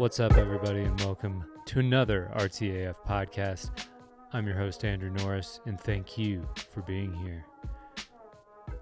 [0.00, 3.70] What's up, everybody, and welcome to another Artsy AF podcast.
[4.32, 7.44] I'm your host, Andrew Norris, and thank you for being here.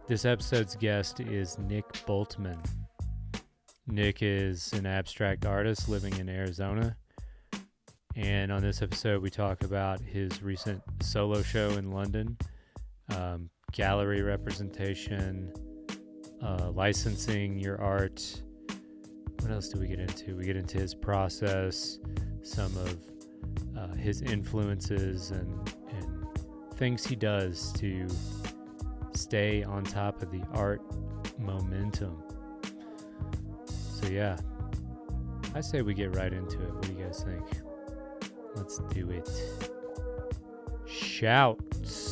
[0.07, 2.65] This episode's guest is Nick Bultman.
[3.89, 6.97] Nick is an abstract artist living in Arizona.
[8.15, 12.39] And on this episode, we talk about his recent solo show in London,
[13.17, 15.53] um, gallery representation,
[16.41, 18.41] uh, licensing your art.
[19.41, 20.37] What else do we get into?
[20.37, 21.99] We get into his process,
[22.43, 22.97] some of
[23.77, 26.27] uh, his influences, and, and
[26.75, 28.07] things he does to
[29.15, 30.83] stay on top of the art
[31.39, 32.23] momentum.
[33.67, 34.37] So, yeah,
[35.55, 36.75] I say we get right into it.
[36.75, 37.45] What do you guys think?
[38.55, 39.31] Let's do it.
[40.87, 42.08] Shouts.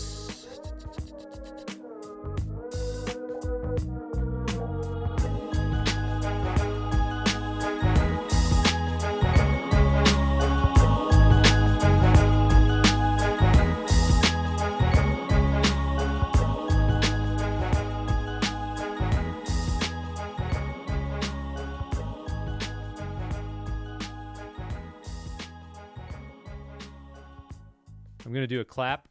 [28.47, 29.09] Gonna do a clap.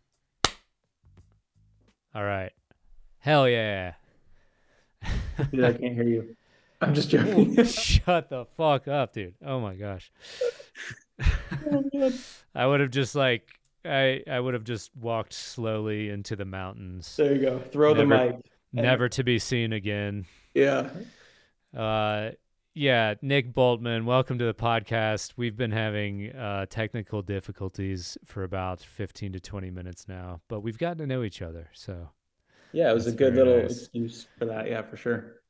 [2.14, 2.52] All right.
[3.20, 3.94] Hell yeah.
[5.52, 6.36] Dude, I can't hear you.
[6.82, 7.64] I'm just joking.
[7.66, 9.34] Shut the fuck up, dude.
[9.46, 10.12] Oh my gosh.
[12.56, 13.50] I would have just like
[13.84, 17.16] I I would have just walked slowly into the mountains.
[17.18, 17.60] there you go.
[17.60, 18.38] Throw the mic.
[18.72, 20.26] Never to be seen again.
[20.54, 20.90] Yeah.
[21.76, 22.32] Uh
[22.76, 25.34] yeah, Nick Bultman, welcome to the podcast.
[25.38, 30.78] We've been having uh, technical difficulties for about 15 to 20 minutes now, but we've
[30.78, 31.70] gotten to know each other.
[31.74, 32.10] So,
[32.74, 33.78] Yeah, it was a good little nice.
[33.80, 34.68] excuse for that.
[34.68, 35.42] Yeah, for sure.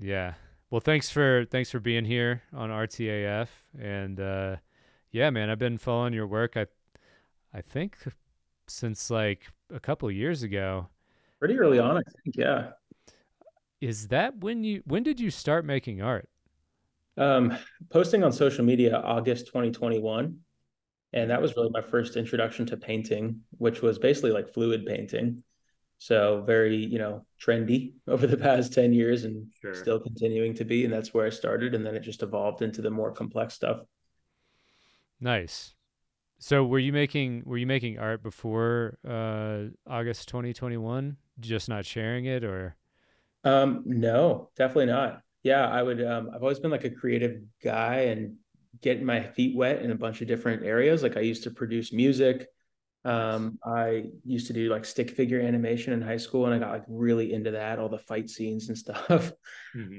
[0.00, 0.34] yeah.
[0.70, 4.56] Well, thanks for thanks for being here on Artsy AF and uh
[5.10, 6.64] yeah, man, I've been following your work I
[7.52, 7.98] I think
[8.66, 10.88] since like a couple of years ago.
[11.38, 12.36] Pretty early on, I think.
[12.38, 12.70] Yeah.
[13.82, 16.30] Is that when you when did you start making art?
[17.16, 17.56] Um,
[17.90, 20.38] posting on social media August 2021.
[21.14, 25.44] And that was really my first introduction to painting, which was basically like fluid painting.
[25.98, 29.74] So very, you know, trendy over the past 10 years and Sure.
[29.74, 30.84] still continuing to be.
[30.84, 31.74] And that's where I started.
[31.74, 33.80] And then it just evolved into the more complex stuff.
[35.20, 35.74] Nice.
[36.38, 41.16] So were you making were you making art before uh August 2021?
[41.40, 42.76] Just not sharing it or
[43.44, 45.22] Um, no, definitely not.
[45.42, 48.36] Yeah, I would um I've always been like a creative guy and
[48.80, 51.02] getting my feet wet in a bunch of different areas.
[51.02, 52.48] Like I used to produce music.
[53.04, 56.70] Um, I used to do like stick figure animation in high school and I got
[56.70, 59.32] like really into that, all the fight scenes and stuff.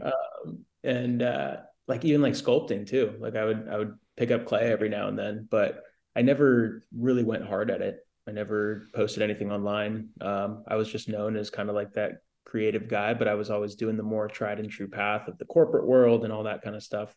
[0.02, 3.16] Um, and uh like even like sculpting too.
[3.20, 5.84] Like I would I would pick up clay every now and then, but
[6.16, 7.98] I never really went hard at it.
[8.28, 10.10] I never posted anything online.
[10.22, 12.20] Um, I was just known as kind of like that
[12.54, 15.46] creative guy, but I was always doing the more tried and true path of the
[15.46, 17.12] corporate world and all that kind of stuff.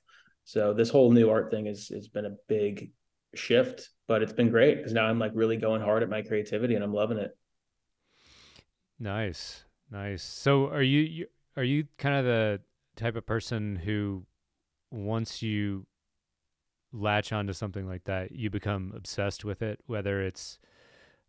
[0.44, 2.92] So this whole new art thing has has been a big
[3.34, 6.74] shift, but it's been great because now I'm like really going hard at my creativity
[6.74, 7.36] and I'm loving it.
[8.98, 9.64] Nice.
[9.90, 10.22] Nice.
[10.22, 12.62] So are you, you are you kind of the
[12.96, 14.24] type of person who
[14.90, 15.86] once you
[16.94, 20.58] latch onto something like that, you become obsessed with it, whether it's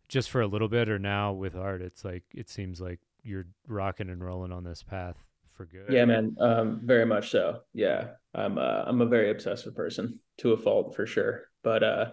[0.08, 3.46] just for a little bit or now with art, it's like it seems like you're
[3.66, 5.16] rocking and rolling on this path
[5.54, 5.86] for good.
[5.90, 6.36] Yeah, man.
[6.40, 7.60] Um, very much so.
[7.74, 8.10] Yeah.
[8.34, 11.42] I'm uh, I'm a very obsessive person to a fault for sure.
[11.62, 12.06] But uh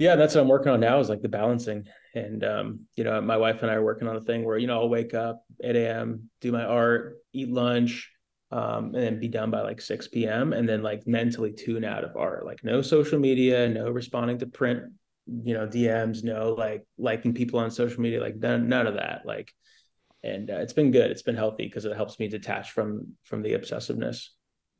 [0.00, 1.86] yeah, that's what I'm working on now is like the balancing.
[2.14, 4.66] And um, you know, my wife and I are working on a thing where, you
[4.66, 8.10] know, I'll wake up 8 a.m., do my art, eat lunch,
[8.50, 10.54] um, and then be done by like 6 p.m.
[10.54, 12.46] and then like mentally tune out of art.
[12.46, 14.84] Like no social media, no responding to print,
[15.26, 19.26] you know, DMs, no like liking people on social media, like none, none of that.
[19.26, 19.52] Like
[20.22, 21.10] and uh, it's been good.
[21.10, 24.28] It's been healthy because it helps me detach from from the obsessiveness.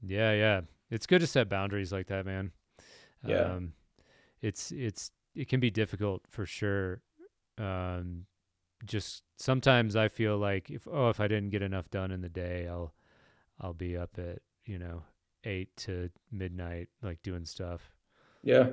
[0.03, 0.61] Yeah, yeah.
[0.91, 2.53] It's good to set boundaries like that, man.
[3.25, 3.55] Yeah.
[3.55, 3.73] Um,
[4.41, 7.03] it's it's it can be difficult for sure.
[7.59, 8.27] Um,
[8.85, 12.29] just sometimes I feel like if oh if I didn't get enough done in the
[12.29, 12.95] day, I'll
[13.61, 15.03] I'll be up at you know
[15.45, 17.93] eight to midnight like doing stuff.
[18.43, 18.71] Yeah.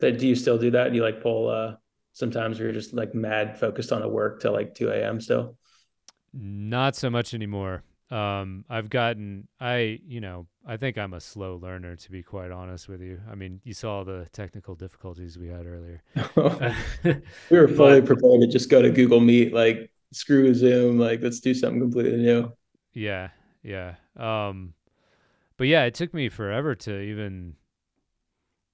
[0.00, 0.90] That do you still do that?
[0.90, 1.74] Do you like pull uh
[2.12, 5.20] sometimes you're just like mad focused on a work till like 2 a.m.
[5.20, 5.56] still?
[6.32, 7.82] Not so much anymore.
[8.10, 12.50] Um, I've gotten, I, you know, I think I'm a slow learner to be quite
[12.50, 13.20] honest with you.
[13.30, 16.02] I mean, you saw the technical difficulties we had earlier.
[17.50, 21.20] we were fully But- prepared to just go to Google Meet, like screw Zoom, like
[21.22, 22.52] let's do something completely new.
[22.92, 23.28] yeah,
[23.62, 23.94] yeah.
[24.16, 24.74] Um,
[25.56, 27.54] but yeah, it took me forever to even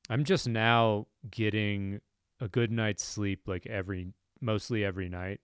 [0.09, 2.01] I'm just now getting
[2.41, 4.09] a good night's sleep like every
[4.41, 5.41] mostly every night.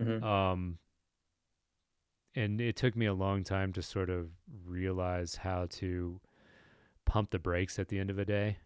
[0.00, 0.22] Mhm.
[0.22, 0.78] Um
[2.34, 4.28] and it took me a long time to sort of
[4.64, 6.20] realize how to
[7.04, 8.58] pump the brakes at the end of a day.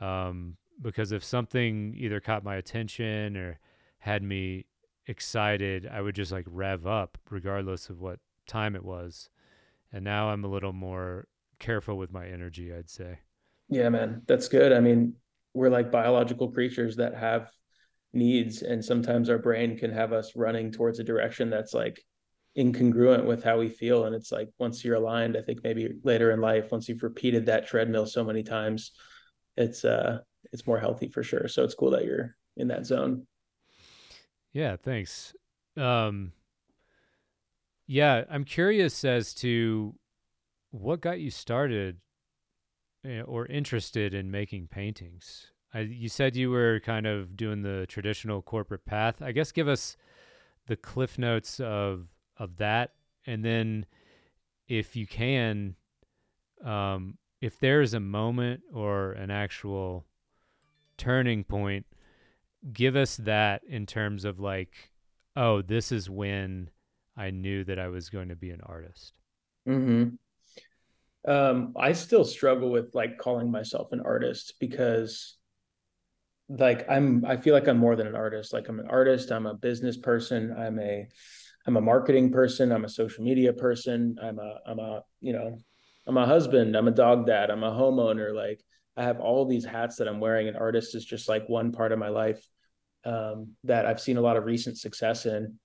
[0.00, 3.58] Um because if something either caught my attention or
[3.98, 4.64] had me
[5.06, 9.28] excited, I would just like rev up regardless of what time it was.
[9.92, 11.26] And now I'm a little more
[11.58, 13.20] careful with my energy, I'd say.
[13.68, 14.72] Yeah, man, that's good.
[14.72, 15.14] I mean,
[15.54, 17.50] we're like biological creatures that have
[18.12, 22.02] needs, and sometimes our brain can have us running towards a direction that's like
[22.56, 24.04] incongruent with how we feel.
[24.04, 27.46] And it's like once you're aligned, I think maybe later in life, once you've repeated
[27.46, 28.92] that treadmill so many times,
[29.56, 30.20] it's uh
[30.52, 31.48] it's more healthy for sure.
[31.48, 33.26] So it's cool that you're in that zone.
[34.52, 35.34] Yeah, thanks.
[35.76, 36.32] Um
[37.86, 39.94] yeah, I'm curious as to
[40.70, 42.00] what got you started
[43.04, 45.52] eh, or interested in making paintings.
[45.72, 49.20] I, you said you were kind of doing the traditional corporate path.
[49.22, 49.96] I guess give us
[50.66, 52.08] the cliff notes of
[52.38, 52.92] of that,
[53.26, 53.86] and then
[54.68, 55.74] if you can,
[56.64, 60.04] um, if there is a moment or an actual
[60.96, 61.86] turning point,
[62.72, 64.90] give us that in terms of like,
[65.36, 66.70] oh, this is when
[67.16, 69.14] I knew that I was going to be an artist.
[69.68, 71.30] Mm-hmm.
[71.30, 75.36] Um, I still struggle with like calling myself an artist because
[76.48, 78.52] like I'm I feel like I'm more than an artist.
[78.52, 81.06] Like I'm an artist, I'm a business person, I'm a
[81.68, 85.58] I'm a marketing person, I'm a social media person, I'm a I'm a, you know,
[86.06, 88.34] I'm a husband, I'm a dog dad, I'm a homeowner.
[88.34, 88.64] Like
[88.96, 90.48] I have all these hats that I'm wearing.
[90.48, 92.42] An artist is just like one part of my life
[93.04, 95.58] um, that I've seen a lot of recent success in.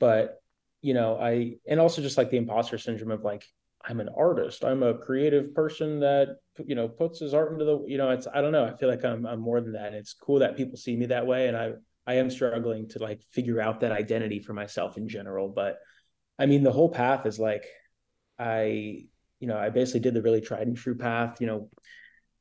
[0.00, 0.42] But
[0.82, 3.44] you know, I and also just like the imposter syndrome of like
[3.88, 4.64] I'm an artist.
[4.64, 8.26] I'm a creative person that you know puts his art into the you know it's
[8.26, 8.64] I don't know.
[8.64, 9.86] I feel like I'm I'm more than that.
[9.86, 11.74] And it's cool that people see me that way and I
[12.06, 15.78] I am struggling to like figure out that identity for myself in general, but
[16.38, 17.66] I mean the whole path is like
[18.38, 19.06] I
[19.40, 21.68] you know, I basically did the really tried and true path, you know,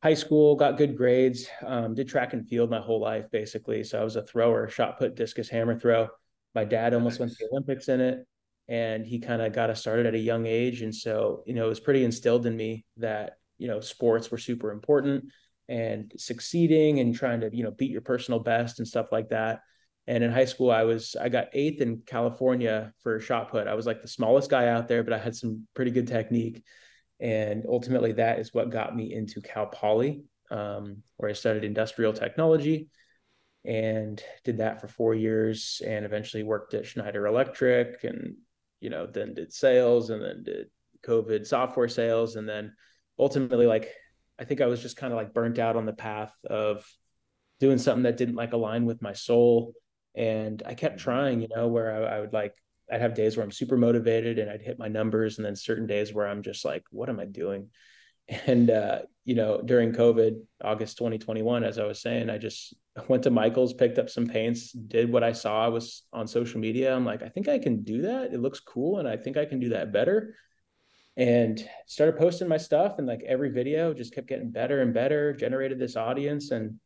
[0.01, 3.83] high school, got good grades, um, did track and field my whole life basically.
[3.83, 6.07] So I was a thrower, shot put, discus, hammer throw.
[6.53, 7.19] My dad almost nice.
[7.19, 8.25] went to the Olympics in it
[8.67, 11.65] and he kind of got us started at a young age and so you know
[11.65, 15.25] it was pretty instilled in me that you know sports were super important
[15.67, 19.61] and succeeding and trying to you know beat your personal best and stuff like that.
[20.07, 23.67] And in high school i was i got eighth in california for shot put.
[23.67, 26.63] I was like the smallest guy out there but i had some pretty good technique.
[27.19, 32.13] And ultimately that is what got me into cal poly um, where i studied industrial
[32.13, 32.89] technology
[33.63, 38.35] and did that for four years and eventually worked at schneider electric and
[38.85, 40.67] you know, then did sales and then did
[41.05, 42.35] COVID software sales.
[42.35, 42.73] And then
[43.17, 43.89] ultimately, like,
[44.39, 46.85] I think I was just kind of like burnt out on the path of
[47.59, 49.73] doing something that didn't like align with my soul.
[50.15, 52.53] And I kept trying, you know, where I, I would like,
[52.91, 55.37] I'd have days where I'm super motivated and I'd hit my numbers.
[55.37, 57.69] And then certain days where I'm just like, what am I doing?
[58.47, 62.73] And, uh, you know, during COVID, August 2021, as I was saying, I just
[63.07, 66.59] went to Michael's, picked up some paints, did what I saw I was on social
[66.59, 66.95] media.
[66.95, 68.33] I'm like, I think I can do that.
[68.33, 68.97] It looks cool.
[68.97, 70.33] And I think I can do that better.
[71.17, 72.95] And started posting my stuff.
[72.97, 76.51] And like every video just kept getting better and better, generated this audience.
[76.51, 76.79] And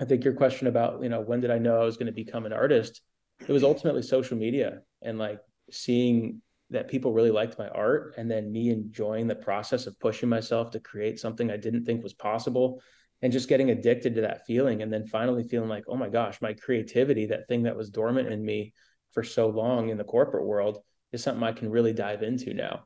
[0.00, 2.12] I think your question about, you know, when did I know I was going to
[2.12, 3.02] become an artist?
[3.40, 8.30] It was ultimately social media and like seeing that people really liked my art and
[8.30, 12.14] then me enjoying the process of pushing myself to create something I didn't think was
[12.14, 12.82] possible
[13.22, 16.40] and just getting addicted to that feeling and then finally feeling like oh my gosh
[16.42, 18.74] my creativity that thing that was dormant in me
[19.12, 20.78] for so long in the corporate world
[21.12, 22.84] is something I can really dive into now.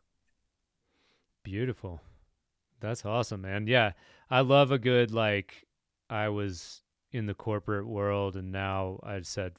[1.42, 2.00] Beautiful.
[2.80, 3.66] That's awesome, man.
[3.66, 3.92] Yeah.
[4.30, 5.66] I love a good like
[6.10, 6.82] I was
[7.12, 9.52] in the corporate world and now I said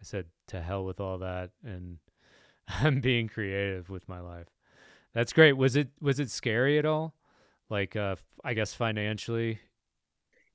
[0.00, 1.98] I said to hell with all that and
[2.68, 4.48] I'm being creative with my life.
[5.14, 5.52] That's great.
[5.54, 7.14] Was it was it scary at all?
[7.70, 9.60] Like uh I guess financially?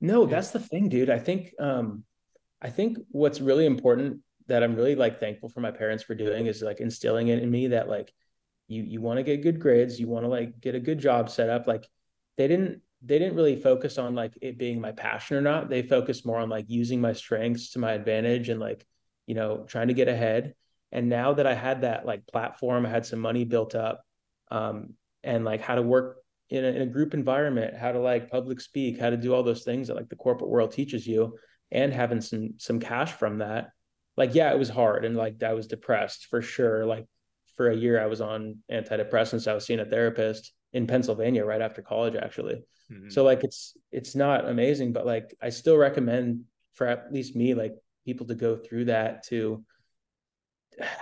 [0.00, 1.10] No, that's the thing, dude.
[1.10, 2.04] I think um
[2.60, 6.46] I think what's really important that I'm really like thankful for my parents for doing
[6.46, 8.12] is like instilling it in me that like
[8.68, 11.30] you you want to get good grades, you want to like get a good job
[11.30, 11.66] set up.
[11.66, 11.88] Like
[12.36, 15.68] they didn't they didn't really focus on like it being my passion or not.
[15.68, 18.84] They focused more on like using my strengths to my advantage and like,
[19.26, 20.54] you know, trying to get ahead.
[20.90, 24.02] And now that I had that like platform, I had some money built up,
[24.50, 26.18] um, and like how to work
[26.50, 29.42] in a, in a group environment, how to like public speak, how to do all
[29.42, 31.36] those things that like the corporate world teaches you,
[31.70, 33.70] and having some some cash from that.
[34.16, 36.86] Like, yeah, it was hard, and like I was depressed for sure.
[36.86, 37.06] Like
[37.58, 39.46] for a year, I was on antidepressants.
[39.46, 42.62] I was seeing a therapist, in Pennsylvania right after college, actually.
[42.90, 43.12] Mhm.
[43.12, 47.54] So like it's it's not amazing, but like I still recommend for at least me,
[47.54, 47.74] like
[48.04, 49.64] people to go through that to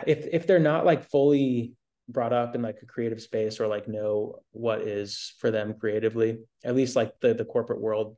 [0.07, 1.75] if if they're not like fully
[2.09, 6.39] brought up in like a creative space or like know what is for them creatively,
[6.65, 8.17] at least like the the corporate world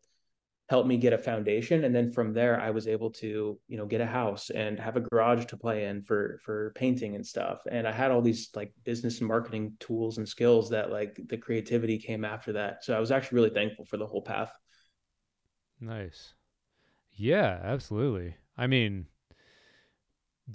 [0.68, 3.86] helped me get a foundation and then from there i was able to you know
[3.86, 7.62] get a house and have a garage to play in for for painting and stuff
[7.70, 11.36] and i had all these like business and marketing tools and skills that like the
[11.36, 14.52] creativity came after that so i was actually really thankful for the whole path
[15.80, 16.34] Nice.
[17.12, 18.36] Yeah, absolutely.
[18.56, 19.06] I mean,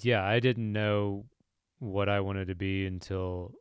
[0.02, 1.26] yeah, I didn't know
[1.80, 3.54] what I wanted to be until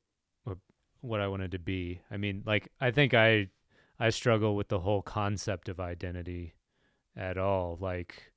[1.01, 2.01] what I wanted to be.
[2.11, 3.49] I mean, like I think I
[4.03, 6.55] I struggle with the whole concept of identity
[7.17, 7.79] at all.
[7.81, 8.33] Like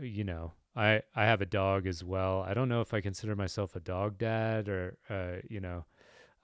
[0.00, 2.40] you know, I I have a dog as well.
[2.40, 5.84] I don't know if I consider myself a dog dad or uh, you know,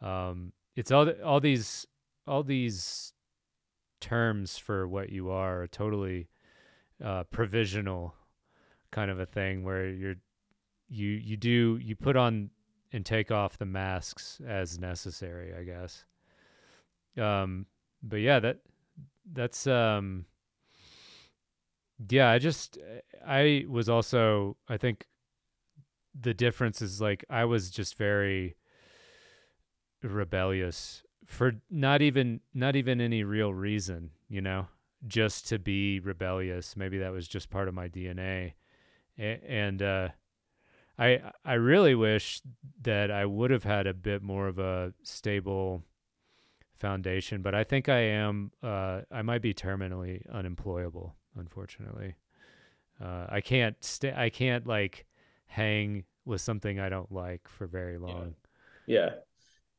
[0.02, 1.86] um it's all all these
[2.26, 3.14] all these
[3.98, 6.28] terms for what you are are totally
[7.02, 8.14] uh, provisional
[8.90, 10.16] kind of a thing where you're
[10.90, 12.50] you you do you put on
[12.92, 16.04] and take off the masks as necessary i guess
[17.22, 17.66] um
[18.02, 18.58] but yeah that
[19.32, 20.24] that's um
[22.08, 22.78] yeah i just
[23.26, 25.06] i was also i think
[26.18, 28.56] the difference is like i was just very
[30.02, 34.66] rebellious for not even not even any real reason you know
[35.06, 36.76] just to be rebellious.
[36.76, 38.54] Maybe that was just part of my dna
[39.16, 40.08] and uh
[40.96, 42.40] i i really wish
[42.82, 45.82] that i would have had a bit more of a stable
[46.78, 52.14] foundation but i think i am uh i might be terminally unemployable unfortunately.
[53.00, 55.06] Uh i can't stay i can't like
[55.46, 58.34] hang with something i don't like for very long.
[58.86, 59.10] Yeah.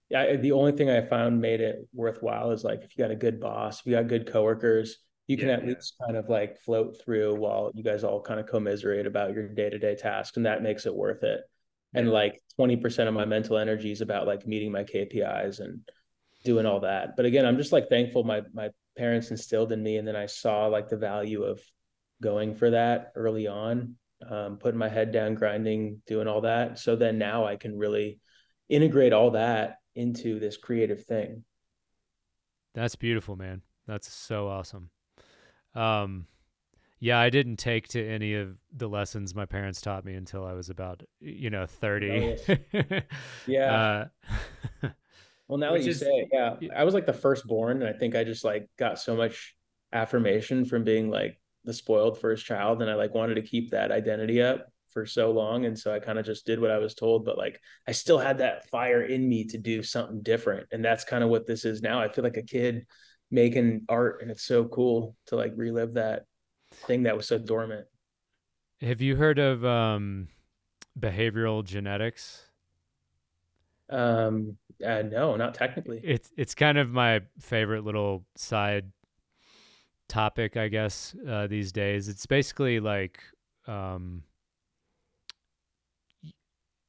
[0.10, 3.16] Yeah the only thing i found made it worthwhile is like if you got a
[3.16, 5.74] good boss if you got good coworkers you can Yeah, at yeah.
[5.76, 9.48] least kind of like float through while you guys all kind of commiserate about your
[9.48, 11.42] day-to-day tasks and that makes it worth it.
[11.94, 15.82] And like 20% of my mental energy is about like meeting my kpis and
[16.44, 19.98] doing all that but again i'm just like thankful my my parents instilled in me
[19.98, 21.62] and then i saw like the value of
[22.22, 23.96] going for that early on
[24.30, 28.20] um, putting my head down grinding doing all that so then now i can really
[28.68, 31.44] integrate all that into this creative thing
[32.74, 33.62] That's beautiful, man.
[33.88, 34.92] That's so awesome.
[35.74, 36.28] Um,
[37.00, 40.54] yeah, I didn't take to any of the lessons my parents taught me until I
[40.54, 42.38] was about, you know, 30.
[43.48, 44.10] Yeah.
[44.84, 44.88] Uh,
[45.50, 46.80] well now Which that you is- say it, yeah yeah.
[46.80, 49.56] i was like the firstborn and i think i just like got so much
[49.92, 53.92] affirmation from being like the spoiled first child and i like wanted to keep that
[53.92, 56.96] identity up for so long and so i kind of just did what i was
[56.96, 60.84] told but like i still had that fire in me to do something different and
[60.86, 62.86] that's kind of what this is now i feel like a kid
[63.32, 66.24] making art and it's so cool to like relive that
[66.88, 67.86] thing that was so dormant
[68.82, 70.30] have you heard of um,
[70.98, 72.46] behavioral genetics?
[73.90, 74.56] um
[74.86, 78.92] uh, no not technically It's it's kind of my favorite little side
[80.08, 82.08] topic, I guess, uh, these days.
[82.08, 83.20] It's basically like
[83.68, 84.24] um,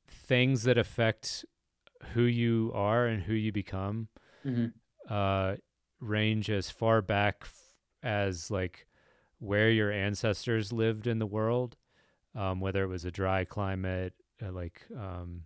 [0.09, 1.45] things that affect
[2.15, 4.09] who you are and who you become
[4.45, 4.73] Mhm.
[5.09, 5.57] uh,
[6.01, 8.87] range as far back f- as like
[9.39, 11.77] where your ancestors lived in the world,
[12.35, 15.43] um, whether it was a dry climate, uh, like um,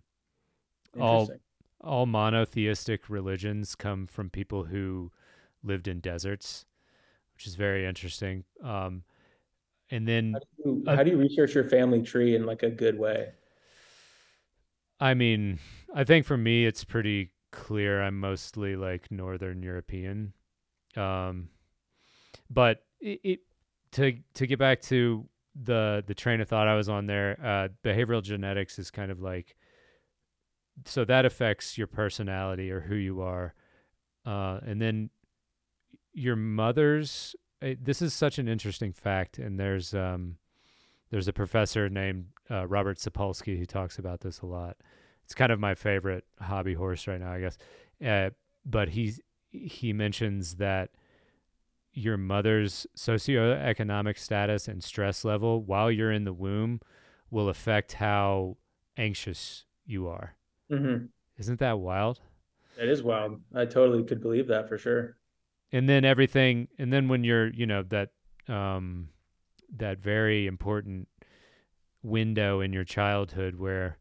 [0.99, 1.39] all Interesting.
[1.81, 5.11] All monotheistic religions come from people who
[5.63, 6.65] lived in deserts,
[7.33, 8.43] which is very interesting.
[8.63, 9.03] Um,
[9.89, 12.69] and then, How do you, how do you research your family tree in like a
[12.69, 13.33] good way?
[14.99, 15.59] I mean,
[15.93, 18.01] I think for me, it's pretty clear.
[18.01, 20.33] I'm mostly like Northern European.
[20.95, 21.49] Um,
[22.49, 23.39] but it, it
[23.93, 27.67] to to get back to the the train of thought I was on there, uh,
[27.83, 29.55] behavioral genetics is kind of like
[30.83, 33.53] so that affects your personality or who you are,
[34.25, 35.09] uh, and then
[36.13, 37.35] your mother's.
[37.61, 40.37] uh, This is such an interesting fact, and there's um,
[41.11, 44.77] there's a professor named uh, Robert Sapolsky who talks about this a lot.
[45.23, 47.57] It's kind of my favorite hobby horse right now, I guess.
[48.05, 48.31] Uh,
[48.65, 49.13] but he
[49.51, 50.89] he mentions that
[51.93, 56.81] your mother's socioeconomic status and stress level while you're in the womb
[57.31, 58.57] will affect how
[58.97, 60.35] anxious you are.
[60.71, 61.05] Mm-hmm.
[61.37, 62.19] Isn't that wild?
[62.77, 63.41] It is wild.
[63.53, 65.17] I totally could believe that for sure.
[65.71, 68.09] and then everything and then when you're you know that
[68.47, 69.09] um
[69.75, 71.07] that very important
[72.03, 73.97] window in your childhood where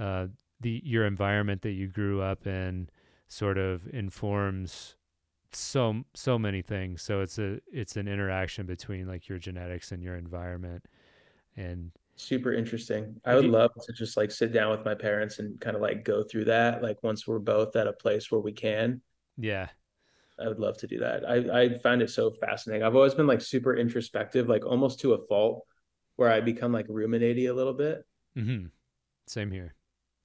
[0.00, 0.26] uh
[0.60, 2.88] the your environment that you grew up in
[3.28, 4.96] sort of informs
[5.52, 7.02] so so many things.
[7.02, 10.86] So it's a it's an interaction between like your genetics and your environment,
[11.56, 13.20] and super interesting.
[13.24, 16.04] I would love to just like sit down with my parents and kind of like
[16.04, 16.82] go through that.
[16.82, 19.00] Like once we're both at a place where we can.
[19.36, 19.68] Yeah.
[20.38, 21.28] I would love to do that.
[21.28, 22.84] I I find it so fascinating.
[22.84, 25.64] I've always been like super introspective, like almost to a fault,
[26.16, 28.04] where I become like ruminating a little bit.
[28.36, 28.66] Mm-hmm.
[29.26, 29.74] Same here.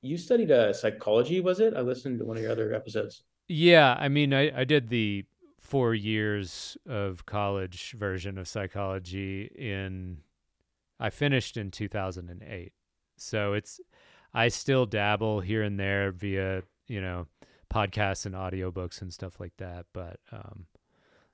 [0.01, 1.75] You studied uh, psychology, was it?
[1.75, 3.24] I listened to one of your other episodes.
[3.48, 5.25] Yeah, I mean, I I did the
[5.60, 10.19] four years of college version of psychology in.
[11.00, 12.74] I finished in 2008,
[13.18, 13.79] so it's.
[14.32, 17.25] I still dabble here and there via you know
[17.74, 19.86] podcasts and audiobooks and stuff like that.
[19.94, 20.65] But um,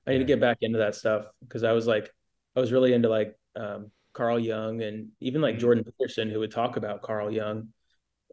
[0.06, 0.18] I need yeah.
[0.20, 2.10] to get back into that stuff because I was like,
[2.54, 5.60] I was really into like um, Carl Jung and even like mm-hmm.
[5.60, 7.68] Jordan Peterson, who would talk about Carl Jung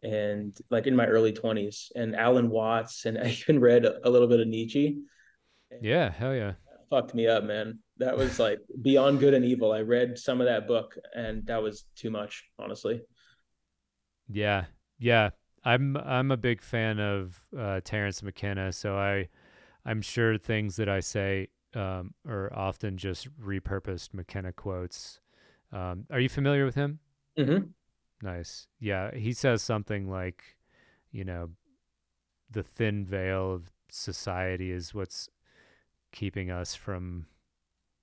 [0.02, 4.28] and like in my early 20s and Alan Watts and I even read a, little
[4.28, 5.02] bit of Nietzsche.
[5.80, 6.52] Yeah, hell yeah.
[6.90, 7.80] Fucked me up, man.
[7.98, 9.72] That was like beyond good and evil.
[9.72, 13.02] I read some of that book and that was too much, honestly.
[14.28, 14.64] Yeah.
[14.98, 15.30] Yeah.
[15.64, 19.28] I'm I'm a big fan of uh, Terence McKenna, so I
[19.86, 25.20] I'm sure things that I say um, are often just repurposed McKenna quotes.
[25.72, 27.00] Um, are you familiar with him?
[27.38, 27.66] Mm-hmm.
[28.22, 28.66] Nice.
[28.78, 30.56] Yeah, he says something like,
[31.10, 31.50] you know,
[32.50, 35.28] the thin veil of society is what's
[36.12, 37.26] keeping us from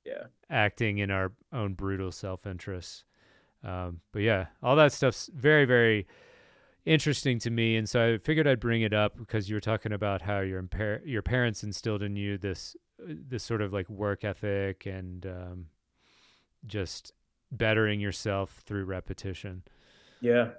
[0.05, 3.05] yeah acting in our own brutal self-interest.
[3.63, 6.07] Um, but yeah, all that stuff's very very
[6.85, 9.93] interesting to me, and so I figured I'd bring it up because you were talking
[9.93, 14.23] about how your impar- your parents instilled in you this this sort of like work
[14.23, 15.65] ethic and um,
[16.65, 17.13] just
[17.51, 19.63] bettering yourself through repetition.
[20.21, 20.49] Yeah.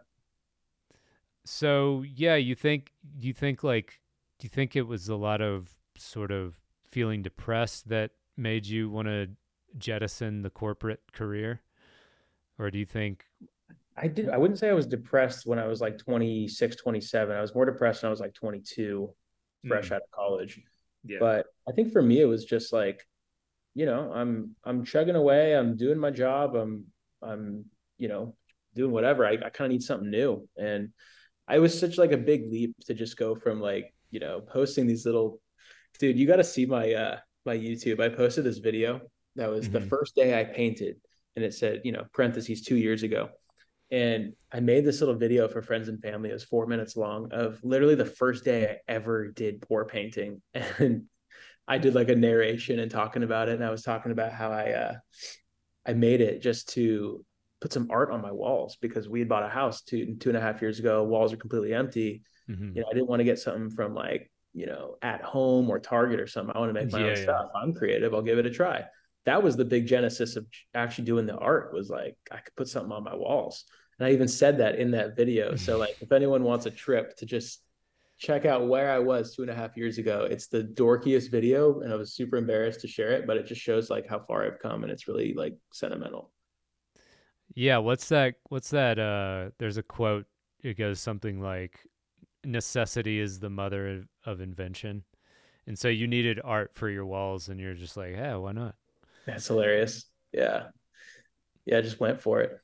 [1.44, 4.00] So yeah, you think you think like
[4.38, 8.90] do you think it was a lot of sort of feeling depressed that made you
[8.90, 9.28] want to
[9.78, 11.60] jettison the corporate career?
[12.58, 13.24] Or do you think
[13.96, 17.36] I did I wouldn't say I was depressed when I was like 26, 27.
[17.36, 19.12] I was more depressed when I was like 22,
[19.66, 19.92] fresh mm.
[19.92, 20.60] out of college.
[21.04, 21.18] Yeah.
[21.20, 23.06] But I think for me it was just like
[23.74, 26.86] you know, I'm I'm chugging away, I'm doing my job, I'm
[27.22, 27.64] I'm
[27.98, 28.34] you know,
[28.74, 29.26] doing whatever.
[29.26, 30.48] I, I kind of need something new.
[30.56, 30.90] And
[31.46, 34.86] I was such like a big leap to just go from like, you know, posting
[34.86, 35.40] these little
[35.98, 38.00] dude, you gotta see my uh my YouTube.
[38.00, 39.00] I posted this video
[39.36, 39.74] that was mm-hmm.
[39.74, 40.96] the first day I painted
[41.36, 43.30] and it said, you know, parentheses two years ago.
[43.90, 46.30] And I made this little video for friends and family.
[46.30, 50.40] It was four minutes long of literally the first day I ever did pour painting.
[50.78, 51.04] And
[51.68, 53.54] I did like a narration and talking about it.
[53.54, 54.94] And I was talking about how I uh
[55.86, 57.24] I made it just to
[57.60, 60.36] put some art on my walls because we had bought a house two two and
[60.36, 61.04] a half years ago.
[61.04, 62.22] Walls are completely empty.
[62.50, 62.76] Mm-hmm.
[62.76, 65.78] You know, I didn't want to get something from like you know at home or
[65.78, 66.54] Target or something.
[66.54, 67.22] I want to make my yeah, own yeah.
[67.22, 67.50] stuff.
[67.54, 68.14] I'm creative.
[68.14, 68.84] I'll give it a try.
[69.24, 71.72] That was the big genesis of actually doing the art.
[71.72, 73.64] Was like I could put something on my walls,
[73.98, 75.56] and I even said that in that video.
[75.56, 77.60] So like, if anyone wants a trip to just
[78.22, 80.28] check out where I was two and a half years ago.
[80.30, 83.60] It's the dorkiest video, and I was super embarrassed to share it, but it just
[83.60, 86.30] shows like how far I've come, and it's really like sentimental.
[87.54, 88.34] Yeah, what's that?
[88.48, 88.98] What's that?
[88.98, 90.26] Uh, there's a quote.
[90.62, 91.80] It goes something like,
[92.44, 95.04] "Necessity is the mother of, of invention,"
[95.66, 98.74] and so you needed art for your walls, and you're just like, "Yeah, why not?"
[99.26, 100.06] That's hilarious.
[100.32, 100.68] Yeah,
[101.64, 102.58] yeah, I just went for it.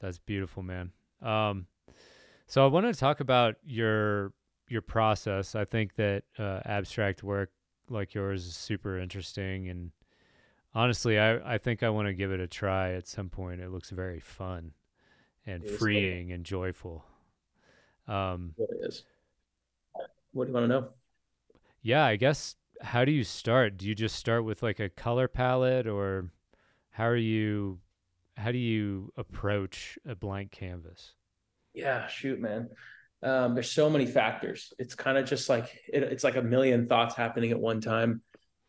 [0.00, 0.92] That's beautiful, man.
[1.22, 1.66] Um,
[2.46, 4.32] so I want to talk about your
[4.68, 5.54] your process.
[5.54, 7.50] I think that uh, abstract work
[7.88, 9.90] like yours is super interesting and
[10.74, 13.60] honestly, I, I think I want to give it a try at some point.
[13.60, 14.72] It looks very fun
[15.46, 17.04] and freeing and joyful.
[18.10, 19.04] Um, it is.
[20.32, 20.88] What do you want to know?
[21.82, 22.56] Yeah, I guess.
[22.82, 23.76] How do you start?
[23.76, 26.30] Do you just start with like a color palette, or
[26.90, 27.78] how are you?
[28.36, 31.12] How do you approach a blank canvas?
[31.74, 32.70] Yeah, shoot, man.
[33.22, 34.72] Um, there's so many factors.
[34.78, 38.22] It's kind of just like it, it's like a million thoughts happening at one time,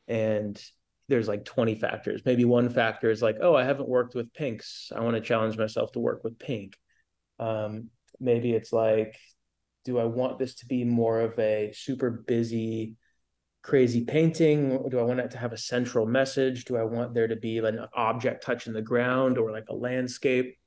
[0.07, 0.61] and
[1.07, 2.21] there's like 20 factors.
[2.25, 4.91] Maybe one factor is like, oh, I haven't worked with pinks.
[4.95, 6.77] I want to challenge myself to work with pink.
[7.37, 9.17] Um, maybe it's like,
[9.83, 12.95] do I want this to be more of a super busy,
[13.61, 14.89] crazy painting?
[14.89, 16.65] Do I want it to have a central message?
[16.65, 20.57] Do I want there to be an object touching the ground or like a landscape?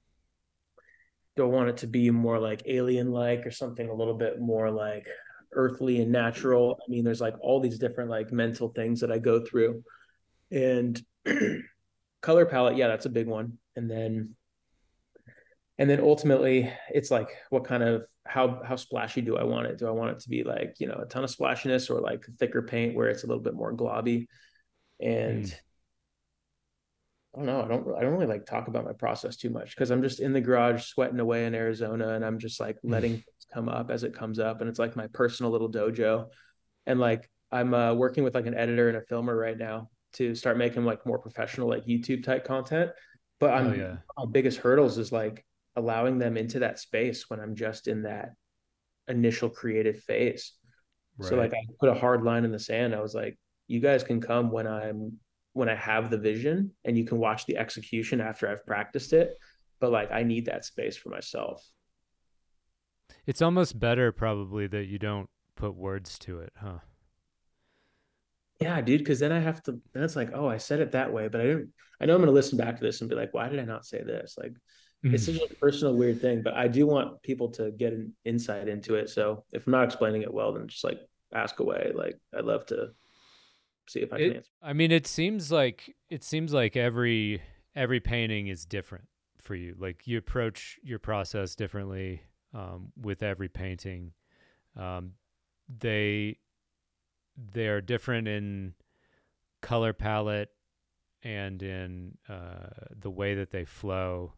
[1.37, 4.41] Do I want it to be more like alien like or something a little bit
[4.41, 5.09] more like
[5.53, 6.79] earthly and natural?
[6.81, 9.83] I mean, there's like all these different like mental things that I go through
[10.51, 11.01] and
[12.23, 14.35] color palette yeah that's a big one and then
[15.79, 19.79] and then ultimately it's like what kind of how how splashy do i want it
[19.79, 22.25] do i want it to be like you know a ton of splashiness or like
[22.39, 24.27] thicker paint where it's a little bit more globby
[25.01, 25.55] and mm.
[27.35, 27.63] I don't know.
[27.63, 27.97] I don't.
[27.99, 30.41] I don't really like talk about my process too much because I'm just in the
[30.41, 34.15] garage sweating away in Arizona, and I'm just like letting things come up as it
[34.15, 36.27] comes up, and it's like my personal little dojo.
[36.87, 40.37] And like I'm uh, working with like an editor and a filmer right now to
[40.37, 42.93] start making like more professional like YouTube type content.
[43.41, 43.97] But I'm oh, yeah.
[44.17, 45.45] my biggest hurdles is like
[45.77, 48.35] allowing them into that space when I'm just in that
[49.09, 50.53] initial creative phase.
[51.19, 51.29] Right.
[51.29, 52.95] So like I put a hard line in the sand.
[52.95, 55.19] I was like, you guys can come when I'm
[55.53, 59.37] when I have the vision and you can watch the execution after I've practiced it.
[59.81, 61.65] But like I need that space for myself.
[63.27, 66.79] It's almost better probably that you don't put words to it, huh?
[68.61, 71.13] Yeah, dude, because then I have to then it's like, oh, I said it that
[71.13, 73.33] way, but I didn't I know I'm gonna listen back to this and be like,
[73.33, 74.37] why did I not say this?
[74.39, 74.53] Like
[75.05, 75.15] mm-hmm.
[75.15, 78.69] it's such a personal weird thing, but I do want people to get an insight
[78.69, 79.11] into it.
[79.11, 81.01] So if I'm not explaining it well, then just like
[81.33, 81.93] ask away.
[81.95, 82.91] Like I'd love to
[83.89, 84.51] see if I can answer.
[84.63, 87.43] I mean, it seems like it seems like every
[87.77, 89.07] every painting is different
[89.41, 89.75] for you.
[89.79, 92.23] Like you approach your process differently
[92.55, 94.13] um, with every painting.
[94.77, 95.13] Um,
[95.69, 96.39] they
[97.53, 98.75] they are different in
[99.61, 100.51] color palette
[101.23, 104.35] and in uh, the way that they flow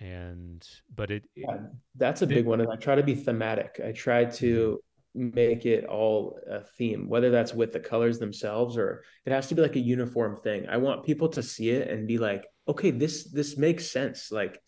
[0.00, 1.58] and but it, yeah,
[1.96, 4.76] that's a big one and i try to be thematic i try to mm-hmm
[5.14, 9.54] make it all a theme, whether that's with the colors themselves or it has to
[9.54, 10.68] be like a uniform thing.
[10.68, 14.30] I want people to see it and be like, okay, this this makes sense.
[14.30, 14.60] Like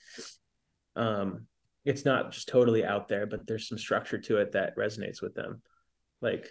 [0.97, 1.47] um
[1.85, 5.35] it's not just totally out there, but there's some structure to it that resonates with
[5.35, 5.63] them.
[6.21, 6.49] Like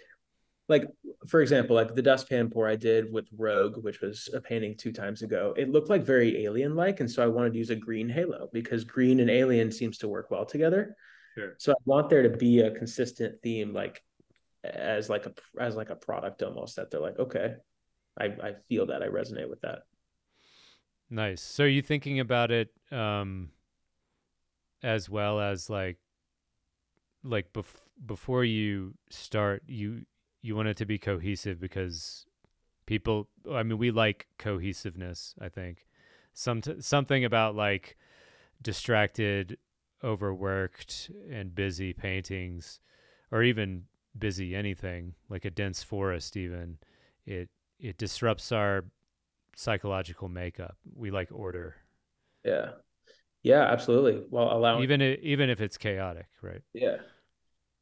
[0.68, 0.86] like
[1.26, 4.92] for example, like the dustpan pour I did with Rogue, which was a painting two
[4.92, 7.00] times ago, it looked like very alien like.
[7.00, 10.08] And so I wanted to use a green halo because green and alien seems to
[10.08, 10.96] work well together.
[11.36, 11.54] Sure.
[11.58, 14.02] So I want there to be a consistent theme, like
[14.64, 17.54] as like a as like a product almost that they're like, okay,
[18.18, 19.80] I I feel that I resonate with that.
[21.08, 21.42] Nice.
[21.42, 23.50] So are you thinking about it um
[24.82, 25.98] as well as like
[27.22, 30.04] like bef- before you start you
[30.42, 32.26] you want it to be cohesive because
[32.86, 35.86] people I mean we like cohesiveness, I think.
[36.34, 37.96] Some something about like
[38.60, 39.58] distracted
[40.04, 42.80] overworked and busy paintings
[43.30, 43.84] or even
[44.18, 46.76] busy anything like a dense forest even
[47.24, 48.84] it it disrupts our
[49.54, 50.76] psychological makeup.
[50.94, 51.76] We like order.
[52.44, 52.70] Yeah.
[53.42, 54.24] Yeah absolutely.
[54.30, 56.62] Well allowing even if, even if it's chaotic right?
[56.74, 56.96] Yeah.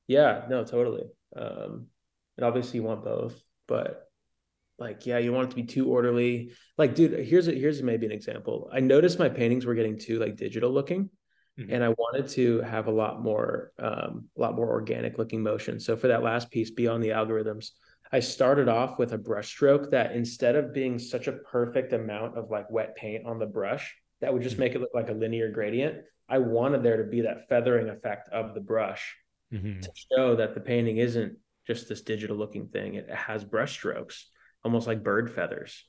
[0.08, 1.06] Yeah no totally.
[1.34, 1.86] Um
[2.40, 4.08] and obviously you want both but
[4.78, 8.06] like yeah you want it to be too orderly like dude here's a, here's maybe
[8.06, 11.10] an example i noticed my paintings were getting too like digital looking
[11.60, 11.74] Mm-hmm.
[11.74, 15.80] And I wanted to have a lot more, um, a lot more organic looking motion.
[15.80, 17.70] So for that last piece, beyond the algorithms,
[18.12, 22.36] I started off with a brush stroke that instead of being such a perfect amount
[22.36, 24.64] of like wet paint on the brush, that would just mm-hmm.
[24.64, 25.98] make it look like a linear gradient.
[26.28, 29.16] I wanted there to be that feathering effect of the brush
[29.52, 29.80] mm-hmm.
[29.80, 31.36] to show that the painting isn't
[31.70, 32.94] just this digital looking thing.
[32.94, 34.26] It has brush strokes,
[34.64, 35.84] almost like bird feathers.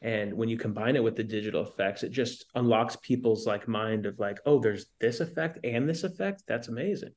[0.00, 4.06] And when you combine it with the digital effects it just unlocks people's like mind
[4.06, 6.44] of like oh there's this effect and this effect.
[6.46, 7.12] That's amazing.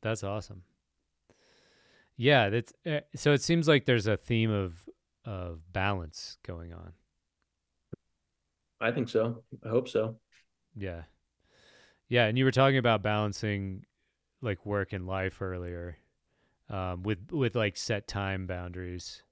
[0.00, 0.62] That's awesome.
[2.16, 4.88] Yeah that's uh, so it seems like there's a theme of
[5.26, 6.92] of balance going on.
[8.80, 9.42] I think so.
[9.64, 10.16] I hope so.
[10.74, 11.02] Yeah.
[12.08, 13.84] Yeah and you were talking about balancing
[14.40, 15.98] like work and life earlier
[16.70, 19.22] um, with with like set time boundaries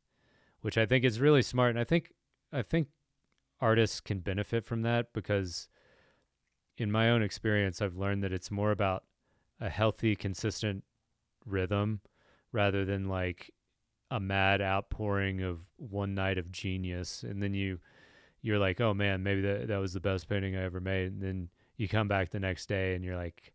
[0.61, 1.71] which I think is really smart.
[1.71, 2.13] And I think
[2.53, 2.89] I think
[3.61, 5.69] artists can benefit from that because
[6.77, 9.05] in my own experience I've learned that it's more about
[9.61, 10.85] a healthy, consistent
[11.45, 12.01] rhythm
[12.53, 13.53] rather than like
[14.11, 17.79] a mad outpouring of one night of genius and then you
[18.41, 21.23] you're like, "Oh man, maybe that that was the best painting I ever made." And
[21.23, 23.53] then you come back the next day and you're like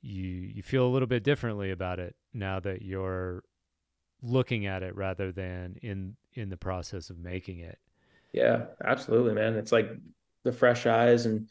[0.00, 3.42] you you feel a little bit differently about it now that you're
[4.22, 7.78] looking at it rather than in in the process of making it.
[8.32, 9.54] Yeah, absolutely, man.
[9.54, 9.90] It's like
[10.44, 11.48] the fresh eyes and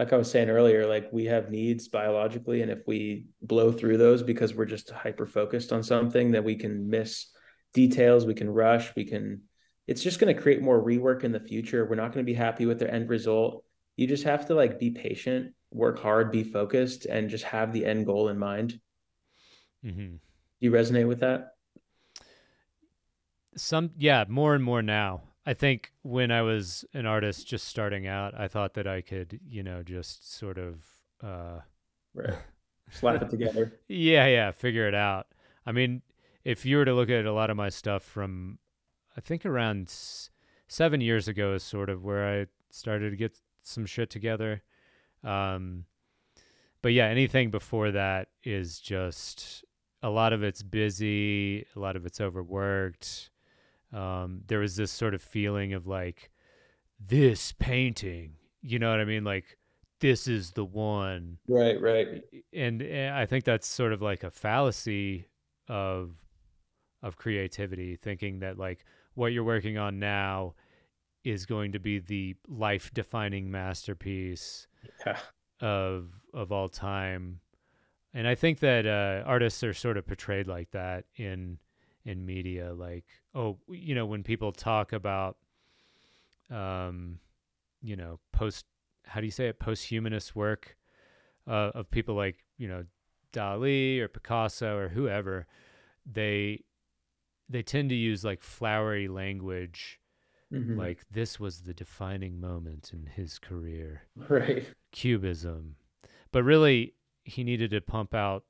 [0.00, 3.98] like I was saying earlier, like we have needs biologically, and if we blow through
[3.98, 7.26] those because we're just hyper focused on something, that we can miss
[7.74, 9.42] details, we can rush, we can.
[9.86, 11.84] It's just going to create more rework in the future.
[11.84, 13.62] We're not going to be happy with the end result.
[13.96, 17.84] You just have to like be patient, work hard, be focused, and just have the
[17.86, 18.80] end goal in mind.
[19.84, 20.16] Mm-hmm.
[20.16, 20.18] Do
[20.60, 21.54] you resonate with that?
[23.56, 28.06] some yeah more and more now i think when i was an artist just starting
[28.06, 30.76] out i thought that i could you know just sort of
[31.22, 31.58] uh,
[32.14, 32.34] right.
[32.92, 33.72] Slap it together.
[33.88, 35.26] yeah, yeah, figure it out.
[35.66, 36.02] I mean,
[36.44, 38.58] if you were to look at a lot of my stuff from,
[39.16, 40.30] I think around s-
[40.66, 44.62] seven years ago is sort of where I started to get some shit together.
[45.24, 45.84] Um,
[46.82, 49.64] but yeah, anything before that is just
[50.02, 53.30] a lot of it's busy, a lot of it's overworked.
[53.92, 56.30] Um, there was this sort of feeling of like
[56.98, 59.24] this painting, you know what I mean?
[59.24, 59.58] Like
[60.00, 61.38] this is the one.
[61.48, 62.22] Right, right.
[62.54, 65.26] And, and I think that's sort of like a fallacy
[65.68, 66.12] of
[67.02, 70.54] of creativity, thinking that like what you're working on now
[71.24, 74.66] is going to be the life defining masterpiece
[75.06, 75.18] Yeah.
[75.60, 77.40] of of all time.
[78.12, 81.58] And I think that uh, artists are sort of portrayed like that in
[82.04, 82.72] in media.
[82.72, 85.36] Like, oh, you know, when people talk about,
[86.50, 87.18] um,
[87.82, 88.66] you know, post
[89.04, 90.76] how do you say it, post-humanist work
[91.46, 92.84] uh, of people like you know
[93.32, 95.46] Dali or Picasso or whoever,
[96.10, 96.64] they
[97.48, 99.99] they tend to use like flowery language
[100.52, 100.76] Mhm.
[100.76, 104.64] like this was the defining moment in his career right.
[104.92, 105.76] cubism
[106.32, 108.44] but really he needed to pump out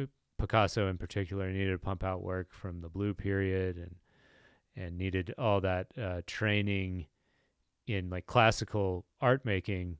[0.00, 0.06] uh,
[0.38, 3.96] picasso in particular needed to pump out work from the blue period and
[4.74, 7.06] and needed all that uh, training
[7.86, 9.96] in like classical art making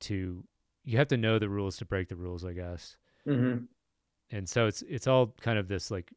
[0.00, 0.44] to
[0.84, 3.56] you have to know the rules to break the rules i guess hmm
[4.30, 6.12] and so it's it's all kind of this like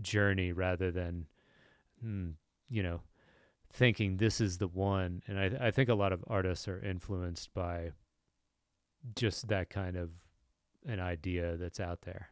[0.00, 1.26] journey rather than
[2.00, 2.30] hmm,
[2.70, 3.00] you know
[3.72, 7.52] thinking this is the one and I, I think a lot of artists are influenced
[7.54, 7.92] by
[9.14, 10.10] just that kind of
[10.86, 12.30] an idea that's out there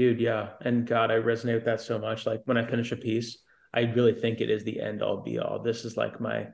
[0.00, 0.50] Dude, yeah.
[0.62, 2.24] And God, I resonate with that so much.
[2.24, 3.36] Like when I finish a piece,
[3.74, 5.62] I really think it is the end all be all.
[5.62, 6.46] This is like my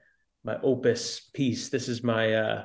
[0.43, 1.69] my opus piece.
[1.69, 2.65] This is my uh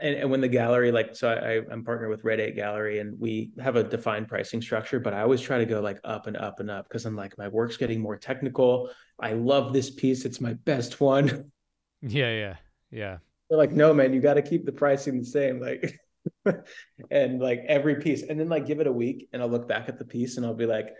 [0.00, 3.18] and, and when the gallery, like so I, I'm partnered with Red 8 Gallery and
[3.18, 6.36] we have a defined pricing structure, but I always try to go like up and
[6.36, 8.90] up and up because I'm like, my work's getting more technical.
[9.20, 10.24] I love this piece.
[10.24, 11.50] It's my best one.
[12.02, 12.56] yeah yeah
[12.90, 15.60] yeah They're like, no, man, you got to keep the pricing the same.
[15.60, 15.98] Like,
[17.10, 19.88] and like every piece, and then like give it a week, and I'll look back
[19.88, 20.94] at the piece, and I'll be like,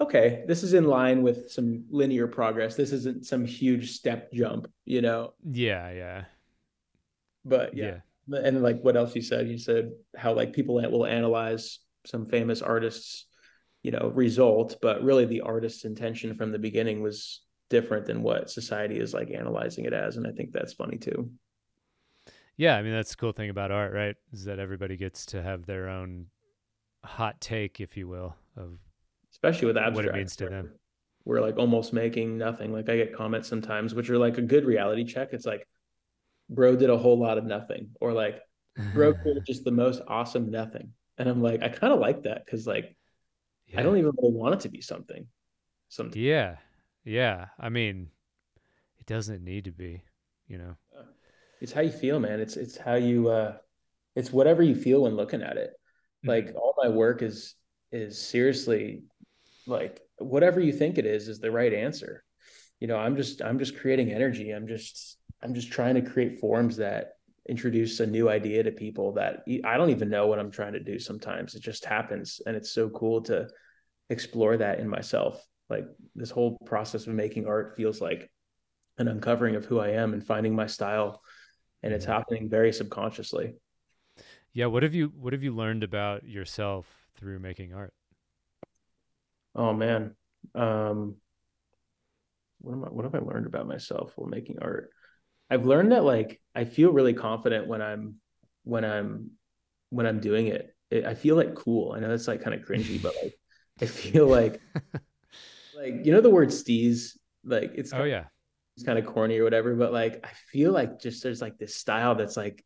[0.00, 2.74] okay, this is in line with some linear progress.
[2.74, 5.34] This isn't some huge step jump, you know.
[5.48, 6.24] yeah yeah
[7.44, 8.00] But yeah,
[8.34, 9.48] and like what else you said?
[9.48, 13.26] You said how like people will analyze some famous artists,
[13.82, 18.50] you know, result, but really the artist's intention from the beginning was different than what
[18.50, 21.30] society is like analyzing it as, and I think that's funny too.
[22.58, 25.42] yeah i mean that's the cool thing about art right is that everybody gets to
[25.42, 26.26] have their own
[27.02, 28.78] hot take if you will of
[29.32, 30.70] especially with abstract what it means to them.
[31.24, 32.72] We're like almost making nothing.
[32.72, 35.32] Like i get comments sometimes which are like a good reality check.
[35.32, 35.66] It's like
[36.48, 38.40] bro did a whole lot of nothing or like
[38.92, 40.92] bro created just the most awesome nothing.
[41.18, 42.96] And i'm like i kind of like that because like
[43.66, 43.80] yeah.
[43.80, 45.26] i don't even really want it to be something.
[45.88, 46.56] Something yeah.
[47.04, 47.46] Yeah.
[47.58, 48.08] I mean
[48.98, 50.04] it doesn't need to be
[50.48, 50.76] you know?
[51.60, 52.40] It's how you feel man.
[52.40, 53.56] It's it's how you uh
[54.14, 55.70] it's whatever you feel when looking at it.
[56.24, 57.54] Like all my work is
[57.90, 59.04] is seriously
[59.66, 62.24] like whatever you think it is is the right answer.
[62.80, 64.50] You know i'm just i'm just creating energy.
[64.50, 67.12] I'm just i'm just trying to create forms that
[67.48, 70.80] introduce a new idea to people that I don't even know what i'm trying to
[70.80, 73.48] do sometimes it just happens and it's so cool to
[74.10, 78.30] explore that in myself like this whole process of making art feels like
[78.98, 81.20] an uncovering of who i am and finding my style
[81.82, 82.08] and it's Mhm.
[82.08, 83.54] happening very subconsciously
[84.52, 87.94] Yeah, what have you what have you learned about yourself through making art?
[89.54, 90.14] Oh man.
[90.54, 91.16] Um
[92.60, 94.90] what am I, what have I learned about myself while making art?
[95.52, 98.16] I've learned that like I feel really confident when I'm
[98.64, 99.32] when I'm
[99.90, 100.74] when I'm doing it.
[100.90, 101.92] it I feel like cool.
[101.92, 103.34] I know that's like kind of cringy, but like
[103.82, 104.60] I feel like
[105.72, 108.24] like you know the word steez like it's Oh yeah.
[108.76, 111.76] it's kind of corny or whatever, but like I feel like just there's like this
[111.76, 112.64] style that's like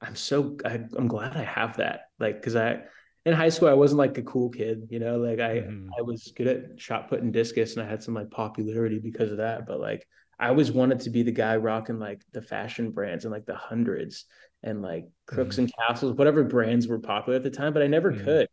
[0.00, 2.02] I'm so I, I'm glad I have that.
[2.20, 2.82] Like because I
[3.26, 5.90] in high school I wasn't like a cool kid, you know, like I Mhm.
[5.98, 9.32] I was good at shot put and discus and I had some like popularity because
[9.32, 9.66] of that.
[9.66, 10.06] But like
[10.38, 13.56] I always wanted to be the guy rocking like the fashion brands and like the
[13.56, 14.24] hundreds
[14.62, 15.58] and like crooks Mhm.
[15.58, 18.14] and castles, whatever brands were popular at the time, but I never Mhm.
[18.14, 18.48] could.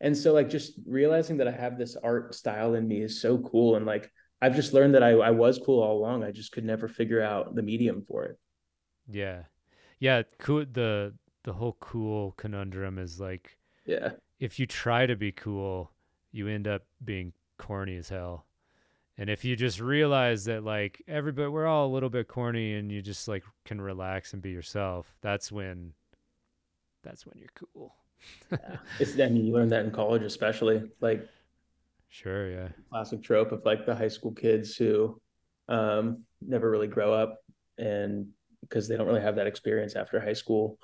[0.00, 3.38] And so like just realizing that I have this art style in me is so
[3.38, 3.76] cool.
[3.76, 4.10] And like
[4.42, 6.24] I've just learned that I, I was cool all along.
[6.24, 8.38] I just could never figure out the medium for it.
[9.08, 9.44] Yeah.
[10.00, 14.16] Yeah, cool the the whole cool conundrum is like Yeah.
[14.40, 15.92] if you try to be cool,
[16.32, 18.46] you end up being corny as hell.
[19.18, 22.92] And if you just realize that like everybody we're all a little bit corny and
[22.92, 25.92] you just like can relax and be yourself, that's when
[27.02, 27.94] that's when you're cool.
[28.52, 28.76] yeah.
[29.00, 30.82] It's I mean you learn that in college especially.
[31.00, 31.26] Like
[32.08, 32.68] sure, yeah.
[32.90, 35.20] Classic trope of like the high school kids who
[35.68, 37.38] um never really grow up
[37.78, 38.28] and
[38.60, 40.78] because they don't really have that experience after high school.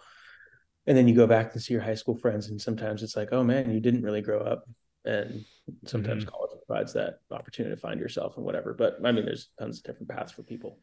[0.86, 3.28] And then you go back to see your high school friends and sometimes it's like,
[3.32, 4.64] oh man, you didn't really grow up.
[5.04, 5.44] And
[5.86, 6.30] sometimes mm-hmm.
[6.30, 8.72] college provides that opportunity to find yourself and whatever.
[8.72, 10.78] But I mean there's tons of different paths for people.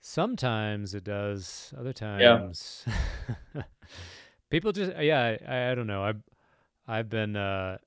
[0.00, 1.72] Sometimes it does.
[1.78, 2.84] Other times,
[3.54, 3.62] yeah.
[4.50, 5.36] people just yeah.
[5.46, 6.02] I, I don't know.
[6.02, 6.22] I've
[6.88, 7.78] I've been uh,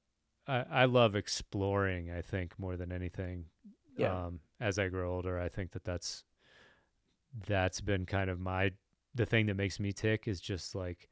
[0.47, 2.11] I I love exploring.
[2.11, 3.45] I think more than anything.
[3.97, 4.27] Yeah.
[4.27, 6.23] Um, as I grow older, I think that that's
[7.47, 8.71] that's been kind of my
[9.13, 11.09] the thing that makes me tick is just like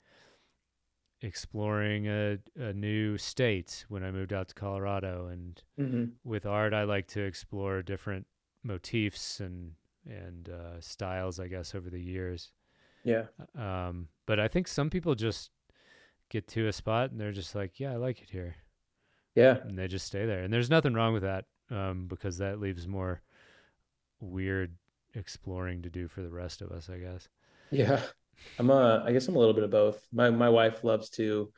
[1.24, 6.06] exploring a, a new state when I moved out to Colorado and mm-hmm.
[6.24, 8.28] with art I like to explore different
[8.62, 9.72] motifs and
[10.06, 12.52] and uh, styles, I guess, over the years.
[13.06, 13.24] Yeah.
[13.58, 15.50] Um, but I think some people just
[16.30, 18.56] get to a spot and they're just like, yeah, I like it here.
[19.34, 19.60] Yeah.
[19.64, 20.44] And they just stay there.
[20.44, 23.22] And there's nothing wrong with that um, because that leaves more
[24.20, 24.76] weird
[25.14, 27.30] exploring to do for the rest of us, I guess.
[27.72, 28.02] Yeah.
[28.60, 30.06] I'm a, I guess I'm a little bit of both.
[30.12, 31.52] My, my wife loves to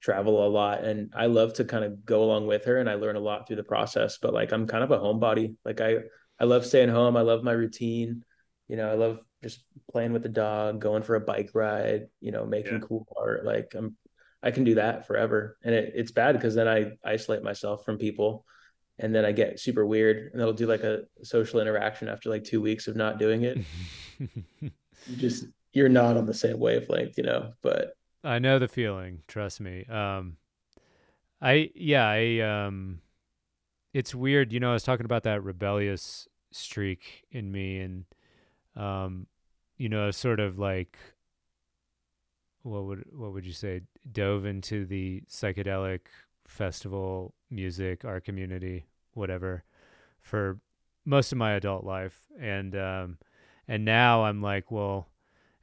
[0.00, 2.94] travel a lot and I love to kind of go along with her and I
[2.94, 5.56] learn a lot through the process, but like, I'm kind of a homebody.
[5.64, 5.98] Like I,
[6.40, 7.16] I love staying home.
[7.16, 8.24] I love my routine.
[8.68, 12.32] You know, I love just playing with the dog, going for a bike ride, you
[12.32, 12.86] know, making yeah.
[12.86, 13.44] cool art.
[13.44, 13.96] Like I'm
[14.42, 15.56] I can do that forever.
[15.62, 18.44] And it, it's bad because then I isolate myself from people
[18.98, 22.44] and then I get super weird and it'll do like a social interaction after like
[22.44, 23.58] two weeks of not doing it.
[25.16, 27.54] just you're not on the same wavelength, you know.
[27.62, 29.84] But I know the feeling, trust me.
[29.86, 30.36] Um
[31.40, 33.00] I yeah, I um
[33.92, 38.04] it's weird, you know, I was talking about that rebellious streak in me and
[38.76, 39.26] um
[39.78, 40.98] you know sort of like
[42.62, 43.80] what would what would you say
[44.12, 46.00] dove into the psychedelic
[46.46, 49.64] festival music our community whatever
[50.20, 50.58] for
[51.04, 53.18] most of my adult life and um
[53.66, 55.08] and now I'm like well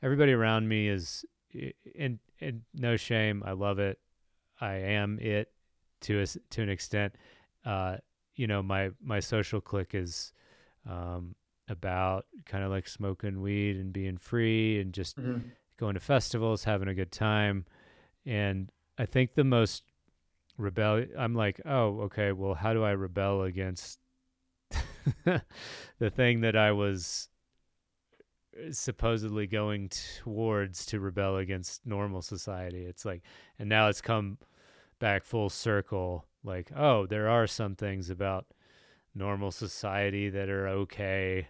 [0.02, 1.26] everybody around me is
[1.98, 4.00] and and no shame I love it
[4.60, 5.52] I am it
[6.02, 7.16] to a, to an extent
[7.66, 7.98] uh
[8.36, 10.32] you know my my social clique is
[10.90, 11.36] um,
[11.68, 15.48] about kind of like smoking weed and being free and just mm-hmm.
[15.78, 17.66] going to festivals, having a good time.
[18.26, 19.84] And I think the most
[20.58, 24.00] rebel I'm like, oh, okay, well, how do I rebel against
[25.26, 27.30] the thing that I was
[28.72, 29.90] supposedly going
[30.24, 32.86] towards to rebel against normal society?
[32.86, 33.22] It's like,
[33.58, 34.38] and now it's come
[35.00, 36.26] back full circle.
[36.44, 38.46] Like, oh, there are some things about
[39.16, 41.48] normal society that are okay.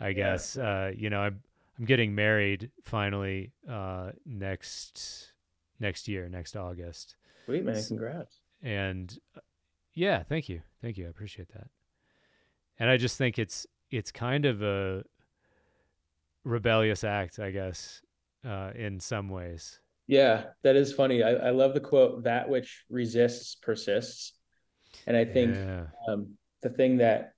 [0.00, 0.12] I yeah.
[0.12, 1.40] guess uh, you know I'm
[1.78, 5.32] I'm getting married finally uh, next
[5.80, 7.16] next year, next August.
[7.44, 8.36] Sweet man, congrats.
[8.62, 9.40] And uh,
[9.94, 11.06] yeah, thank you, thank you.
[11.06, 11.68] I appreciate that.
[12.78, 15.04] And I just think it's it's kind of a
[16.44, 18.02] rebellious act, I guess,
[18.46, 19.80] uh, in some ways.
[20.06, 21.22] Yeah, that is funny.
[21.22, 24.32] I, I love the quote: "That which resists persists,"
[25.06, 25.86] and I think yeah.
[26.08, 27.34] um, the thing that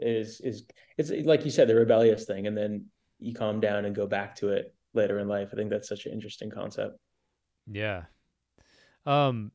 [0.00, 0.64] is is
[0.96, 2.86] it's like you said the rebellious thing and then
[3.18, 6.06] you calm down and go back to it later in life i think that's such
[6.06, 6.96] an interesting concept
[7.66, 8.04] yeah
[9.06, 9.50] um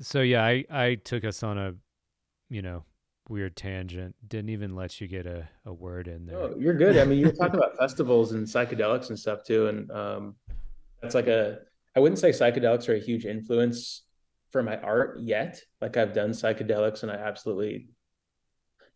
[0.00, 1.74] so yeah i i took us on a
[2.48, 2.84] you know
[3.28, 6.98] weird tangent didn't even let you get a, a word in there oh, you're good
[6.98, 10.34] i mean you were talking about festivals and psychedelics and stuff too and um
[11.00, 11.58] that's like a
[11.94, 14.02] i wouldn't say psychedelics are a huge influence
[14.52, 15.60] for my art yet.
[15.80, 17.88] Like I've done psychedelics and I absolutely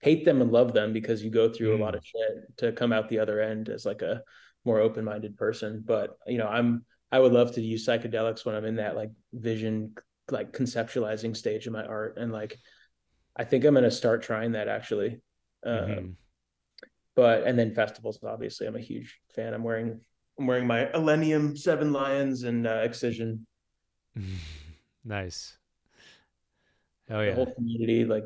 [0.02, 1.80] hate them and love them because you go through mm.
[1.80, 1.98] a lot mm.
[1.98, 4.22] of shit to come out the other end as like a
[4.64, 5.82] more open-minded person.
[5.84, 9.10] But you know, I'm I would love to use psychedelics when I'm in that like
[9.32, 9.94] vision,
[10.30, 12.18] like conceptualizing stage of my art.
[12.18, 12.58] And like
[13.36, 15.20] I think I'm gonna start trying that actually.
[15.64, 15.98] Mm-hmm.
[15.98, 16.16] Um,
[17.14, 19.54] but and then festivals, obviously, I'm a huge fan.
[19.54, 20.00] I'm wearing
[20.38, 23.46] I'm wearing my Illenium Seven Lions and uh, Excision.
[25.06, 25.56] Nice.
[27.08, 27.30] Oh yeah.
[27.30, 28.24] The whole community, like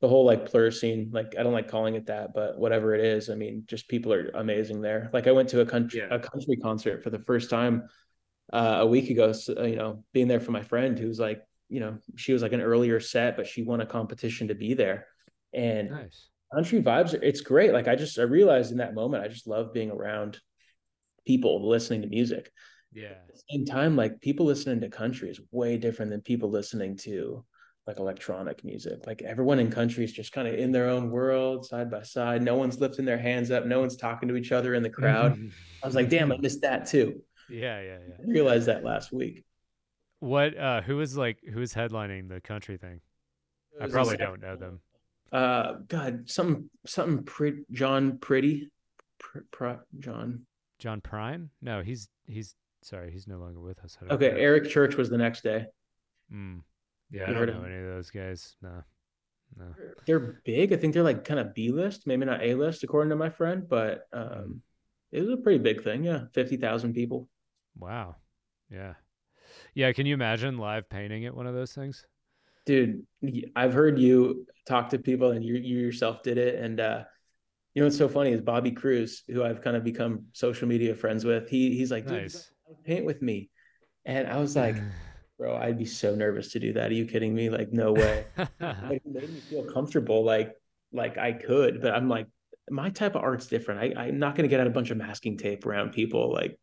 [0.00, 3.04] the whole like plur scene, like I don't like calling it that, but whatever it
[3.04, 5.10] is, I mean, just people are amazing there.
[5.12, 6.14] Like I went to a country yeah.
[6.14, 7.88] a country concert for the first time
[8.52, 9.32] uh, a week ago.
[9.32, 12.52] So, you know, being there for my friend who's like, you know, she was like
[12.52, 15.06] an earlier set, but she won a competition to be there.
[15.52, 16.28] And nice.
[16.54, 17.72] country vibes, it's great.
[17.72, 20.38] Like I just I realized in that moment, I just love being around
[21.26, 22.50] people listening to music.
[22.92, 23.08] Yeah.
[23.08, 26.96] At the same time, like people listening to country is way different than people listening
[26.98, 27.44] to
[27.86, 29.06] like electronic music.
[29.06, 32.42] Like everyone in country is just kind of in their own world, side by side.
[32.42, 33.66] No one's lifting their hands up.
[33.66, 35.38] No one's talking to each other in the crowd.
[35.82, 37.22] I was like, damn, I missed that too.
[37.48, 38.14] Yeah, yeah, yeah.
[38.20, 39.44] I realized that last week.
[40.20, 40.56] What?
[40.56, 43.00] Uh, who was like who is headlining the country thing?
[43.80, 44.80] I probably don't know them.
[45.30, 47.22] Uh, God, some something.
[47.24, 48.68] Pretty, Jon Pardi,
[49.18, 50.46] Pr- Pr- John.
[50.78, 51.48] John Prine.
[51.62, 53.96] No, he's he's sorry, he's no longer with us.
[54.10, 54.36] Okay, know.
[54.36, 55.66] Eric Church was the next day.
[56.32, 56.62] Mm.
[57.10, 57.72] Yeah, You I don't know him?
[57.72, 58.56] any of those guys.
[58.62, 58.82] No,
[59.56, 59.66] no.
[60.06, 60.72] They're big.
[60.72, 63.30] I think they're like kind of B list, maybe not A list, according to my
[63.30, 64.62] friend, but um,
[65.12, 66.04] it was a pretty big thing.
[66.04, 67.28] Yeah, fifty thousand people.
[67.78, 68.16] Wow.
[68.70, 68.94] Yeah.
[69.74, 69.92] Yeah.
[69.92, 72.04] Can you imagine live painting at one of those things?
[72.68, 73.02] dude
[73.56, 77.04] I've heard you talk to people and you, you yourself did it and uh
[77.72, 80.94] you know what's so funny is bobby cruz who i've kind of become social media
[80.94, 82.50] friends with he he's like dude Nice.
[82.84, 83.48] paint with me
[84.04, 84.76] and i was like
[85.38, 88.26] bro i'd be so nervous to do that are you kidding me like no way
[88.36, 90.52] like, it made me feel comfortable like
[90.92, 92.26] like i could but i'm like
[92.68, 94.98] my type of art's different I, i'm not going to get out a bunch of
[94.98, 96.58] masking tape around people like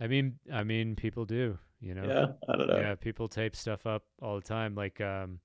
[0.00, 2.04] I mean, I mean, people do, you know?
[2.04, 4.74] yeah i don't know Yeah, people tape stuff up all the time.
[4.74, 5.40] Like, um,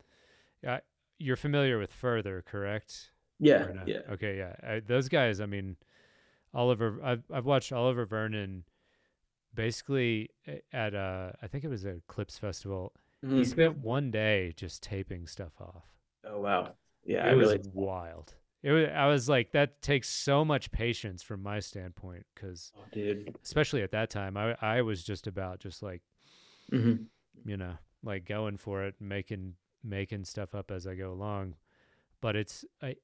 [0.64, 0.80] yeah,
[1.20, 3.12] you're familiar with Further, correct?
[3.40, 4.56] yeah yeah Okay, yeah.
[4.68, 5.40] I, those guys.
[5.42, 5.76] I mean,
[6.54, 7.00] Oliver.
[7.04, 8.64] I've I've watched Oliver Vernon.
[9.56, 10.30] Basically,
[10.72, 12.94] at uh, I think it was a Clips Festival.
[13.22, 13.46] He Mhm.
[13.46, 15.86] spent one day just taping stuff off.
[16.26, 16.74] oh wow
[17.06, 18.34] yeah it i was really wild.
[18.64, 18.88] It was.
[18.96, 23.14] I was like, that takes so much patience from my standpoint, because oh,
[23.44, 26.02] especially at that time, I I was just about just like
[26.72, 27.08] Mhm.
[27.46, 31.56] you know, like going for it, making making stuff up as I go along.
[32.22, 32.96] But it's I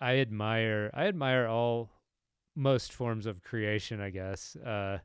[0.00, 1.90] I admire I admire all
[2.56, 4.56] most forms of creation, I guess.
[4.56, 4.98] Uh,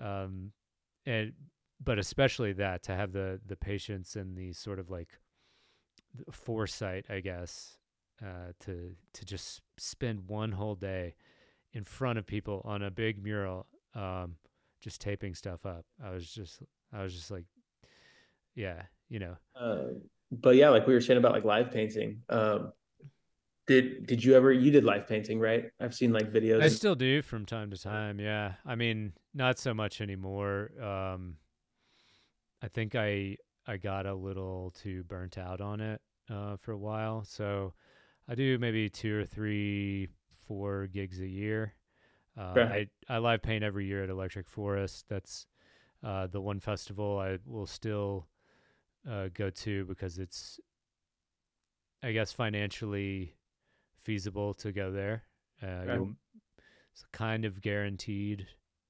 [0.00, 0.52] um,
[1.06, 1.32] and
[1.82, 5.18] but especially that to have the the patience and the sort of like
[6.30, 7.78] foresight, I guess,
[8.22, 11.14] uh, to to just spend one whole day
[11.72, 14.36] in front of people on a big mural, um,
[14.80, 15.84] just taping stuff up.
[16.02, 16.62] I was just
[16.92, 17.44] I was just like,
[18.54, 19.84] yeah, you know, Uh,
[20.32, 22.22] but yeah, like we were saying about like live painting.
[22.28, 22.72] Um,
[23.66, 25.70] did did you ever you did live painting, right?
[25.80, 26.62] I've seen like videos.
[26.62, 28.18] I still do from time to time.
[28.18, 30.70] Yeah, I mean, not so much anymore.
[30.82, 31.36] Um,
[32.62, 33.36] I think I
[33.66, 37.74] I got a little too burnt out on it uh, for a while, so
[38.28, 40.08] I do maybe two or three,
[40.46, 41.74] four gigs a year.
[42.36, 42.88] Uh, Okay.
[43.08, 45.06] I I live paint every year at Electric Forest.
[45.08, 45.46] That's
[46.02, 48.26] uh, the one festival I will still
[49.08, 50.60] uh, go to because it's,
[52.02, 53.34] I guess, financially
[53.98, 55.24] feasible to go there.
[55.62, 56.16] Uh, you'll-
[56.92, 58.46] it's kind of guaranteed,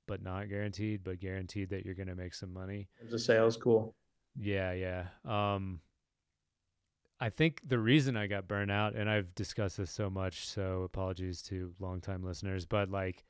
[0.07, 2.89] but not guaranteed, but guaranteed that you're going to make some money.
[3.11, 3.95] the sales cool.
[4.39, 5.07] Yeah, yeah.
[5.25, 5.81] Um,
[7.21, 10.83] I think the reason I got burnt out, and I've discussed this so much, so
[10.83, 13.25] apologies to longtime listeners, but like,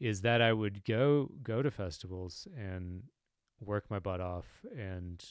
[0.00, 3.04] is that I would go go to festivals and
[3.60, 5.24] work my butt off and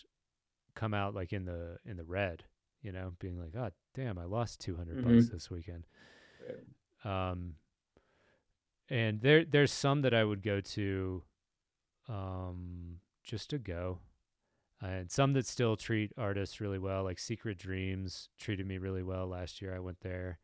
[0.75, 2.43] come out like in the in the red,
[2.81, 5.31] you know, being like, oh damn, I lost 200 bucks Mhm.
[5.31, 5.85] this weekend.
[7.03, 7.55] Um,
[8.89, 11.23] and there there's some that I would go to,
[12.07, 13.99] um, just to go,
[14.81, 17.03] and some that still treat artists really well.
[17.03, 19.75] Like Secret Dreams treated me really well last year.
[19.75, 20.39] I went there.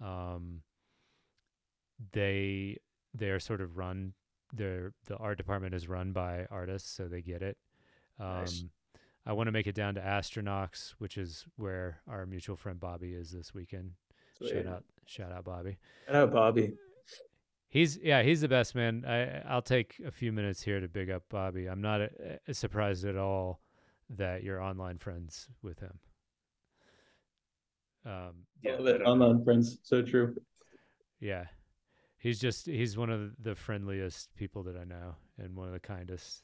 [0.00, 0.62] Um,
[2.12, 2.78] they
[3.14, 4.12] they are sort of run.
[4.52, 7.56] Their the art department is run by artists, so they get it.
[8.20, 8.64] Um, Nice.
[9.26, 13.14] I want to make it down to Astronauts, which is where our mutual friend Bobby
[13.14, 13.92] is this weekend.
[14.46, 15.78] Shout out, shout out, Bobby.
[16.06, 16.74] Shout out Bobby.
[17.68, 19.04] He's yeah, he's the best man.
[19.06, 21.66] I I'll take a few minutes here to big up Bobby.
[21.66, 23.60] I'm not uh surprised at all
[24.10, 25.98] that you're online friends with him.
[28.06, 28.74] Um, yeah.
[28.74, 29.78] Online friends.
[29.82, 30.36] So true.
[31.20, 31.46] yeah,
[32.24, 35.80] he's just he's one of the friendliest people that I know and one of the
[35.80, 36.42] kindest.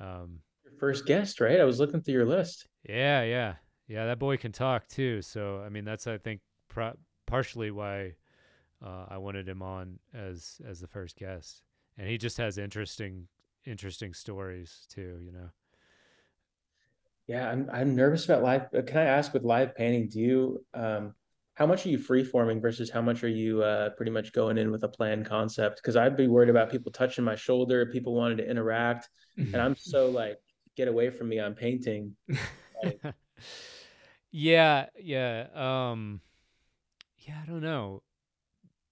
[0.00, 1.60] Um, Your first guest, right?
[1.60, 2.68] I was looking through your list.
[2.88, 3.54] yeah, yeah,
[3.88, 4.06] yeah.
[4.06, 5.20] That boy can talk too.
[5.20, 8.14] So I mean, that's I think pro- partially why
[8.84, 11.64] uh, I wanted him on as as the first guest,
[11.98, 13.26] and he just has interesting
[13.66, 15.18] interesting stories too.
[15.20, 15.50] You know.
[17.26, 18.70] Yeah, I'm I'm nervous about live.
[18.86, 21.14] Can I ask with live painting, do you um
[21.54, 24.58] how much are you free forming versus how much are you uh pretty much going
[24.58, 25.76] in with a planned concept?
[25.76, 29.76] Because I'd be worried about people touching my shoulder, people wanting to interact, and I'm
[29.76, 30.38] so like,
[30.76, 32.16] get away from me, I'm painting.
[32.82, 33.00] Like-
[34.32, 35.46] yeah, yeah.
[35.54, 36.20] Um
[37.18, 38.02] yeah, I don't know.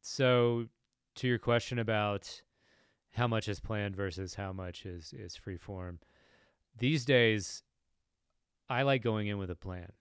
[0.00, 0.66] So
[1.16, 2.42] to your question about
[3.14, 5.98] how much is planned versus how much is is free form.
[6.78, 7.62] These days
[8.70, 9.92] I like going in with a plan.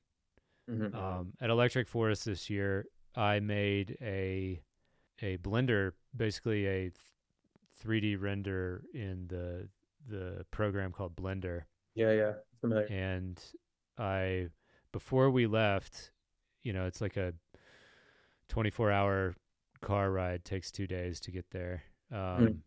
[0.69, 0.93] Mhm.
[0.95, 2.85] Um, at Electric Forest this year,
[3.15, 4.61] I made a
[5.21, 6.91] a blender, basically a
[7.79, 9.69] 3D render in the
[10.07, 12.87] the program called Blender, Yeah, yeah, familiar.
[12.87, 13.39] And
[13.97, 14.49] I,
[14.91, 16.11] before we left,
[16.63, 17.33] you know, it's like a
[18.47, 19.35] 24 hour
[19.81, 22.61] car ride, takes two days to get there um, Mm.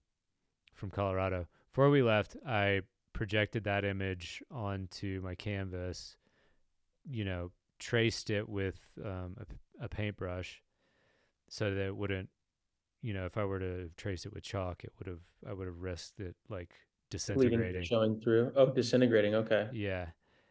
[0.74, 1.46] from Colorado.
[1.70, 2.82] Before we left, I
[3.12, 6.16] projected that image onto my canvas,
[7.04, 7.50] you know,
[7.84, 10.62] traced it with um, a, a paintbrush
[11.48, 12.30] so that it wouldn't,
[13.02, 15.66] you know, if I were to trace it with chalk, it would have, I would
[15.66, 16.70] have risked it like
[17.10, 17.82] Bleeding, disintegrating.
[17.82, 18.52] showing through.
[18.56, 19.34] Oh, disintegrating.
[19.34, 19.68] Okay.
[19.72, 20.06] Yeah.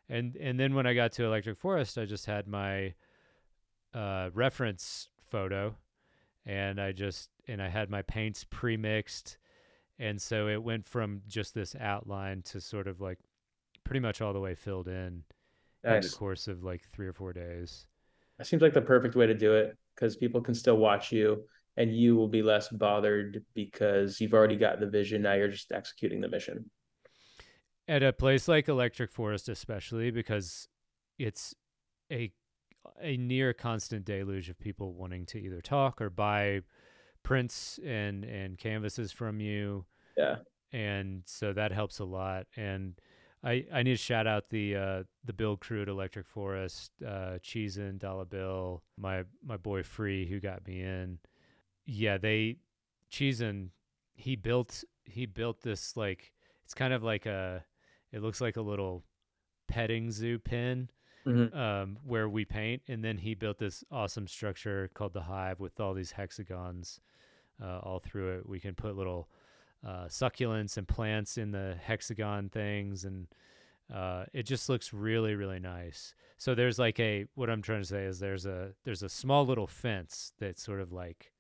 [0.08, 2.94] And and then when I got to Electric Forest, I just had my
[3.94, 5.76] uh, reference photo
[6.46, 9.38] and I just and I had my paints pre-mixed
[9.98, 13.20] and so it went from just this outline to sort of like
[13.84, 15.24] pretty much all the way filled in
[15.84, 17.88] in the course of like 3 or 4 days.
[18.38, 21.44] That seems like the perfect way to do it because people can still watch you
[21.78, 25.22] and you will be less bothered because you've already got the vision.
[25.22, 26.70] Now you're just executing the mission.
[27.88, 30.68] At a place like Electric Forest especially because
[31.20, 31.54] it's
[32.12, 32.32] a
[33.02, 36.62] a near constant deluge of people wanting to either talk or buy
[37.24, 39.86] prints and and canvases from you
[40.18, 40.38] Yeah.
[40.74, 43.00] and so that helps a lot and
[43.44, 47.38] i i need to shout out the uh the build crew at electric forest uh
[47.42, 51.20] cheese dollar bill my my boy free who got me in
[51.86, 52.58] yeah they
[53.10, 53.70] cheese and
[54.16, 56.32] he built he built this like
[56.64, 57.64] it's kind of like a
[58.12, 59.04] it looks like a little
[59.68, 60.90] petting zoo pen
[61.26, 61.56] Mhm.
[61.56, 65.80] um, where we paint, and then he built this awesome structure called the Hive with
[65.80, 67.00] all these hexagons
[67.64, 68.50] uh, all through it.
[68.50, 69.30] We can put little
[69.86, 73.28] uh, succulents and plants in the hexagon things, and
[73.94, 76.16] uh, it just looks really, really nice.
[76.38, 79.46] So there's like a what I'm trying to say is there's a there's a small
[79.46, 81.32] little fence that sort of like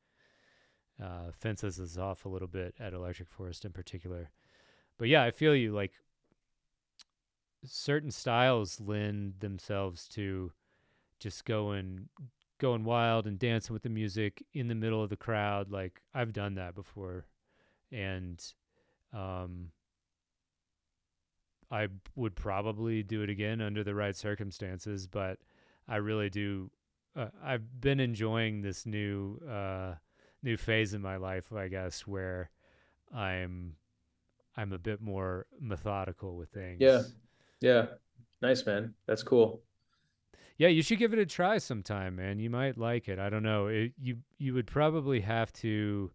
[1.02, 4.30] uh, fences us off a little bit at Electric Forest in particular.
[4.98, 5.94] But yeah, I feel you like
[7.66, 10.52] certain styles lend themselves to
[11.20, 12.10] just going
[12.60, 16.34] going wild and dancing with the music in the middle of the crowd like I've
[16.34, 17.26] done that before
[17.94, 18.44] and
[19.14, 19.70] um
[21.72, 25.38] I would probably do it again under the right circumstances but
[25.88, 26.72] I really do
[27.16, 29.94] uh, I've been enjoying this new uh
[30.42, 32.50] new phase in my life I guess where
[33.14, 33.76] I'm
[34.56, 36.80] I'm a bit more methodical with things.
[36.80, 37.04] Yeah.
[37.62, 37.86] Yeah.
[38.42, 38.94] Nice, man.
[39.08, 39.62] That's cool.
[40.58, 42.40] Yeah, you should give it a try sometime, man.
[42.40, 43.18] You might like it.
[43.18, 43.68] I don't know.
[43.68, 46.12] It, you you would probably have to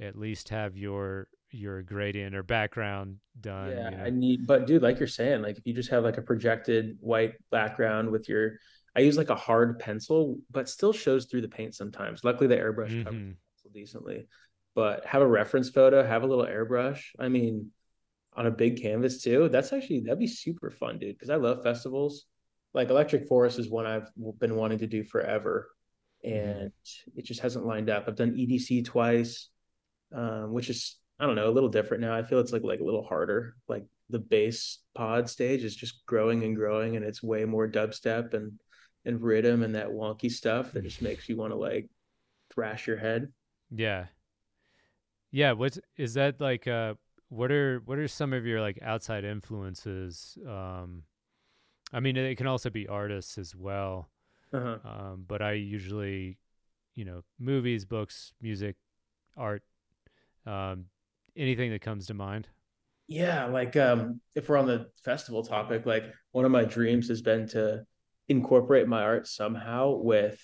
[0.00, 3.70] at least have your your gradient or background done.
[3.70, 4.04] Yeah, you know?
[4.04, 6.96] I need, but dude, like you're saying, like if you just have like a projected
[7.00, 8.52] white background with your,
[8.94, 12.22] I use like a hard pencil, but still shows through the paint sometimes.
[12.22, 13.30] Luckily, the airbrush covers Mhm.
[13.30, 14.28] the pencil decently.
[14.76, 17.02] But have a reference photo, have a little airbrush.
[17.18, 17.72] I mean,
[18.34, 19.48] on a big canvas too.
[19.48, 21.16] That's actually that'd be super fun, dude.
[21.16, 22.26] Because I love festivals.
[22.74, 25.68] Like Electric Forest is one I've been wanting to do forever,
[26.22, 26.70] and
[27.16, 28.04] it just hasn't lined up.
[28.06, 29.48] I've done EDC twice,
[30.12, 32.14] um, which is I don't know a little different now.
[32.14, 33.56] I feel it's like like a little harder.
[33.68, 38.34] Like the bass pod stage is just growing and growing, and it's way more dubstep
[38.34, 38.58] and
[39.04, 41.88] and rhythm and that wonky stuff that just makes you want to like
[42.52, 43.32] thrash your head.
[43.70, 44.06] Yeah.
[45.30, 46.94] Yeah, what's that like uh
[47.28, 50.36] what are what are some of your like outside influences?
[50.46, 51.04] Um
[51.92, 54.10] I mean it can also be artists as well.
[54.52, 54.78] Uh-huh.
[54.84, 56.38] Um but I usually,
[56.94, 58.76] you know, movies, books, music,
[59.36, 59.62] art,
[60.46, 60.86] um
[61.36, 62.48] anything that comes to mind.
[63.08, 67.22] Yeah, like um if we're on the festival topic, like one of my dreams has
[67.22, 67.84] been to
[68.28, 70.40] incorporate my art somehow with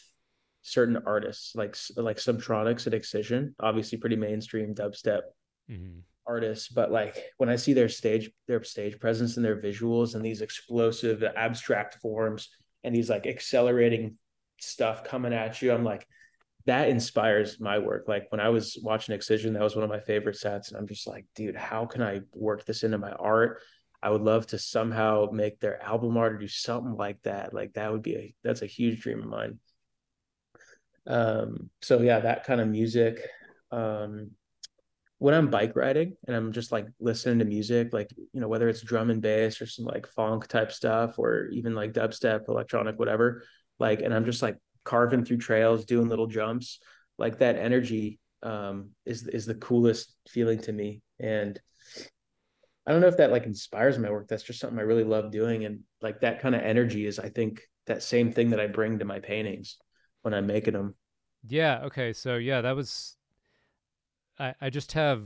[0.62, 5.22] certain artists, like like Subtronics and Excision, obviously pretty mainstream dubstep
[5.68, 6.02] Mhm.
[6.26, 10.24] artists, but like when I see their stage their stage presence and their visuals and
[10.24, 12.48] these explosive abstract forms
[12.82, 14.18] and these like accelerating
[14.58, 16.06] stuff coming at you, I'm like
[16.66, 18.06] that inspires my work.
[18.08, 20.68] Like when I was watching Excision, that was one of my favorite sets.
[20.68, 23.60] And I'm just like, dude, how can I work this into my art?
[24.02, 27.54] I would love to somehow make their album art or do something like that.
[27.54, 29.58] Like that would be a that's a huge dream of mine.
[31.06, 33.20] Um, so yeah, that kind of music.
[33.70, 34.32] Um,
[35.18, 38.68] when I'm bike riding and I'm just like listening to music, like you know, whether
[38.68, 42.98] it's drum and bass or some like funk type stuff or even like dubstep, electronic,
[42.98, 43.44] whatever,
[43.78, 46.80] like, and I'm just like carving through trails, doing little jumps,
[47.18, 51.02] like that energy um is is the coolest feeling to me.
[51.20, 51.60] And
[52.86, 54.28] I don't know if that like inspires my work.
[54.28, 55.64] That's just something I really love doing.
[55.64, 59.00] And like that kind of energy is, I think, that same thing that I bring
[59.00, 59.76] to my paintings
[60.22, 60.94] when I'm making them.
[61.48, 62.12] Yeah, okay.
[62.12, 63.16] So yeah, that was
[64.38, 65.24] I I just have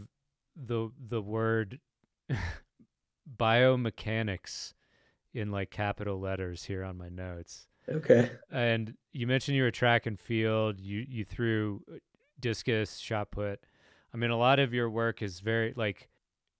[0.56, 1.80] the the word
[3.36, 4.74] biomechanics
[5.32, 7.66] in like capital letters here on my notes.
[7.88, 8.30] Okay.
[8.50, 10.80] And you mentioned you were track and field.
[10.80, 11.96] You you threw uh,
[12.38, 13.60] discus, shot put.
[14.12, 16.08] I mean, a lot of your work is very like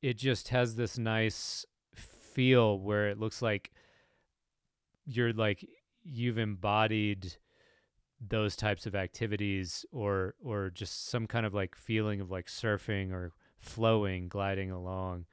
[0.02, 1.64] it just has this nice
[1.94, 3.72] feel where it looks like
[5.04, 5.66] you're like
[6.04, 7.36] you've embodied
[8.20, 13.12] those types of activities or or just some kind of like feeling of like surfing
[13.12, 15.24] or flowing gliding along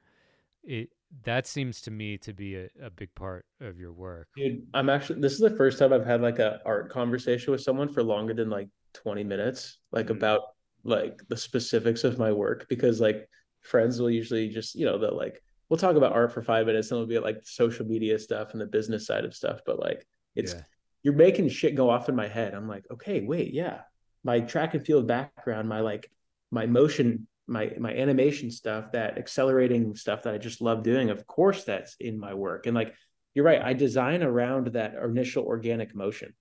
[0.62, 0.90] it
[1.24, 4.90] that seems to me to be a, a big part of your work dude i'm
[4.90, 8.02] actually this is the first time i've had like a art conversation with someone for
[8.02, 10.16] longer than like 20 minutes like mm-hmm.
[10.16, 10.40] about
[10.84, 13.28] like the specifics of my work because like
[13.62, 16.90] friends will usually just you know they'll like we'll talk about art for five minutes
[16.90, 20.06] and it'll be like social media stuff and the business side of stuff but like
[20.34, 20.62] it's yeah.
[21.02, 23.80] you're making shit go off in my head i'm like okay wait yeah
[24.24, 26.10] my track and field background my like
[26.50, 31.26] my motion my my animation stuff that accelerating stuff that i just love doing of
[31.26, 32.94] course that's in my work and like
[33.34, 36.34] you're right i design around that initial organic motion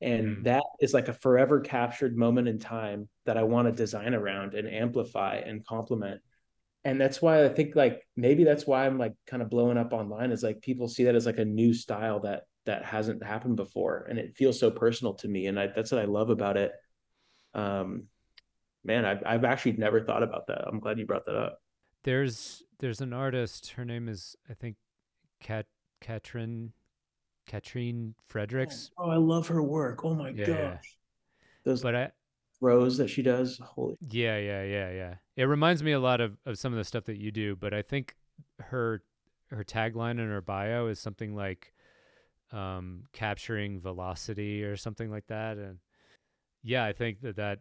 [0.00, 0.44] and mm.
[0.44, 4.54] that is like a forever captured moment in time that i want to design around
[4.54, 6.20] and amplify and complement
[6.84, 9.92] and that's why I think like maybe that's why I'm like kind of blowing up
[9.92, 13.56] online is like people see that as like a new style that that hasn't happened
[13.56, 16.56] before and it feels so personal to me and I, that's what I love about
[16.56, 16.72] it.
[17.52, 18.04] Um,
[18.88, 20.66] man, I've I've actually never thought about that.
[20.66, 21.60] I'm glad you brought that up.
[22.02, 23.72] There's there's an artist.
[23.72, 24.76] Her name is I think
[25.40, 25.66] Kat
[26.00, 26.72] Katrin
[27.46, 28.90] Katrine Fridriks.
[28.98, 30.04] Oh, oh I love her work.
[30.04, 30.96] Oh my yeah, gosh.
[31.64, 32.10] Those but I
[32.60, 33.60] rows that she does.
[33.62, 33.96] Holy.
[34.00, 35.14] Yeah, yeah, yeah, yeah.
[35.36, 37.72] It reminds me a lot of, of some of the stuff that you do, but
[37.72, 38.16] I think
[38.60, 39.02] her
[39.50, 41.72] her tagline in her bio is something like
[42.52, 45.58] um, capturing velocity or something like that.
[45.58, 45.78] And
[46.62, 47.60] yeah, I think that that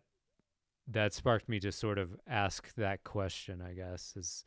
[0.87, 3.61] that sparked me to sort of ask that question.
[3.61, 4.45] I guess is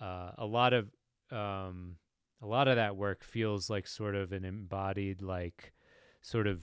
[0.00, 0.88] uh, a lot of
[1.30, 1.96] um,
[2.42, 5.72] a lot of that work feels like sort of an embodied like
[6.22, 6.62] sort of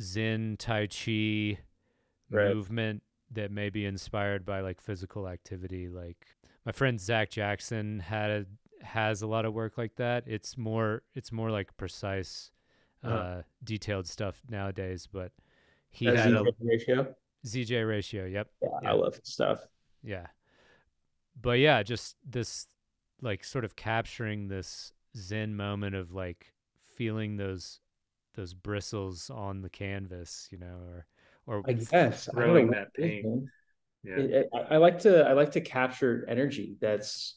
[0.00, 1.58] Zen Tai Chi
[2.30, 2.54] right.
[2.54, 5.88] movement that may be inspired by like physical activity.
[5.88, 6.26] Like
[6.64, 8.46] my friend Zach Jackson had
[8.82, 10.24] has a lot of work like that.
[10.26, 12.50] It's more it's more like precise,
[13.04, 13.14] uh-huh.
[13.14, 15.08] uh, detailed stuff nowadays.
[15.10, 15.32] But
[15.90, 17.14] he That's had a ratio.
[17.46, 18.26] ZJ ratio.
[18.26, 18.48] Yep.
[18.62, 19.60] Yeah, I love stuff.
[20.02, 20.26] Yeah,
[21.40, 22.66] but yeah, just this
[23.22, 26.52] like sort of capturing this zen moment of like
[26.96, 27.80] feeling those
[28.34, 31.06] those bristles on the canvas, you know, or
[31.46, 33.50] or I guess throwing that pain.
[34.02, 37.36] yeah, it, it, I like to I like to capture energy that's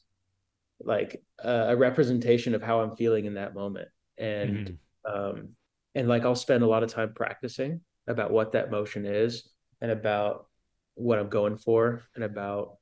[0.82, 3.88] like uh, a representation of how I'm feeling in that moment,
[4.18, 5.38] and mm-hmm.
[5.38, 5.50] um,
[5.96, 9.50] and like I'll spend a lot of time practicing about what that motion is
[9.84, 10.48] and about
[10.96, 12.78] what I'm going for and about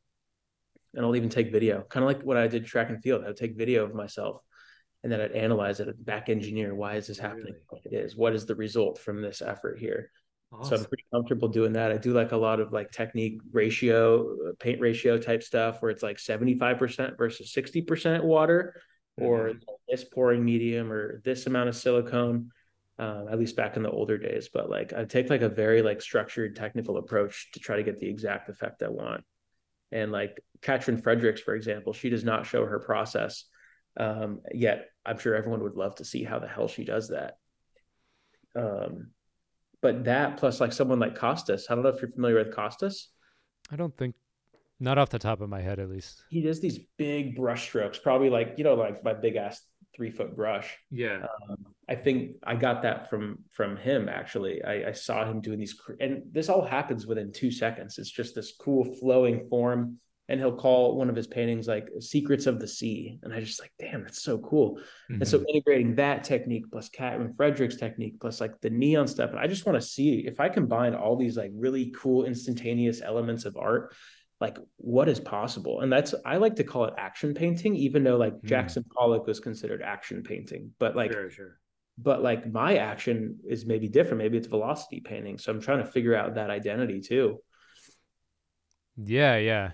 [0.94, 3.24] and I'll even take video, kind of like what I did track and field.
[3.24, 4.42] I would take video of myself
[5.04, 7.56] and then I'd analyze it, I'd back engineer why is this happening?
[7.72, 7.82] Really?
[7.86, 8.16] It is.
[8.16, 10.12] What is the result from this effort here?
[10.54, 10.70] Awesome.
[10.70, 11.92] So I'm pretty comfortable doing that.
[11.92, 16.04] I do like a lot of like technique ratio, paint ratio type stuff where it's
[16.04, 18.76] like 75% versus 60% water
[19.20, 19.28] mm-hmm.
[19.28, 19.54] or
[19.88, 22.52] this pouring medium or this amount of silicone.
[23.02, 25.82] Um, at least back in the older days, but like I take like a very
[25.82, 29.24] like structured technical approach to try to get the exact effect I want.
[29.92, 33.46] And like Katrin Fridriks, for example, she does not show her process.
[33.98, 37.38] Um, yet I'm sure everyone would love to see how the hell she does that.
[38.56, 39.08] Um,
[39.82, 43.10] but that plus like someone like Costas, I don't know if you're familiar with Costas.
[43.72, 44.14] I don't think,
[44.80, 46.24] not off the top of my head at least.
[46.30, 49.60] He does these big brush strokes, probably like you know like my big ass
[49.96, 50.78] three foot brush.
[50.92, 51.26] Yeah.
[51.50, 54.64] Um, I think I got that from from him actually.
[54.64, 57.98] I, I saw him doing these, and this all happens within two seconds.
[57.98, 62.46] It's just this cool flowing form and he'll call one of his paintings like secrets
[62.46, 65.16] of the sea and i just like damn that's so cool mm-hmm.
[65.16, 65.50] and so mm-hmm.
[65.50, 69.66] integrating that technique plus Katrin Fridriks technique plus like the neon stuff and i just
[69.66, 73.94] want to see if i combine all these like really cool instantaneous elements of art
[74.40, 78.18] like what is possible and that's i like to call it action painting even though
[78.18, 78.44] like mm.
[78.46, 81.60] jackson pollock was considered action painting but like sure, sure.
[81.98, 85.86] But like my action is maybe different maybe it's velocity painting so i'm trying to
[85.86, 87.38] figure out that identity too
[88.98, 89.72] yeah yeah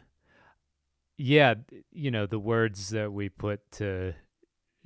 [1.18, 1.56] yeah,
[1.92, 4.14] you know, the words that we put to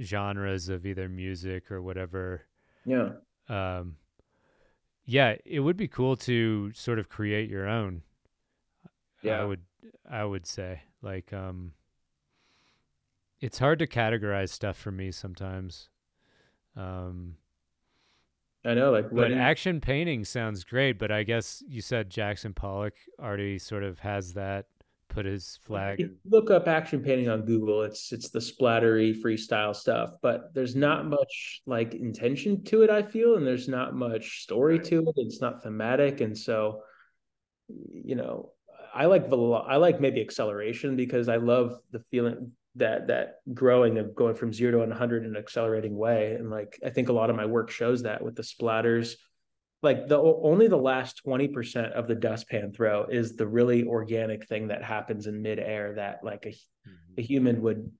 [0.02, 2.44] genres of either music or whatever.
[2.86, 3.10] Yeah.
[3.50, 3.98] Um,
[5.06, 8.04] yeah, it would be cool to sort of create your own.
[9.22, 9.42] Yeah.
[9.42, 9.62] I would
[10.10, 11.74] I would say like um
[13.40, 15.90] it's hard to categorize stuff for me sometimes.
[16.76, 17.36] Um
[18.64, 22.94] I know like but action painting sounds great, but I guess you said Jackson Pollock
[23.20, 24.68] already sort of has that
[25.12, 26.12] put his flag.
[26.26, 27.82] look up action painting on Google.
[27.84, 32.90] It's it's the splattery freestyle stuff, but there's not much like intention to it.
[32.90, 35.14] I feel, and there's not much story to it.
[35.18, 36.84] It's not thematic, and so
[37.68, 38.52] you know,
[38.94, 43.98] I like velo- I like maybe acceleration because I love the feeling that that growing
[43.98, 47.14] of going from zero to 100 in an accelerating way, and like I think a
[47.14, 49.16] lot of my work shows that with the splatters.
[49.84, 54.68] Like the only the last 20% of the dustpan throw is the really organic thing
[54.68, 57.14] that happens in midair that like a, mm-hmm.
[57.18, 57.92] a human would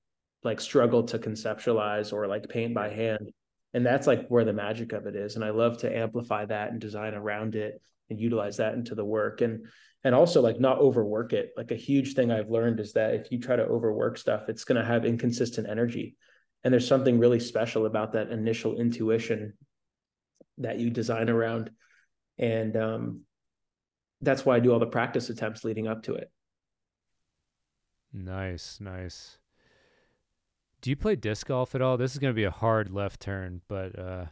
[0.44, 3.32] like struggle to conceptualize or like paint by hand.
[3.74, 5.34] And that's like where the magic of it is.
[5.34, 7.80] And i love to amplify that and design around it
[8.12, 9.40] and utilize that into the work.
[9.40, 9.66] And
[10.04, 11.52] and also like not overwork it.
[11.56, 14.64] Like a huge thing i've learned is that if you try to overwork stuff it's
[14.64, 16.16] going to have inconsistent energy.
[16.62, 19.54] And there's something really special about that initial intuition
[20.58, 21.70] that you design around.
[22.38, 23.20] And um,
[24.20, 26.30] that's why i do all the practice attempts leading up to it.
[28.12, 29.38] Nice nice.
[30.82, 31.96] Do you play disc golf at all?
[31.96, 34.26] This is going to be a hard left turn but uh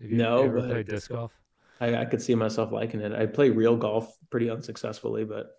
[0.00, 1.32] have you no ever played disc, disc golf
[1.80, 5.56] I, I could see myself liking it i play real golf pretty unsuccessfully but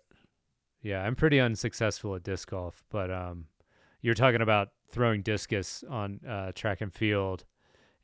[0.82, 3.46] yeah i'm pretty unsuccessful at disc golf but um
[4.00, 7.44] you're talking about throwing discus on uh, track and field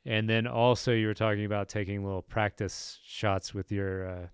[0.05, 4.27] and then also you were talking about taking little practice shots with your uh,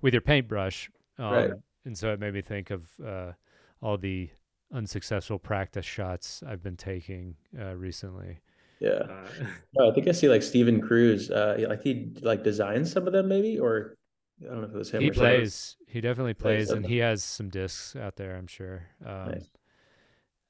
[0.00, 1.50] with your paintbrush, um, right.
[1.84, 3.32] and so it made me think of uh,
[3.80, 4.30] all the
[4.72, 8.40] unsuccessful practice shots I've been taking uh, recently.
[8.80, 9.44] Yeah, uh,
[9.78, 11.30] oh, I think I see like Steven Cruz.
[11.30, 13.96] Uh, like he like designed some of them, maybe, or
[14.42, 15.02] I don't know if it was him.
[15.02, 15.76] He plays.
[15.86, 18.36] He definitely plays, plays and he has some discs out there.
[18.36, 18.82] I'm sure.
[19.04, 19.50] Um, nice.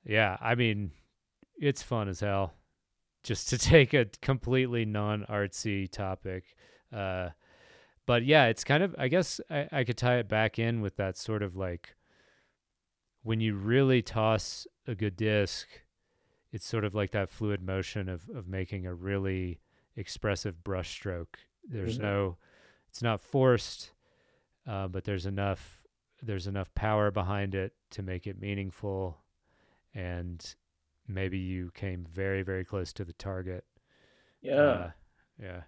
[0.05, 0.91] Yeah, I mean,
[1.59, 2.55] it's fun as hell
[3.23, 6.45] just to take a completely non artsy topic.
[6.93, 7.31] Uh,
[8.07, 10.97] but yeah, it's kind of, I guess I, I could tie it back in with
[10.97, 11.95] that sort of like
[13.23, 15.69] when you really toss a good disc,
[16.53, 19.61] it's sort of like that fluid motion of, of making a really
[19.97, 21.37] expressive brushstroke.
[21.69, 22.07] There's mm-hmm.
[22.07, 22.37] no,
[22.89, 23.93] it's not forced,
[24.67, 25.83] uh, but there's enough,
[26.23, 29.19] there's enough power behind it to make it meaningful.
[29.95, 30.43] And
[31.07, 33.65] maybe you came very very close to the target.
[34.41, 34.55] Yeah.
[34.55, 34.91] Uh,
[35.41, 35.61] yeah.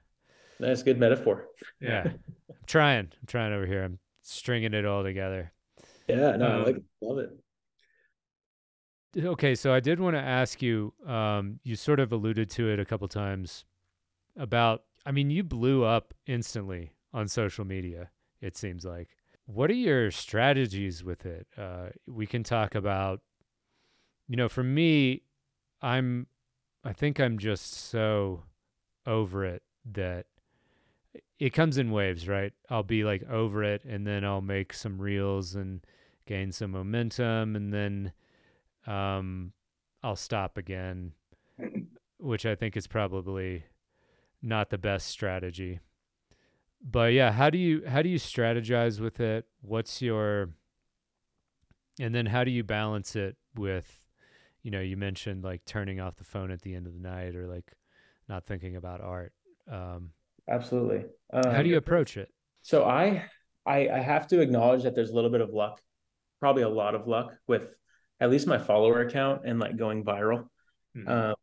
[0.59, 1.47] That's good metaphor.
[1.81, 2.05] Yeah.
[2.05, 3.09] I'm trying.
[3.21, 3.83] I'm trying over here.
[3.83, 5.53] I'm stringing it all together.
[6.09, 6.85] Yeah no um, i like it.
[7.01, 7.31] love it
[9.19, 12.79] okay so i did want to ask you um, you sort of alluded to it
[12.79, 13.65] a couple times
[14.37, 19.09] about i mean you blew up instantly on social media it seems like
[19.47, 23.21] what are your strategies with it uh, we can talk about
[24.29, 25.23] you know for me
[25.83, 26.27] I'm
[26.85, 28.45] I think I'm just so
[29.07, 30.27] over it that
[31.39, 32.53] it comes in waves, right?
[32.69, 35.85] I'll be like over it and then I'll make some reels and
[36.27, 38.13] gain some momentum and then
[38.87, 39.53] um
[40.03, 41.13] I'll stop again,
[42.19, 43.65] which I think is probably
[44.43, 45.81] not the best strategy.
[46.83, 49.47] But yeah, how do you how do you strategize with it?
[49.61, 50.51] What's your
[52.01, 54.01] and then how do you balance it with
[54.63, 57.35] you know, you mentioned like turning off the phone at the end of the night
[57.35, 57.73] or like
[58.29, 59.33] not thinking about art.
[59.71, 60.11] Um,
[60.49, 61.05] Absolutely.
[61.33, 62.31] Um, how do you approach it?
[62.63, 63.25] So I,
[63.65, 65.81] I, I have to acknowledge that there's a little bit of luck,
[66.41, 67.63] probably a lot of luck with
[68.21, 70.49] at least my follower account and like going viral.
[70.97, 71.09] Mm-hmm.
[71.09, 71.35] Um,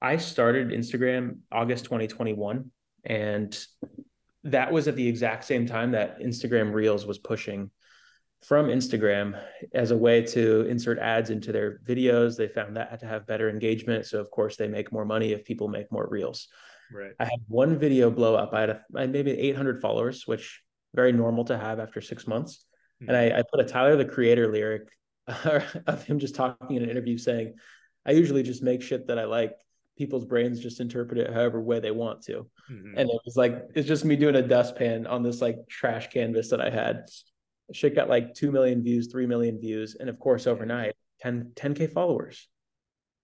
[0.00, 2.70] I started Instagram August 2021,
[3.04, 3.58] and
[4.44, 7.70] that was at the exact same time that Instagram Reels was pushing
[8.42, 9.38] from Instagram
[9.74, 12.36] as a way to insert ads into their videos.
[12.36, 14.06] They found that had to have better engagement.
[14.06, 16.48] So of course they make more money if people make more reels.
[16.92, 17.12] Right.
[17.20, 18.54] I had one video blow up.
[18.54, 20.62] I had, a, I had maybe 800 followers, which
[20.94, 22.64] very normal to have after six months.
[23.02, 23.08] Mm-hmm.
[23.10, 24.88] And I, I, put a Tyler the Creator lyric
[25.86, 27.54] of him just talking in an interview saying,
[28.06, 29.54] "I usually just make shit that I like.
[29.98, 32.94] People's brains just interpret it however way they want to." Mm-hmm.
[32.96, 36.50] And it was like it's just me doing a dustpan on this like trash canvas
[36.50, 37.06] that I had.
[37.72, 41.92] Shit got like 2 million views 3 million views and of course overnight 10 10k
[41.92, 42.48] followers.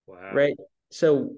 [0.06, 0.32] Wow.
[0.32, 0.56] Right?
[0.90, 1.34] So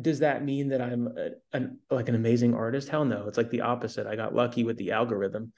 [0.00, 2.88] does that mean that i'm a, an like an amazing artist?
[2.88, 3.28] Hell no.
[3.28, 4.06] It's like the opposite.
[4.06, 5.52] I got lucky with the algorithm.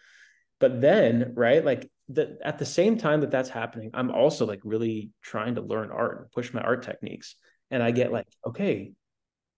[0.60, 4.60] But then right like the, at the same time that that's happening i'm also like
[4.62, 7.36] really trying to learn art and push my art techniques.
[7.70, 8.92] And i get like okay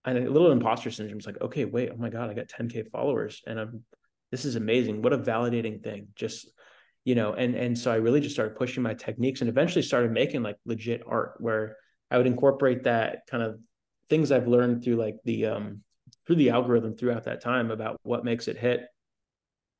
[0.03, 2.89] and a little imposter syndrome is like okay wait oh my god i got 10k
[2.89, 3.83] followers and i'm
[4.31, 5.01] this is amazing.
[5.01, 6.09] What a validating thing.
[6.15, 6.51] Just
[7.05, 10.11] you know and and so i really just started pushing my techniques and eventually started
[10.11, 11.77] making like legit art where
[12.11, 13.57] i would incorporate that kind of
[14.09, 15.81] things i've learned through like the um
[16.27, 18.81] through the algorithm throughout that time about what makes it hit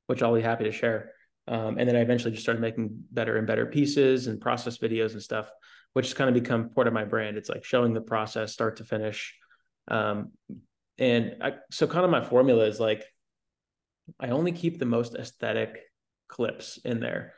[0.06, 1.12] which i'll be happy to share
[1.50, 5.12] Um, and then I eventually just started making better and better pieces and process videos
[5.12, 5.50] and stuff,
[5.94, 7.36] which has kind of become part of my brand.
[7.36, 9.34] It's like showing the process start to finish.
[9.88, 10.30] Um,
[10.96, 13.04] and I, so kind of my formula is like,
[14.20, 15.76] I only keep the most aesthetic
[16.28, 17.34] clips in there.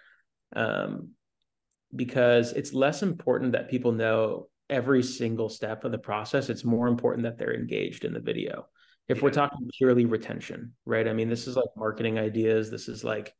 [0.54, 1.12] Um,
[1.96, 6.50] because it's less important that people know every single step of the process.
[6.50, 8.66] It's more important that they're engaged in the video.
[9.08, 9.24] If yeah.
[9.24, 11.08] we're talking purely retention, right?
[11.08, 12.70] I mean, this is like marketing ideas.
[12.70, 13.34] This is like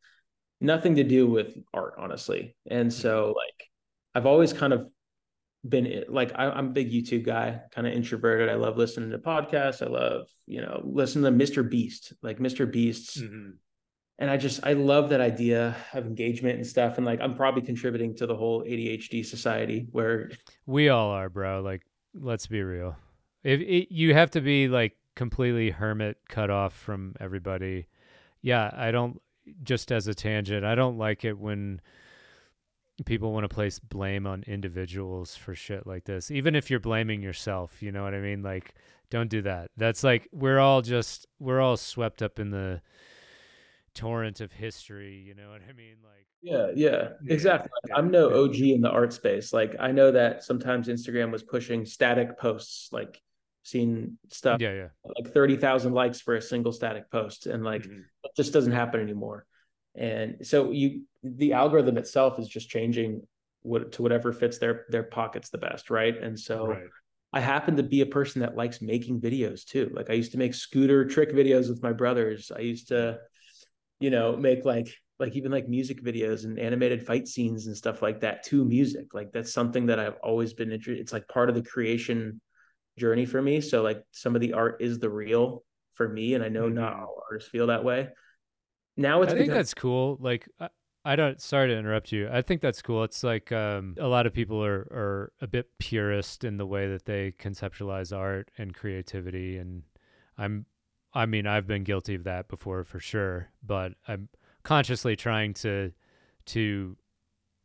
[0.63, 2.57] nothing to do with art, honestly.
[2.71, 3.01] And mm-hmm.
[3.01, 3.69] so, like,
[4.15, 4.89] I've always kind of
[5.69, 8.49] been like, I, am a big YouTube guy, kind of introverted.
[8.49, 9.83] I love listening to podcasts.
[9.85, 11.69] I love, you know, listening to Mr.
[11.69, 12.71] Beast, like Mr.
[12.71, 13.51] Beast's mm-hmm
[14.23, 16.97] and I just I love that idea of engagement and stuff.
[16.97, 20.31] And like I'm probably contributing to the whole ADHD society where
[20.65, 21.61] we all are, bro.
[21.61, 21.83] Like,
[22.15, 22.97] let's be real.
[23.43, 27.89] If it, you have to be like completely hermit, cut off from everybody.
[28.43, 29.21] Yeah, I don't.
[29.62, 31.80] Just as a tangent, I don't like it when
[33.05, 36.30] people want to place blame on individuals for shit like this.
[36.30, 38.42] Even if you're blaming yourself, you know what I mean?
[38.42, 38.74] Like,
[39.11, 39.70] don't do that.
[39.76, 42.82] That's like we're all just we're all swept up in the
[43.94, 48.30] torrent of history you know what i mean like yeah yeah exactly like, i'm no
[48.30, 52.90] og in the art space like i know that sometimes instagram was pushing static posts
[52.90, 53.20] like
[53.63, 58.01] seeing stuff yeah yeah like 30,000 likes for a single static post and like mm-hmm.
[58.25, 59.47] it just doesn't happen anymore
[59.95, 63.23] and so you the algorithm itself is just changing
[63.63, 66.85] what to whatever fits their their pockets the best right and so right.
[67.35, 69.91] I happen to be a person that likes making videos too.
[69.95, 72.53] Like I used to make scooter trick videos with my brothers.
[72.55, 73.21] I used to
[74.03, 78.03] you know, make like like even like music videos and animated fight scenes and stuff
[78.03, 79.15] like that to music.
[79.15, 81.01] Like that's something that I've always been interested.
[81.01, 82.41] It's like part of the creation
[82.99, 83.61] journey for me.
[83.61, 86.74] So like some of the art is the real for me, and I know mm-hmm.
[86.74, 88.09] not all artists feel that way.
[88.97, 90.18] Now it's I think become- that's cool.
[90.20, 90.68] Like I,
[91.05, 91.40] I don't.
[91.40, 92.28] Sorry to interrupt you.
[92.30, 93.03] I think that's cool.
[93.05, 96.88] It's like um, a lot of people are are a bit purist in the way
[96.88, 99.82] that they conceptualize art and creativity, and
[100.38, 100.66] I'm
[101.14, 104.28] I mean, I've been guilty of that before for sure, but I'm
[104.62, 105.93] consciously trying to
[106.47, 106.97] to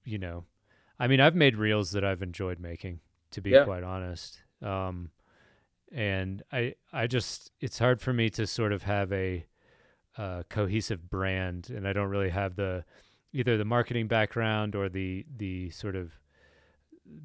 [0.03, 0.45] you know,
[0.99, 3.01] I mean, I've made reels that I've enjoyed making,
[3.32, 3.65] to be yeah.
[3.65, 4.41] quite honest.
[4.61, 5.11] Um,
[5.91, 9.45] and I I just it's hard for me to sort of have a
[10.17, 12.83] uh, cohesive brand, and I don't really have the
[13.33, 16.11] either the marketing background or the the sort of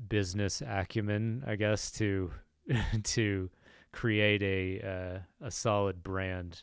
[0.09, 2.33] business acumen, I guess, to
[3.03, 3.51] to
[3.93, 6.63] create a uh, a solid brand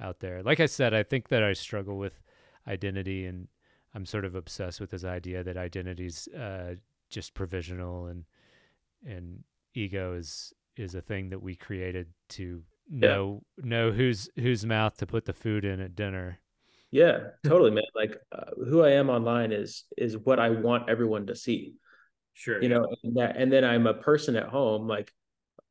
[0.00, 0.42] out there.
[0.42, 2.20] Like I said, I think that I struggle with
[2.66, 3.48] identity, and
[3.94, 6.74] I'm sort of obsessed with this idea that identity's uh,
[7.08, 8.24] just provisional, and
[9.06, 9.44] and
[9.74, 13.64] ego is is a thing that we created to know yeah.
[13.64, 16.38] know whose whose mouth to put the food in at dinner.
[16.90, 17.84] Yeah, totally, man.
[17.94, 21.74] Like uh, who I am online is is what I want everyone to see.
[22.34, 22.62] Sure.
[22.62, 24.86] You know, and that, and then I'm a person at home.
[24.86, 25.12] Like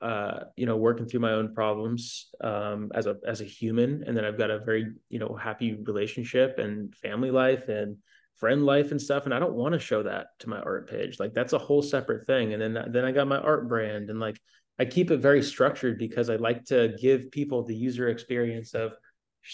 [0.01, 4.16] uh, you know, working through my own problems um, as a as a human, and
[4.16, 7.97] then I've got a very you know happy relationship and family life and
[8.36, 11.20] friend life and stuff, and I don't want to show that to my art page.
[11.20, 12.53] Like that's a whole separate thing.
[12.53, 14.39] And then then I got my art brand, and like
[14.80, 18.93] I keep it very structured because I like to give people the user experience of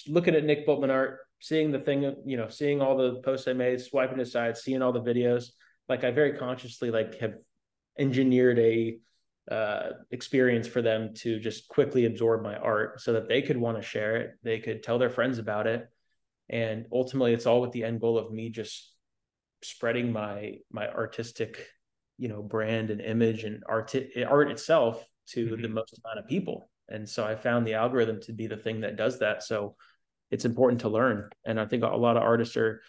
[0.07, 3.53] looking at Nick Bultman art, seeing the thing, you know, seeing all the posts I
[3.53, 5.51] made, swiping aside, seeing all the videos.
[5.88, 7.36] Like I very consciously like have
[7.97, 8.97] engineered a
[9.51, 13.76] uh, experience for them to just quickly absorb my art so that they could want
[13.76, 15.86] to share it they could tell their friends about it
[16.47, 18.93] and ultimately it's all with the end goal of me just
[19.61, 21.67] spreading my my artistic
[22.17, 23.93] you know brand and image and art
[24.26, 25.61] art itself to mm-hmm.
[25.61, 26.69] the most amount of people.
[26.89, 29.43] And so i found the algorithm to be the thing that does that.
[29.43, 29.76] So
[30.32, 31.30] it's important to learn.
[31.45, 32.82] And i think a lot of artists are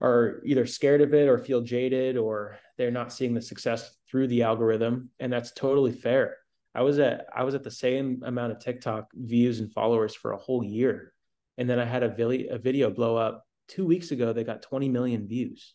[0.00, 4.26] are either scared of it or feel jaded or they're not seeing the success through
[4.26, 5.10] the algorithm.
[5.20, 6.38] And that's totally fair.
[6.74, 10.32] I was at i was at the same amount of tiktok views and followers for
[10.32, 11.12] a whole year.
[11.58, 14.62] And then i had a video a video blow up two weeks ago they got
[14.62, 15.74] 20 million views.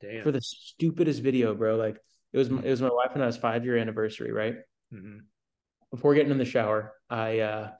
[0.00, 0.22] Damn.
[0.22, 1.76] for the stupidest video bro.
[1.76, 1.98] Like
[2.32, 4.56] it was it was my wife and i's five year anniversary right
[4.94, 5.18] mm-hmm.
[5.90, 7.70] before getting in the shower i uh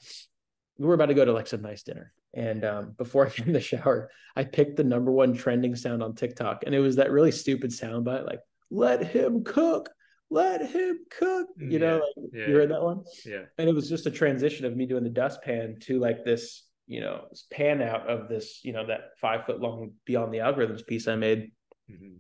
[0.79, 3.47] we were about to go to like some nice dinner and um, before I get
[3.47, 6.65] in the shower, I picked the number one trending sound on TikTok.
[6.67, 8.41] And it was that really stupid sound bite, like,
[8.71, 9.89] let him cook,
[10.31, 11.49] let him cook.
[11.57, 13.05] You yeah, know, like, yeah, you heard that one?
[13.25, 13.43] Yeah.
[13.59, 17.01] And it was just a transition of me doing the dustpan to like this, you
[17.01, 21.07] know, pan out of this, you know, that five foot long Beyond the Algorithms piece
[21.07, 21.53] I made.
[21.91, 22.17] Mm-hmm.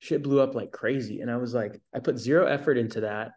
[0.00, 1.20] Shit blew up like crazy.
[1.20, 3.32] And I was like, I put zero effort into that.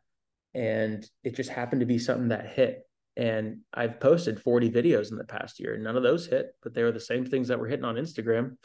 [0.56, 2.86] And it just happened to be something that hit
[3.18, 5.74] and I've posted 40 videos in the past year.
[5.74, 7.96] And none of those hit, but they were the same things that were hitting on
[7.96, 8.58] Instagram.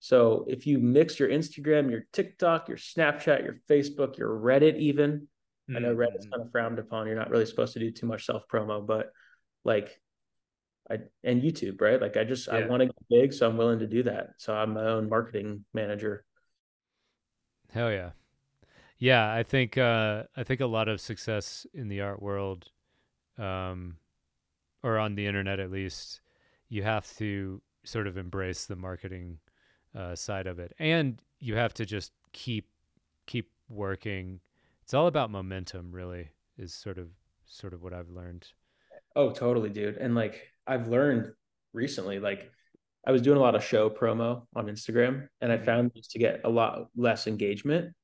[0.00, 5.28] So if you mix your Instagram, your TikTok, your Snapchat, your Facebook, your Reddit, even,
[5.70, 5.76] mm-hmm.
[5.76, 6.32] I know Reddit's mm-hmm.
[6.32, 7.06] kind of frowned upon.
[7.06, 9.10] You're not really supposed to do too much self promo, but
[9.64, 10.00] like,
[10.90, 11.98] I and YouTube, right?
[11.98, 12.56] Like, I just yeah.
[12.56, 14.30] I want to get big, so I'm willing to do that.
[14.36, 16.26] So I'm my own marketing manager.
[17.72, 18.10] Hell yeah,
[18.98, 19.32] yeah.
[19.32, 22.70] I think uh, I think a lot of success in the art world,
[23.38, 23.96] um,
[24.82, 26.20] or on the internet at least,
[26.68, 29.38] you have to sort of embrace the marketing
[29.94, 32.68] uh, side of it, and you have to just keep
[33.26, 34.40] keep working.
[34.82, 36.30] It's all about momentum, really.
[36.56, 37.08] Is sort of
[37.46, 38.46] sort of what I've learned.
[39.16, 39.96] Oh, totally, dude.
[39.96, 41.32] And like I've learned
[41.72, 42.50] recently, like
[43.06, 45.64] I was doing a lot of show promo on Instagram, and I mm-hmm.
[45.64, 47.94] found to get a lot less engagement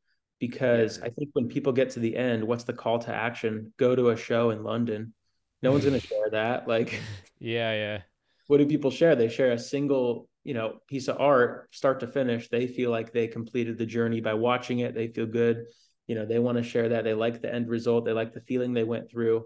[0.41, 1.05] because yeah.
[1.05, 3.73] I think when people get to the end, what's the call to action?
[3.77, 5.15] Go to a show in London.
[5.63, 6.67] No one's going to share that.
[6.67, 7.01] Like,
[7.39, 8.03] yeah, yeah.
[8.49, 9.15] What do people share?
[9.15, 13.13] They share a single you know piece of art start to finish they feel like
[13.13, 15.67] they completed the journey by watching it they feel good
[16.07, 18.41] you know they want to share that they like the end result they like the
[18.41, 19.45] feeling they went through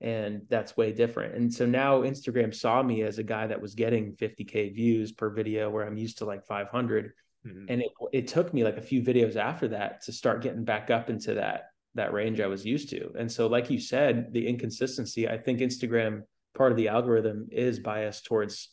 [0.00, 3.74] and that's way different and so now instagram saw me as a guy that was
[3.74, 7.12] getting 50k views per video where i'm used to like 500
[7.46, 7.64] mm-hmm.
[7.68, 10.90] and it, it took me like a few videos after that to start getting back
[10.90, 11.64] up into that
[11.94, 15.60] that range i was used to and so like you said the inconsistency i think
[15.60, 16.22] instagram
[16.54, 18.70] part of the algorithm is biased towards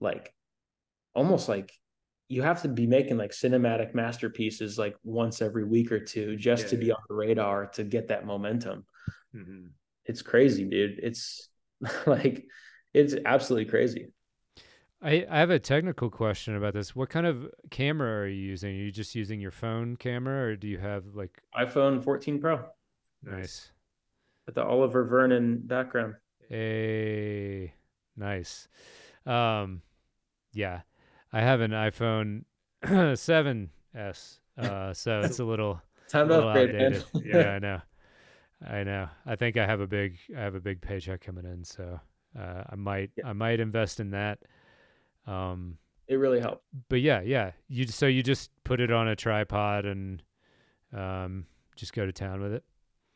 [0.00, 0.32] like
[1.14, 1.72] almost like
[2.28, 6.64] you have to be making like cinematic masterpieces like once every week or two just
[6.64, 6.94] yeah, to be yeah.
[6.94, 8.84] on the radar to get that momentum.
[9.34, 9.66] Mm-hmm.
[10.04, 10.98] It's crazy, dude.
[11.02, 11.48] It's
[12.06, 12.44] like
[12.92, 14.12] it's absolutely crazy.
[15.02, 16.96] I, I have a technical question about this.
[16.96, 18.70] What kind of camera are you using?
[18.70, 22.64] Are you just using your phone camera or do you have like iPhone 14 Pro?
[23.22, 23.72] Nice.
[24.46, 26.14] With the Oliver Vernon background.
[26.48, 27.74] Hey,
[28.16, 28.68] nice.
[29.26, 29.82] Um,
[30.52, 30.82] yeah.
[31.32, 32.44] I have an iPhone
[32.84, 33.68] 7s,
[34.58, 37.04] uh, so it's a little, Time a little outdated.
[37.24, 37.80] yeah, I know.
[38.66, 39.08] I know.
[39.26, 42.00] I think I have a big I have a big paycheck coming in, so
[42.38, 43.28] uh, I might yeah.
[43.28, 44.38] I might invest in that.
[45.26, 46.64] Um, it really helped.
[46.88, 47.52] But yeah, yeah.
[47.68, 50.22] You so you just put it on a tripod and
[50.92, 52.64] um, just go to town with it.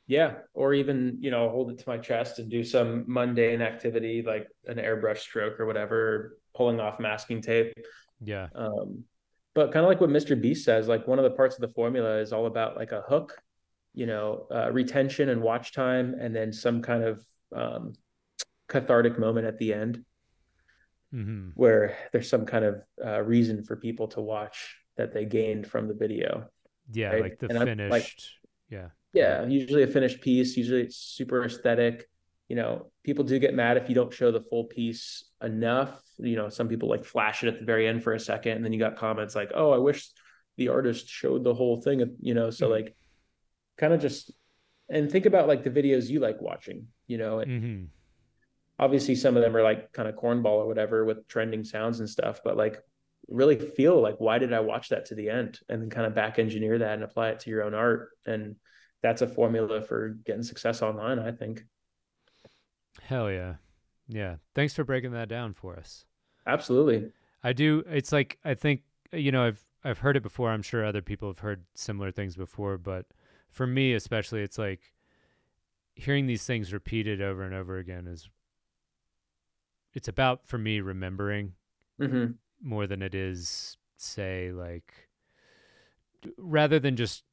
[0.07, 4.23] Yeah, or even you know hold it to my chest and do some mundane activity
[4.27, 7.75] like an airbrush stroke or whatever, pulling off masking tape.
[8.21, 8.49] Yeah.
[8.55, 9.05] Um,
[9.55, 10.41] but kind of like what Mr.
[10.41, 13.03] Beast says, like one of the parts of the formula is all about like a
[13.03, 13.37] hook,
[13.95, 17.93] you know, uh, retention and watch time, and then some kind of um,
[18.69, 20.05] cathartic moment at the end
[21.15, 21.51] mm-hmm.
[21.55, 25.89] where there's some kind of uh, reason for people to watch that they gained from
[25.89, 26.49] the video.
[26.93, 27.23] Yeah, right?
[27.23, 27.91] like the and finished.
[27.91, 28.13] Like,
[28.69, 28.89] yeah.
[29.13, 30.57] Yeah, usually a finished piece.
[30.57, 32.07] Usually it's super aesthetic
[32.51, 36.03] you know, people do get mad if you don't show the full piece enough.
[36.19, 38.65] You know, some people like flash it at the very end for a second, and
[38.65, 40.11] then you got comments like, "Oh, I wish
[40.57, 42.73] the artist showed the whole thing." You know, so mm-hmm.
[42.73, 42.97] like,
[43.79, 44.33] kind of just
[44.89, 46.89] and think about like the videos you like watching.
[47.07, 47.85] You know, mm-hmm.
[48.81, 52.09] Obviously some of them are like kind of cornball or whatever with trending sounds and
[52.09, 52.83] stuff, but like
[53.28, 56.14] really feel like why did I watch that to the end, and then kind of
[56.14, 58.57] back engineer that and apply it to your own art, and
[59.03, 61.18] that's a formula for getting success online.
[61.18, 61.62] I think.
[63.03, 63.55] Hell yeah.
[64.09, 64.37] Yeah.
[64.55, 66.05] Thanks for breaking that down for us.
[66.47, 67.12] Absolutely.
[67.45, 70.51] I do it's like I think you know I've I've heard it before.
[70.51, 73.07] I'm sure other people have heard similar things before, but
[73.51, 74.81] for me especially it's like
[75.95, 78.28] hearing these things repeated over and over again is
[79.95, 81.53] it's about for me remembering
[82.01, 82.32] mm-hmm.
[82.62, 84.93] more than it is say like
[86.36, 87.24] rather than just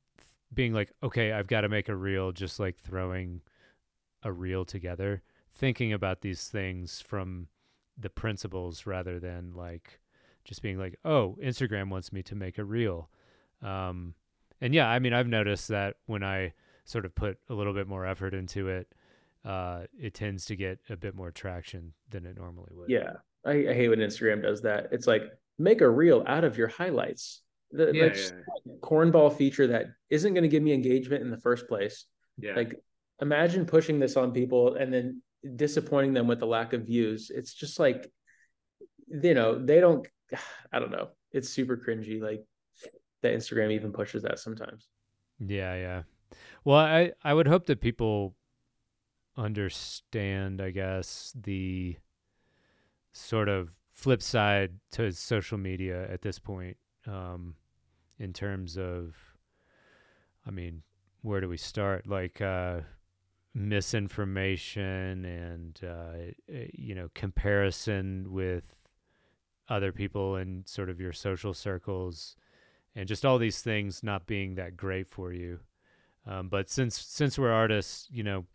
[0.54, 3.42] being like okay I've got to make a reel just like throwing
[4.24, 7.48] a reel together thinking about these things from
[7.98, 10.00] the principles rather than like
[10.46, 13.10] just being like, oh, Instagram wants me to make a reel.
[13.62, 14.14] Um,
[14.62, 16.54] and yeah, I mean, I've noticed that when I
[16.86, 18.94] sort of put a little bit more effort into it,
[19.48, 22.90] uh, it tends to get a bit more traction than it normally would.
[22.90, 23.14] Yeah.
[23.46, 24.90] I, I hate when Instagram does that.
[24.92, 25.24] It's like,
[25.58, 27.42] make a reel out of your highlights.
[27.72, 28.74] The, yeah, yeah.
[28.82, 32.06] cornball feature that isn't going to give me engagement in the first place.
[32.38, 32.56] Yeah.
[32.56, 32.76] Like,
[33.22, 35.22] imagine pushing this on people and then
[35.56, 37.32] disappointing them with the lack of views.
[37.34, 38.12] It's just like,
[39.08, 40.06] you know, they don't,
[40.74, 41.10] I don't know.
[41.32, 42.22] It's super cringy.
[42.22, 42.44] Like
[43.22, 44.88] that Instagram even pushes that sometimes.
[45.40, 45.76] Yeah.
[45.76, 46.02] Yeah.
[46.66, 48.36] Well, I, I would hope that people
[49.38, 51.98] understand, I guess, the
[53.12, 57.56] sort of flip side to social media at this point, um,
[58.20, 59.16] in terms of,
[60.46, 60.84] I mean,
[61.22, 62.08] where do we start?
[62.08, 62.82] Like, uh,
[63.58, 68.88] misinformation and uh, eh, you know comparison with
[69.68, 72.36] other people in sort of your social circles
[72.96, 75.60] and just all these things not being that great for you.
[76.26, 78.46] Um, but since since we're artists, you know,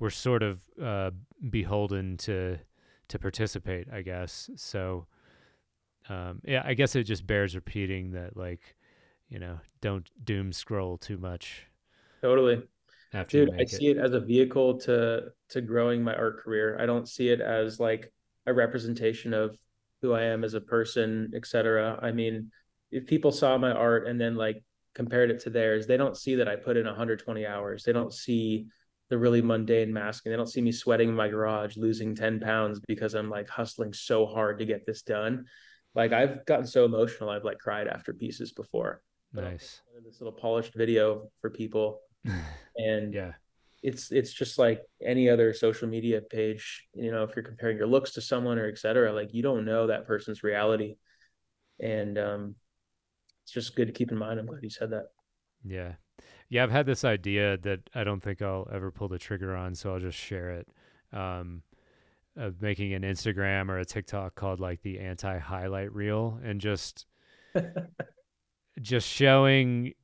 [0.00, 1.10] we're sort of uh,
[1.48, 2.58] beholden to
[3.08, 4.50] to participate, I guess.
[4.56, 5.06] So
[6.08, 8.74] um, yeah, I guess it just bears repeating that like,
[9.28, 11.66] you know, don't doom scroll too much.
[12.22, 12.62] Totally.
[13.12, 16.76] After Dude, I see it as a vehicle to to growing my art career.
[16.80, 18.12] I don't see it as like
[18.46, 19.56] a representation of
[20.00, 21.98] who I am as a person, etc.
[22.00, 22.50] I mean,
[22.90, 24.62] if people saw my art and then like
[24.94, 27.84] compared it to theirs, they don't see that I put in 120 hours.
[27.84, 28.66] They don't see
[29.10, 30.30] the really mundane masking.
[30.30, 33.92] They don't see me sweating in my garage, losing 10 pounds because I'm like hustling
[33.92, 35.44] so hard to get this done.
[35.94, 39.02] Like I've gotten so emotional, I've like cried after pieces before.
[39.32, 39.82] Nice.
[40.04, 42.00] This little polished video for people
[42.76, 43.32] and yeah
[43.82, 47.86] it's it's just like any other social media page you know if you're comparing your
[47.86, 50.96] looks to someone or etc like you don't know that person's reality
[51.80, 52.54] and um
[53.42, 55.06] it's just good to keep in mind i'm glad you said that
[55.64, 55.92] yeah
[56.50, 59.74] yeah i've had this idea that i don't think i'll ever pull the trigger on
[59.74, 60.68] so i'll just share it
[61.12, 61.62] um
[62.36, 67.06] of making an instagram or a tiktok called like the anti highlight reel and just
[68.82, 69.94] just showing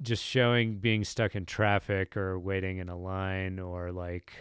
[0.00, 4.32] just showing being stuck in traffic or waiting in a line or like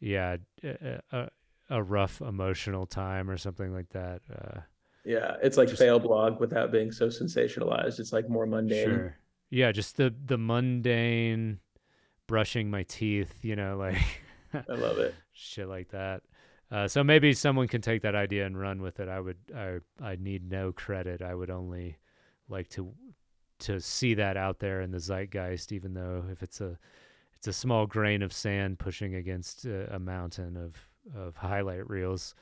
[0.00, 0.36] yeah
[1.12, 1.28] a,
[1.70, 4.60] a, rough emotional time or something like that uh,
[5.04, 7.98] yeah it's like just, fail blog without being so sensationalized.
[7.98, 8.84] It's like more mundane.
[8.84, 9.16] Sure
[9.50, 11.58] yeah just the the mundane
[12.26, 14.02] brushing my teeth you know like
[14.54, 15.14] i love it.
[15.32, 16.22] shit like that.
[16.70, 19.08] Uh, so maybe someone can take that idea and run with it.
[19.08, 21.22] I would i i need no credit.
[21.22, 21.96] I would only
[22.48, 22.92] like to
[23.60, 26.78] to see that out there in the zeitgeist, even though if it's a
[27.34, 30.76] it's a small grain of sand pushing against a, a mountain of
[31.14, 32.34] of highlight reels.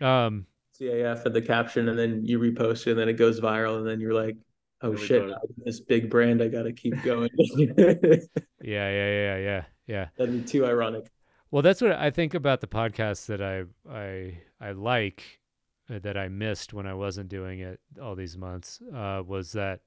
[0.00, 0.46] Um,
[0.78, 3.86] CAF at the caption, and then you repost it, and then it goes viral, and
[3.86, 4.36] then you're like,
[4.82, 5.30] "Oh shit,
[5.64, 8.24] this big brand, I gotta keep going." yeah,
[8.62, 10.08] yeah, yeah, yeah, yeah.
[10.16, 11.10] That'd be too ironic.
[11.50, 15.40] Well, that's what I think about the podcast that I I I like
[15.88, 19.80] uh, that I missed when I wasn't doing it all these months uh, was that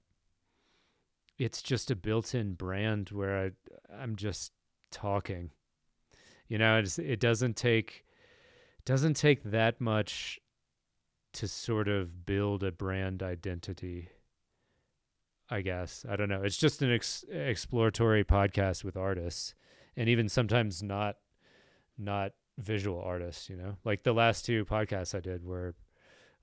[1.38, 3.52] it's just a built-in brand where I
[4.02, 4.52] I'm just
[4.92, 5.52] talking.
[6.48, 8.06] You know, it doesn't take
[8.86, 10.40] doesn't take that much
[11.34, 14.10] to sort of build a brand identity.
[15.50, 16.44] I guess I don't know.
[16.44, 19.56] It's just an ex- exploratory podcast with artists,
[19.98, 21.16] and even sometimes not
[21.98, 23.50] not visual artists.
[23.50, 25.74] You know, like the last two podcasts I did were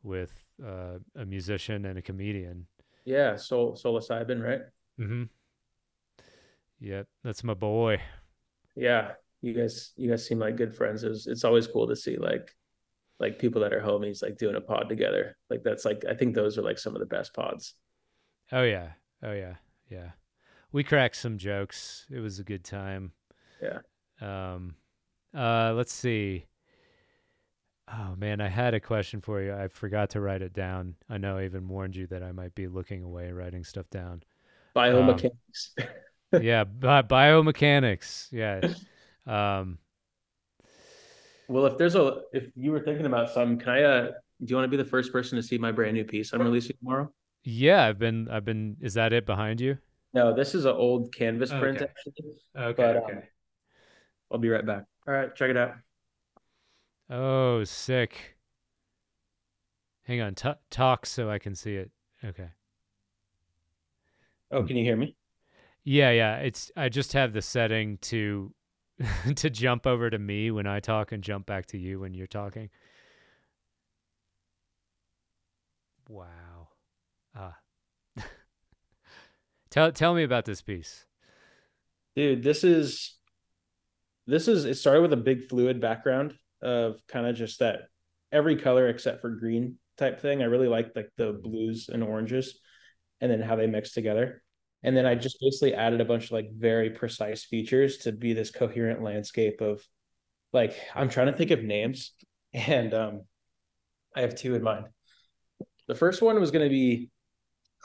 [0.03, 0.33] with
[0.65, 2.67] uh, a musician and a comedian.
[3.05, 4.63] Yeah, Sol Psilocybin, right?
[5.01, 5.25] Mm-hmm.
[6.81, 8.01] Yep, that's my boy.
[8.75, 11.05] Yeah, you guys, you guys seem like good friends.
[11.05, 12.55] It's it's always cool to see like
[13.19, 15.37] like people that are homies like doing a pod together.
[15.49, 17.75] Like that's like I think those are like some of the best pods.
[18.53, 18.93] Oh yeah,
[19.23, 19.55] oh yeah,
[19.91, 20.11] yeah.
[20.73, 22.07] We cracked some jokes.
[22.11, 23.13] It was a good time.
[23.61, 23.81] Yeah.
[24.21, 24.77] Um.
[25.35, 25.73] Uh.
[25.75, 26.47] Let's see.
[27.89, 29.55] Oh man, I had a question for you.
[29.55, 30.97] I forgot to write it down.
[31.09, 34.23] I know I even warned you that I might be looking away writing stuff down.
[34.75, 35.71] Biomechanics.
[36.33, 38.29] Um, yeah, bi- biomechanics.
[38.33, 38.63] Yeah.
[39.27, 39.79] Um,
[41.49, 44.57] well, if there's a if you were thinking about some, can I uh do you
[44.57, 47.13] want to be the first person to see my brand new piece I'm releasing tomorrow?
[47.49, 49.79] Yeah, I've been I've been is that it behind you?
[50.13, 51.85] No, this is an old canvas print okay.
[51.85, 52.13] actually.
[52.57, 52.75] Okay.
[52.77, 53.13] But, okay.
[53.13, 53.23] Um,
[54.33, 54.85] I'll be right back.
[55.07, 55.75] All right, check it out.
[57.09, 58.37] Oh, sick.
[60.03, 61.93] Hang on, T- talk so I can see it.
[62.25, 62.49] Okay.
[64.51, 65.15] Oh, can you hear me?
[65.85, 66.39] Yeah, yeah.
[66.39, 68.53] It's I just have the setting to
[69.37, 72.27] to jump over to me when I talk and jump back to you when you're
[72.27, 72.71] talking.
[76.09, 76.46] Wow.
[77.37, 77.57] Ah.
[79.71, 81.05] tell tell me about this piece.
[82.15, 83.17] Dude, this is
[84.27, 87.81] this is it started with a big fluid background of kind of just that
[88.33, 90.43] every color except for green type thing.
[90.43, 92.59] I really like like the blues and oranges
[93.21, 94.43] and then how they mix together.
[94.83, 98.33] And then I just basically added a bunch of like very precise features to be
[98.33, 99.83] this coherent landscape of
[100.53, 102.13] like I'm trying to think of names
[102.55, 103.23] and um
[104.15, 104.87] I have two in mind.
[105.89, 107.11] The first one was going to be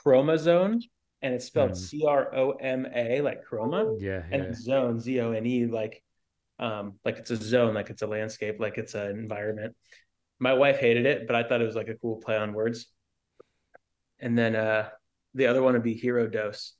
[0.04, 0.82] Chromazone
[1.22, 1.76] and it's spelled mm.
[1.76, 3.96] C R O M A like chroma.
[4.00, 4.22] Yeah.
[4.30, 4.52] And yeah.
[4.52, 6.02] zone Z O N E like
[6.58, 9.74] um, like it's a zone, like it's a landscape, like it's an environment.
[10.38, 12.86] My wife hated it, but I thought it was like a cool play on words.
[14.20, 14.88] And then uh,
[15.34, 16.74] the other one would be hero dose.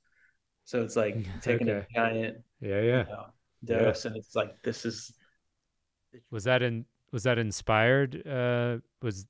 [0.65, 1.85] So it's like taking okay.
[1.89, 3.25] a giant yeah yeah you know,
[3.65, 4.09] dose, yeah.
[4.09, 5.13] and it's like this is.
[6.31, 6.85] Was that in?
[7.11, 8.25] Was that inspired?
[8.27, 9.25] Uh, was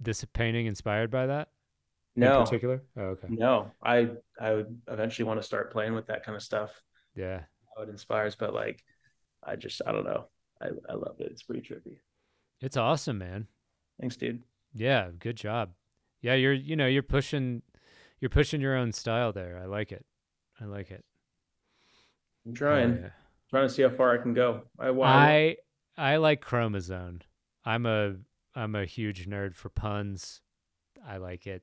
[0.00, 1.48] this painting inspired by that?
[2.18, 2.82] No, in particular.
[2.96, 3.28] Oh, okay.
[3.30, 6.70] No, I I would eventually want to start playing with that kind of stuff.
[7.14, 7.42] Yeah,
[7.76, 8.84] how it inspires, but like,
[9.42, 10.26] I just I don't know.
[10.60, 11.30] I I love it.
[11.30, 11.98] It's pretty trippy.
[12.60, 13.46] It's awesome, man.
[14.00, 14.42] Thanks, dude.
[14.74, 15.70] Yeah, good job.
[16.20, 17.62] Yeah, you're you know you're pushing
[18.20, 19.58] you're pushing your own style there.
[19.62, 20.04] I like it.
[20.60, 21.04] I like it.
[22.46, 22.92] I'm trying.
[22.92, 23.10] Oh, yeah.
[23.50, 24.62] Trying to see how far I can go.
[24.78, 25.56] I I,
[25.96, 27.22] I like Chromazone.
[27.64, 28.16] I'm a
[28.54, 30.40] I'm a huge nerd for puns.
[31.06, 31.62] I like it.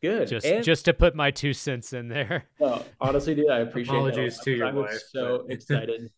[0.00, 0.28] Good.
[0.28, 2.44] Just and, just to put my two cents in there.
[2.60, 4.42] No, honestly, dude, I appreciate Apologies it.
[4.44, 4.90] to your I wife.
[4.92, 5.52] was so but...
[5.52, 6.10] excited.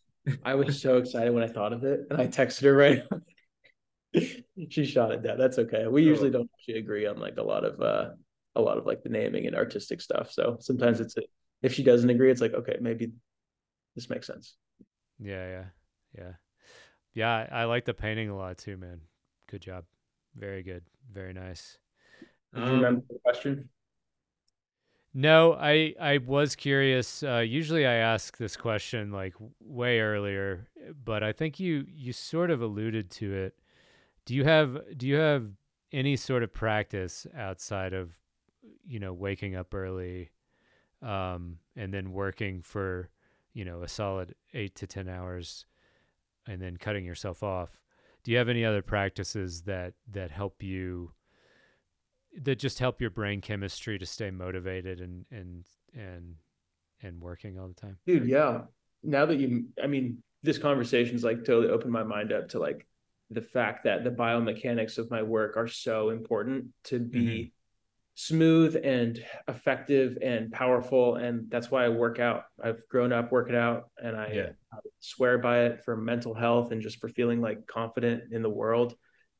[0.44, 3.02] I was so excited when I thought of it, and I texted her right.
[4.68, 5.38] she shot it down.
[5.38, 5.86] That's okay.
[5.86, 8.10] We usually don't actually agree on like a lot of uh
[8.54, 10.30] a lot of like the naming and artistic stuff.
[10.30, 11.22] So sometimes it's a,
[11.62, 13.12] if she doesn't agree, it's like okay, maybe
[13.94, 14.56] this makes sense.
[15.18, 15.64] Yeah, yeah,
[16.18, 16.32] yeah,
[17.14, 17.46] yeah.
[17.50, 19.00] I, I like the painting a lot too, man.
[19.48, 19.84] Good job.
[20.36, 20.84] Very good.
[21.12, 21.78] Very nice.
[22.54, 23.68] Did you um, remember the question?
[25.12, 27.22] No, I I was curious.
[27.22, 30.68] Uh, usually, I ask this question like way earlier,
[31.04, 33.58] but I think you you sort of alluded to it.
[34.24, 35.46] Do you have do you have
[35.92, 38.10] any sort of practice outside of
[38.86, 40.30] you know waking up early,
[41.02, 43.08] um, and then working for
[43.52, 45.66] you know a solid eight to ten hours,
[46.46, 47.80] and then cutting yourself off?
[48.22, 51.12] Do you have any other practices that that help you?
[52.42, 56.36] That just help your brain chemistry to stay motivated and and and
[57.02, 58.62] and working all the time dude yeah
[59.02, 62.86] now that you i mean this conversation's like totally opened my mind up to like
[63.30, 67.48] the fact that the biomechanics of my work are so important to be mm-hmm.
[68.14, 73.56] smooth and effective and powerful and that's why i work out i've grown up working
[73.56, 74.48] out and I, yeah.
[74.72, 78.50] I swear by it for mental health and just for feeling like confident in the
[78.50, 78.94] world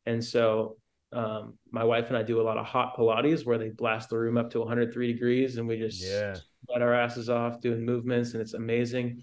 [0.07, 0.77] and so
[1.13, 4.19] um, my wife and I do a lot of hot Pilates where they blast the
[4.19, 6.37] room up to 103 degrees and we just yeah.
[6.69, 9.23] let our asses off doing movements and it's amazing.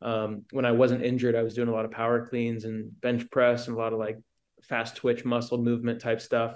[0.00, 3.28] Um, when I wasn't injured, I was doing a lot of power cleans and bench
[3.30, 4.18] press and a lot of like
[4.62, 6.54] fast twitch muscle movement type stuff.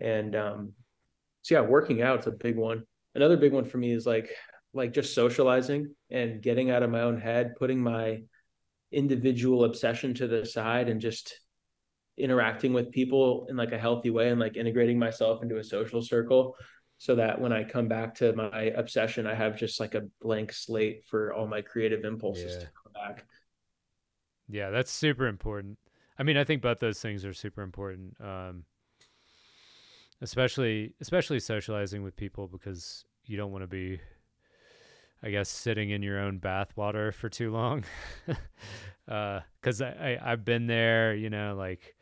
[0.00, 0.72] And um,
[1.42, 2.84] so yeah, working out is a big one.
[3.14, 4.30] Another big one for me is like
[4.72, 8.22] like just socializing and getting out of my own head, putting my
[8.92, 11.38] individual obsession to the side and just
[12.20, 16.02] interacting with people in like a healthy way and like integrating myself into a social
[16.02, 16.56] circle
[16.98, 20.52] so that when I come back to my obsession, I have just like a blank
[20.52, 22.60] slate for all my creative impulses yeah.
[22.60, 23.24] to come back.
[24.48, 25.78] Yeah, that's super important.
[26.18, 28.16] I mean, I think both those things are super important.
[28.20, 28.64] Um,
[30.20, 33.98] especially especially socializing with people because you don't want to be
[35.22, 37.84] I guess sitting in your own bathwater for too long.
[39.08, 41.94] uh, cause I, I, I've been there, you know, like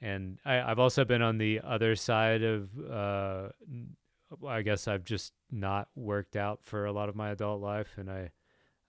[0.00, 3.48] and I, have also been on the other side of uh,
[4.46, 8.10] I guess I've just not worked out for a lot of my adult life, and
[8.10, 8.30] I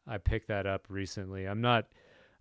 [0.07, 1.45] I picked that up recently.
[1.45, 1.87] I'm not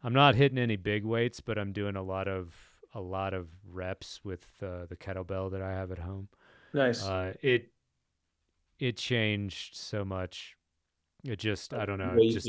[0.02, 2.55] I'm not hitting any big weights, but I'm doing a lot of
[2.94, 6.28] a lot of reps with uh, the kettlebell that I have at home.
[6.72, 7.05] Nice.
[7.05, 7.70] Uh, it
[8.78, 10.56] it changed so much.
[11.24, 12.16] It just I don't know.
[12.22, 12.48] Just,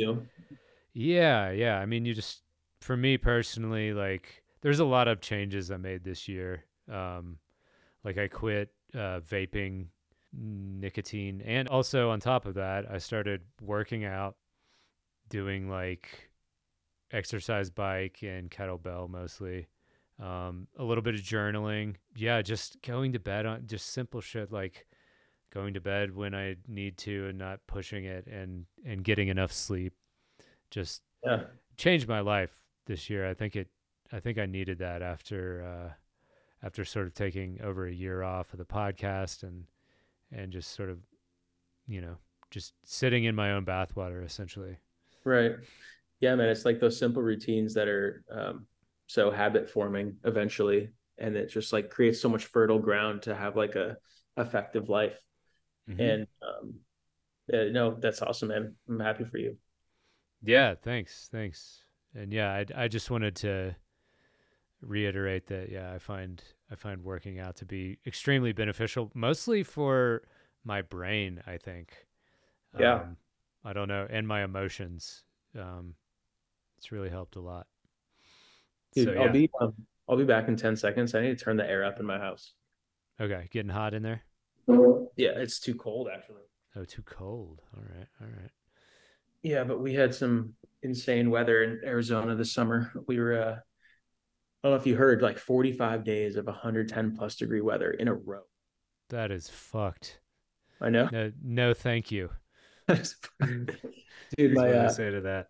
[0.94, 1.78] yeah, yeah.
[1.78, 2.42] I mean, you just
[2.80, 6.66] for me personally, like there's a lot of changes I made this year.
[6.92, 7.38] Um,
[8.04, 9.88] like I quit uh, vaping
[10.34, 14.36] nicotine, and also on top of that, I started working out,
[15.30, 16.30] doing like
[17.12, 19.68] exercise bike and kettlebell mostly.
[20.20, 21.96] Um, a little bit of journaling.
[22.16, 24.86] Yeah, just going to bed on just simple shit like
[25.52, 29.52] going to bed when I need to and not pushing it and and getting enough
[29.52, 29.94] sleep.
[30.70, 31.44] Just yeah.
[31.78, 32.52] changed my life
[32.86, 33.30] this year.
[33.30, 33.68] I think it
[34.12, 35.94] I think I needed that after uh,
[36.66, 39.66] after sort of taking over a year off of the podcast and
[40.32, 41.00] and just sort of
[41.88, 42.18] you know
[42.50, 44.78] just sitting in my own bathwater essentially.
[45.24, 45.54] Right.
[46.20, 46.50] Yeah, man.
[46.50, 48.68] It's like those simple routines that are um,
[49.08, 53.56] so habit forming eventually, and it just like creates so much fertile ground to have
[53.56, 53.98] like a
[54.38, 55.20] effective life.
[55.90, 56.02] Mm-hmm.
[56.02, 56.74] And um,
[57.48, 58.76] yeah, no, that's awesome, man.
[58.88, 59.58] I'm happy for you.
[60.44, 60.76] Yeah.
[60.76, 61.30] Thanks.
[61.32, 61.84] Thanks.
[62.14, 63.76] And yeah, I I just wanted to
[64.82, 66.42] reiterate that yeah, I find
[66.72, 70.24] I find working out to be extremely beneficial, mostly for
[70.64, 71.42] my brain.
[71.46, 72.06] I think.
[72.80, 72.96] Yeah.
[72.96, 73.18] Um,
[73.64, 75.24] I don't know, and my emotions.
[75.58, 75.96] Um,
[76.78, 77.68] it's really helped a lot.
[78.96, 79.22] Dude, so, yeah.
[79.22, 79.74] I'll be um,
[80.10, 81.14] I'll be back in ten seconds.
[81.14, 82.54] I need to turn the air up in my house.
[83.20, 84.24] Okay, getting hot in there.
[85.16, 86.42] Yeah, it's too cold actually.
[86.76, 87.62] Oh, too cold.
[87.76, 88.52] All right, all right.
[89.44, 90.54] Yeah, but we had some
[90.84, 92.92] insane weather in Arizona this summer.
[93.08, 93.56] We were uh,
[94.64, 98.08] I don't know if you heard like 45 days of 110 plus degree weather in
[98.08, 98.44] a row.
[99.10, 100.20] That is fucked.
[100.80, 101.10] I know.
[101.12, 102.30] No, no thank you.
[102.88, 105.48] Dude, my uh, say to that.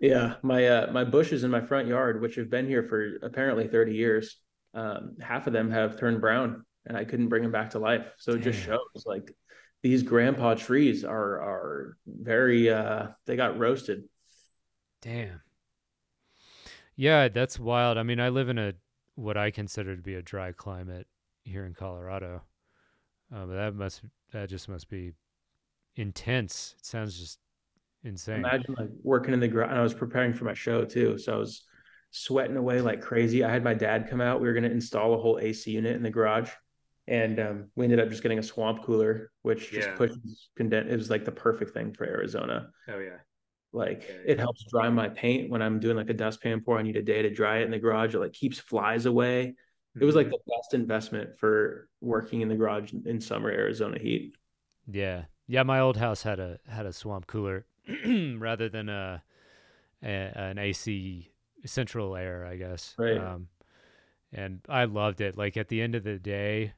[0.00, 3.68] Yeah, my uh, my bushes in my front yard, which have been here for apparently
[3.68, 4.36] 30 years,
[4.74, 8.06] um, half of them have turned brown, and I couldn't bring them back to life.
[8.18, 9.34] So it just shows like
[9.82, 14.04] these grandpa trees are are very uh, they got roasted.
[15.02, 15.40] Damn.
[16.96, 17.98] Yeah, that's wild.
[17.98, 18.74] I mean, I live in a
[19.16, 21.06] what I consider to be a dry climate
[21.44, 22.42] here in Colorado.
[23.34, 24.02] Uh, but that must
[24.32, 25.12] that just must be
[25.96, 26.74] intense.
[26.78, 27.38] It sounds just
[28.04, 28.36] insane.
[28.36, 29.72] Imagine like working in the garage.
[29.72, 31.64] I was preparing for my show too, so I was
[32.10, 33.44] sweating away like crazy.
[33.44, 34.40] I had my dad come out.
[34.40, 36.50] We were going to install a whole AC unit in the garage,
[37.08, 39.80] and um, we ended up just getting a swamp cooler, which yeah.
[39.80, 40.88] just pushes condense.
[40.90, 42.68] It was like the perfect thing for Arizona.
[42.88, 43.18] Oh yeah.
[43.74, 46.78] Like it helps dry my paint when I'm doing like a dustpan pour.
[46.78, 48.14] I need a day to dry it in the garage.
[48.14, 49.54] It like keeps flies away.
[50.00, 50.32] It was like mm-hmm.
[50.32, 54.36] the best investment for working in the garage in summer Arizona heat.
[54.90, 55.62] Yeah, yeah.
[55.64, 57.66] My old house had a had a swamp cooler
[58.38, 59.22] rather than a,
[60.02, 61.32] a, an AC
[61.64, 62.94] central air, I guess.
[62.98, 63.18] Right.
[63.18, 63.48] Um,
[64.32, 65.36] and I loved it.
[65.36, 66.74] Like at the end of the day,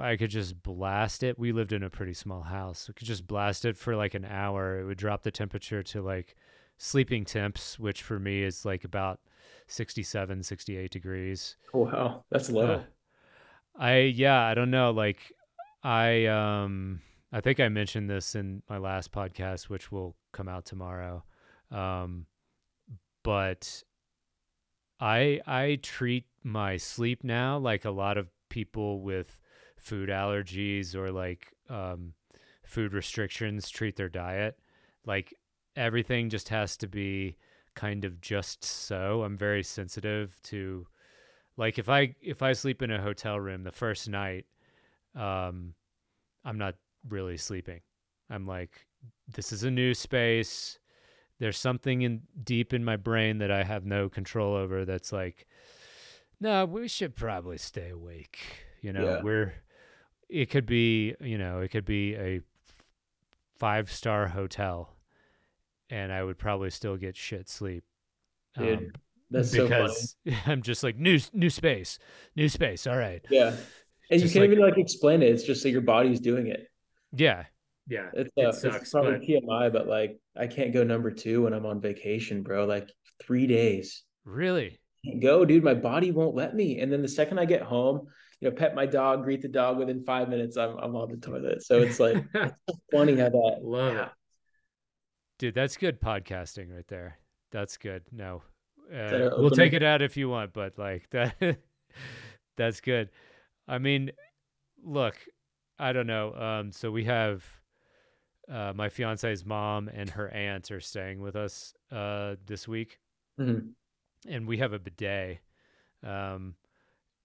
[0.00, 1.38] I could just blast it.
[1.38, 2.88] We lived in a pretty small house.
[2.88, 4.80] We could just blast it for like an hour.
[4.80, 6.36] It would drop the temperature to like
[6.78, 9.20] sleeping temps, which for me is like about
[9.66, 11.56] 67, 68 degrees.
[11.72, 12.24] Oh, wow.
[12.30, 12.66] That's low.
[12.66, 12.82] Uh,
[13.76, 14.90] I, yeah, I don't know.
[14.90, 15.32] Like,
[15.82, 17.00] I, um,
[17.32, 21.24] I think I mentioned this in my last podcast, which will come out tomorrow.
[21.70, 22.26] Um,
[23.22, 23.82] but
[25.00, 29.40] I, I treat my sleep now like a lot of people with
[29.84, 32.14] food allergies or like um,
[32.64, 34.58] food restrictions treat their diet.
[35.06, 35.34] Like
[35.76, 37.36] everything just has to be
[37.74, 39.22] kind of just so.
[39.22, 40.86] I'm very sensitive to
[41.56, 44.46] like if I if I sleep in a hotel room the first night,
[45.14, 45.74] um,
[46.44, 46.76] I'm not
[47.08, 47.80] really sleeping.
[48.30, 48.86] I'm like,
[49.28, 50.78] this is a new space.
[51.40, 54.86] There's something in deep in my brain that I have no control over.
[54.86, 55.46] That's like,
[56.40, 58.38] no, we should probably stay awake.
[58.80, 59.22] You know, yeah.
[59.22, 59.54] we're
[60.34, 62.40] it could be you know it could be a
[63.56, 64.96] five star hotel
[65.88, 67.84] and i would probably still get shit sleep
[68.58, 68.92] Dude, um,
[69.30, 71.98] that's because so i'm just like new new space
[72.34, 73.24] new space all right.
[73.30, 73.54] Yeah.
[74.10, 76.48] And just you can't like, even like explain it it's just that your body's doing
[76.48, 76.68] it.
[77.12, 77.44] Yeah.
[77.88, 79.22] Yeah it's, uh, it sucks, it's probably but...
[79.22, 82.90] tmi but like i can't go number two when i'm on vacation bro like
[83.22, 84.02] three days.
[84.24, 84.80] Really?
[85.22, 86.80] Go dude my body won't let me.
[86.80, 88.08] And then the second i get home
[88.44, 91.16] you know, pet my dog, greet the dog within five minutes, I'm I'm on the
[91.16, 91.62] toilet.
[91.64, 94.08] So it's like it's funny how that love it.
[95.38, 97.18] Dude, that's good podcasting right there.
[97.50, 98.02] That's good.
[98.12, 98.42] No.
[98.92, 101.58] Uh, we'll take it out if you want, but like that
[102.58, 103.08] that's good.
[103.66, 104.12] I mean,
[104.84, 105.16] look,
[105.78, 106.34] I don't know.
[106.34, 107.42] Um, so we have
[108.52, 113.00] uh, my fiance's mom and her aunt are staying with us uh, this week,
[113.40, 113.68] mm-hmm.
[114.28, 115.38] and we have a bidet.
[116.02, 116.56] Um,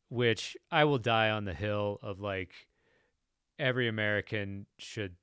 [0.10, 2.52] which I will die on the hill of like
[3.57, 5.15] every American should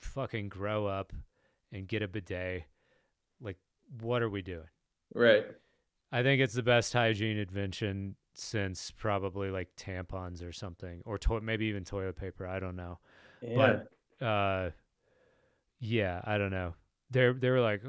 [0.00, 1.12] fucking grow up
[1.72, 2.64] and get a bidet.
[3.40, 3.58] Like,
[4.00, 4.68] what are we doing?
[5.14, 5.44] Right.
[6.12, 11.40] I think it's the best hygiene invention since probably like tampons or something, or to-
[11.40, 12.46] maybe even toilet paper.
[12.46, 12.98] I don't know.
[13.42, 13.80] Yeah.
[14.20, 14.70] But uh,
[15.80, 16.74] yeah, I don't know.
[17.10, 17.82] They're they were like.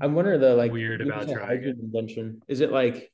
[0.00, 2.42] I'm wondering though, like weird about hygiene invention.
[2.48, 3.12] Is it like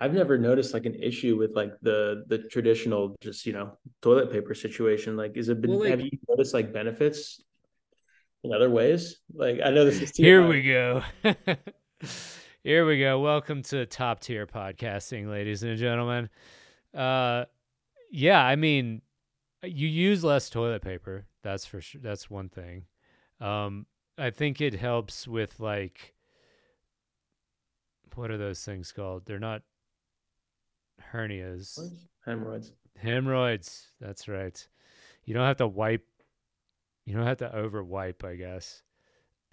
[0.00, 4.30] I've never noticed like an issue with like the the traditional just you know toilet
[4.30, 5.16] paper situation.
[5.16, 7.42] Like, is it been, well, like, have you noticed like benefits
[8.44, 9.18] in other ways?
[9.34, 10.48] Like, I know this is here high.
[10.48, 11.02] we go.
[12.62, 13.18] here we go.
[13.18, 16.28] Welcome to top tier podcasting, ladies and gentlemen.
[16.94, 17.46] Uh,
[18.10, 19.02] yeah, I mean,
[19.64, 21.26] you use less toilet paper.
[21.42, 22.00] That's for sure.
[22.00, 22.84] That's one thing.
[23.40, 26.14] Um, I think it helps with like
[28.14, 29.22] what are those things called?
[29.26, 29.62] They're not
[31.12, 31.78] hernias.
[32.24, 32.72] Hemorrhoids.
[32.96, 33.88] Hemorrhoids.
[34.00, 34.66] That's right.
[35.24, 36.06] You don't have to wipe.
[37.04, 38.82] You don't have to over wipe, I guess.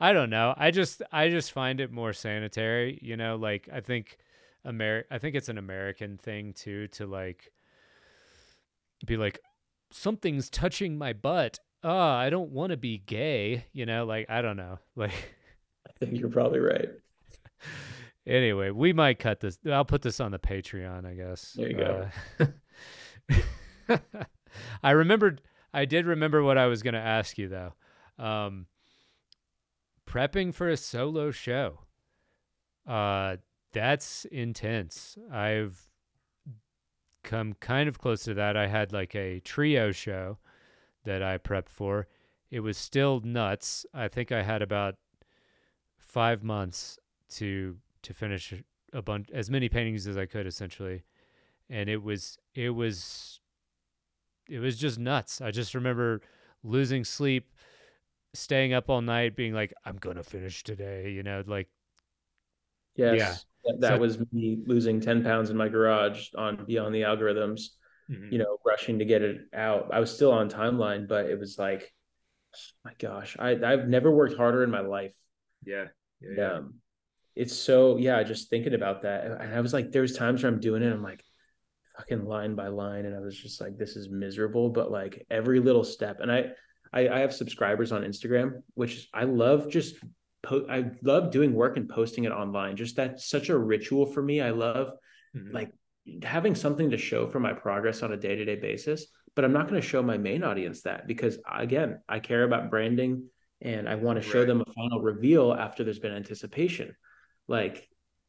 [0.00, 0.54] I don't know.
[0.56, 4.18] I just I just find it more sanitary, you know, like I think
[4.66, 7.50] Amer I think it's an American thing too to like
[9.06, 9.40] be like
[9.90, 11.58] something's touching my butt.
[11.82, 14.78] Oh, I don't want to be gay, you know, like I don't know.
[14.96, 15.34] Like
[15.86, 16.90] I think you're probably right.
[18.28, 19.58] Anyway, we might cut this.
[19.70, 21.52] I'll put this on the Patreon, I guess.
[21.56, 22.08] There you go.
[23.88, 23.96] Uh,
[24.82, 25.40] I remembered.
[25.72, 27.74] I did remember what I was going to ask you though.
[28.18, 28.66] Um,
[30.06, 31.80] prepping for a solo show.
[32.86, 33.36] Uh,
[33.72, 35.16] that's intense.
[35.32, 35.88] I've
[37.22, 38.56] come kind of close to that.
[38.56, 40.38] I had like a trio show
[41.04, 42.08] that I prepped for.
[42.50, 43.84] It was still nuts.
[43.92, 44.96] I think I had about
[45.98, 46.98] five months
[47.34, 47.76] to
[48.08, 48.54] to finish
[48.92, 51.04] a bunch as many paintings as I could essentially.
[51.70, 53.40] And it was it was
[54.48, 55.40] it was just nuts.
[55.40, 56.22] I just remember
[56.64, 57.52] losing sleep,
[58.32, 61.68] staying up all night, being like, I'm gonna finish today, you know, like
[62.96, 63.18] Yes.
[63.18, 63.34] Yeah.
[63.64, 67.68] That, that so, was me losing 10 pounds in my garage on beyond the algorithms,
[68.10, 68.32] mm-hmm.
[68.32, 69.90] you know, rushing to get it out.
[69.92, 71.92] I was still on timeline, but it was like,
[72.54, 75.12] oh my gosh, I, I've never worked harder in my life.
[75.64, 75.86] Yeah.
[76.20, 76.30] Yeah.
[76.36, 76.52] yeah.
[76.54, 76.74] Um,
[77.38, 79.24] it's so, yeah, just thinking about that.
[79.24, 80.92] And I was like, there's times where I'm doing it.
[80.92, 81.22] I'm like,
[81.96, 83.06] fucking line by line.
[83.06, 86.18] And I was just like, this is miserable, but like every little step.
[86.18, 86.46] And I,
[86.92, 89.94] I, I have subscribers on Instagram, which I love just
[90.42, 92.76] po- I love doing work and posting it online.
[92.76, 94.40] Just that's such a ritual for me.
[94.40, 94.88] I love
[95.36, 95.54] mm-hmm.
[95.54, 95.70] like
[96.24, 99.06] having something to show for my progress on a day-to-day basis,
[99.36, 102.68] but I'm not going to show my main audience that because again, I care about
[102.68, 104.48] branding and I want to show right.
[104.48, 106.96] them a final reveal after there's been anticipation.
[107.48, 107.88] Like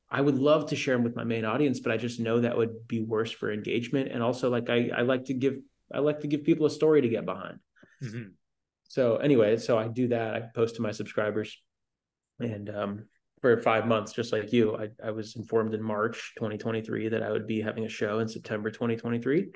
[0.10, 2.58] I would love to share them with my main audience, but I just know that
[2.58, 4.10] would be worse for engagement.
[4.12, 5.58] And also like I, I like to give
[5.94, 7.60] I like to give people a story to get behind.
[8.04, 8.30] Mm-hmm.
[8.86, 10.34] So anyway, so I do that.
[10.34, 11.62] I post to my subscribers
[12.40, 13.06] and um,
[13.42, 17.32] for five months, just like you, I, I was informed in March 2023 that I
[17.32, 19.50] would be having a show in September 2023.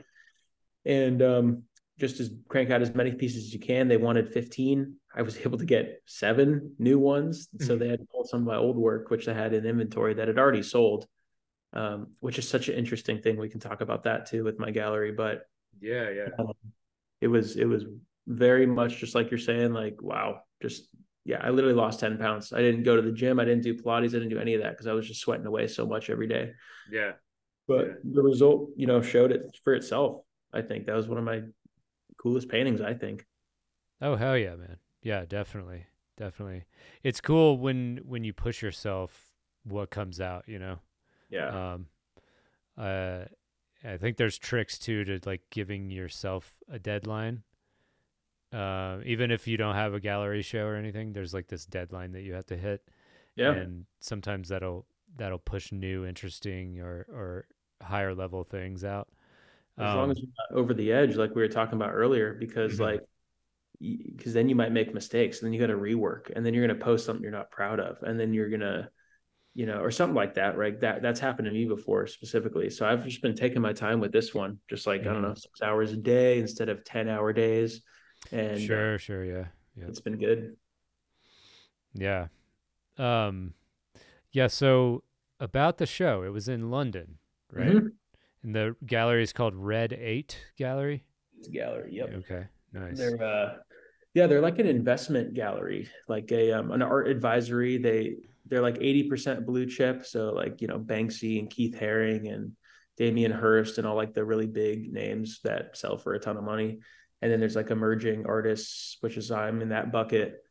[0.86, 1.64] And um,
[2.00, 3.88] just as crank out as many pieces as you can.
[3.88, 4.96] They wanted 15.
[5.16, 7.48] I was able to get seven new ones.
[7.48, 7.66] Mm-hmm.
[7.66, 10.14] So they had to pull some of my old work, which I had in inventory
[10.16, 11.08] that had already sold,
[11.74, 13.38] um, which is such an interesting thing.
[13.38, 15.12] We can talk about that too with my gallery.
[15.12, 15.44] But
[15.80, 16.28] yeah, yeah.
[16.40, 16.54] Um,
[17.22, 17.86] it was it was
[18.28, 20.90] very much just like you're saying, like, wow, just
[21.26, 22.52] yeah, I literally lost 10 pounds.
[22.52, 23.40] I didn't go to the gym.
[23.40, 24.10] I didn't do Pilates.
[24.10, 26.28] I didn't do any of that because I was just sweating away so much every
[26.28, 26.52] day.
[26.92, 27.14] Yeah.
[27.66, 27.94] But yeah.
[28.04, 30.22] the result, you know, showed it for itself.
[30.52, 31.44] I think that was one of my
[32.24, 33.28] coolest paintings, I think.
[34.02, 34.78] Oh, hell yeah, man.
[35.04, 35.86] Yeah, definitely.
[36.18, 36.64] Definitely.
[37.04, 39.34] It's cool when when you push yourself
[39.64, 40.80] what comes out, you know.
[41.30, 41.74] Yeah.
[41.74, 41.88] Um
[42.78, 43.26] uh
[43.86, 47.44] I think there's tricks too to like giving yourself a deadline
[48.54, 52.12] uh, even if you don't have a gallery show or anything, there's like this deadline
[52.12, 52.88] that you have to hit.
[53.36, 53.54] Yeah.
[53.54, 54.86] And sometimes that'll
[55.16, 57.48] that'll push new, interesting or or
[57.82, 59.10] higher level things out.
[59.78, 62.34] As um, long as you're not over the edge, like we were talking about earlier,
[62.34, 62.84] because mm-hmm.
[62.84, 63.02] like
[63.80, 66.66] because then you might make mistakes and then you got to rework and then you're
[66.66, 68.88] going to post something you're not proud of and then you're going to
[69.56, 72.86] you know or something like that right that that's happened to me before specifically so
[72.86, 75.10] i've just been taking my time with this one just like mm-hmm.
[75.10, 75.38] i don't know mm-hmm.
[75.38, 77.82] six hours a day instead of 10 hour days
[78.32, 79.46] and sure, uh, sure, yeah,
[79.76, 80.56] yeah, it's been good.
[81.94, 82.28] Yeah,
[82.98, 83.54] um,
[84.32, 84.48] yeah.
[84.48, 85.04] So
[85.40, 87.18] about the show, it was in London,
[87.52, 87.68] right?
[87.68, 87.88] Mm-hmm.
[88.44, 91.06] And the gallery is called Red Eight Gallery.
[91.40, 91.94] It's gallery.
[91.94, 92.14] Yep.
[92.20, 92.46] Okay.
[92.74, 92.98] Nice.
[92.98, 93.54] They're uh,
[94.14, 97.78] yeah, they're like an investment gallery, like a um, an art advisory.
[97.78, 98.16] They
[98.46, 102.52] they're like eighty percent blue chip, so like you know Banksy and Keith Haring and
[102.98, 106.44] Damien Hirst and all like the really big names that sell for a ton of
[106.44, 106.80] money
[107.24, 110.44] and then there's like emerging artists, which is I'm in that bucket.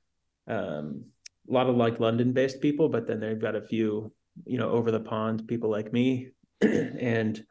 [0.49, 1.05] Um,
[1.47, 4.11] a lot of like London based people, but then they've got a few,
[4.47, 6.31] you know, over the pond people like me.
[6.63, 7.45] and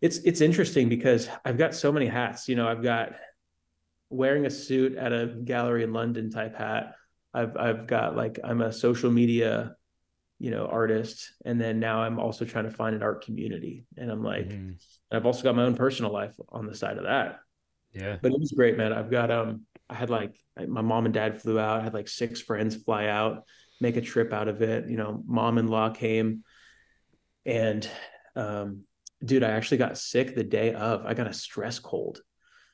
[0.00, 2.48] it's it's interesting because I've got so many hats.
[2.48, 3.12] You know, I've got
[4.10, 6.94] wearing a suit at a gallery in London type hat.
[7.34, 9.74] I've I've got like I'm a social media,
[10.38, 13.86] you know, artist, and then now I'm also trying to find an art community.
[13.96, 14.72] And I'm like, mm-hmm.
[15.10, 17.40] I've also got my own personal life on the side of that.
[17.92, 18.16] Yeah.
[18.20, 18.92] But it was great, man.
[18.92, 20.34] I've got um I had like
[20.66, 21.80] my mom and dad flew out.
[21.80, 23.44] I had like six friends fly out,
[23.80, 24.88] make a trip out of it.
[24.88, 26.44] You know, mom in law came
[27.44, 27.88] and
[28.36, 28.84] um
[29.24, 31.06] dude, I actually got sick the day of.
[31.06, 32.20] I got a stress cold.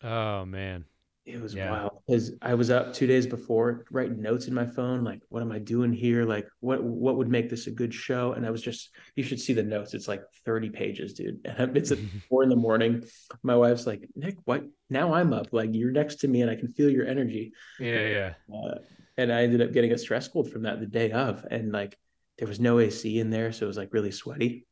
[0.03, 0.85] Oh man
[1.27, 1.71] it was yeah.
[1.71, 5.43] wild because I was up two days before writing notes in my phone, like, what
[5.43, 6.25] am I doing here?
[6.25, 8.33] Like, what what would make this a good show?
[8.33, 9.95] And I was just, you should see the notes.
[9.95, 11.41] It's like 30 pages, dude.
[11.47, 11.99] And it's at
[12.29, 13.05] four in the morning.
[13.43, 14.65] My wife's like, Nick, what?
[14.91, 15.53] Now I'm up.
[15.53, 17.53] Like, you're next to me and I can feel your energy.
[17.81, 18.35] Yeah, yeah.
[18.55, 18.79] Uh,
[19.17, 21.47] and I ended up getting a stress cold from that the day of.
[21.51, 21.99] And like,
[22.39, 23.51] there was no AC in there.
[23.53, 24.67] So it was like really sweaty.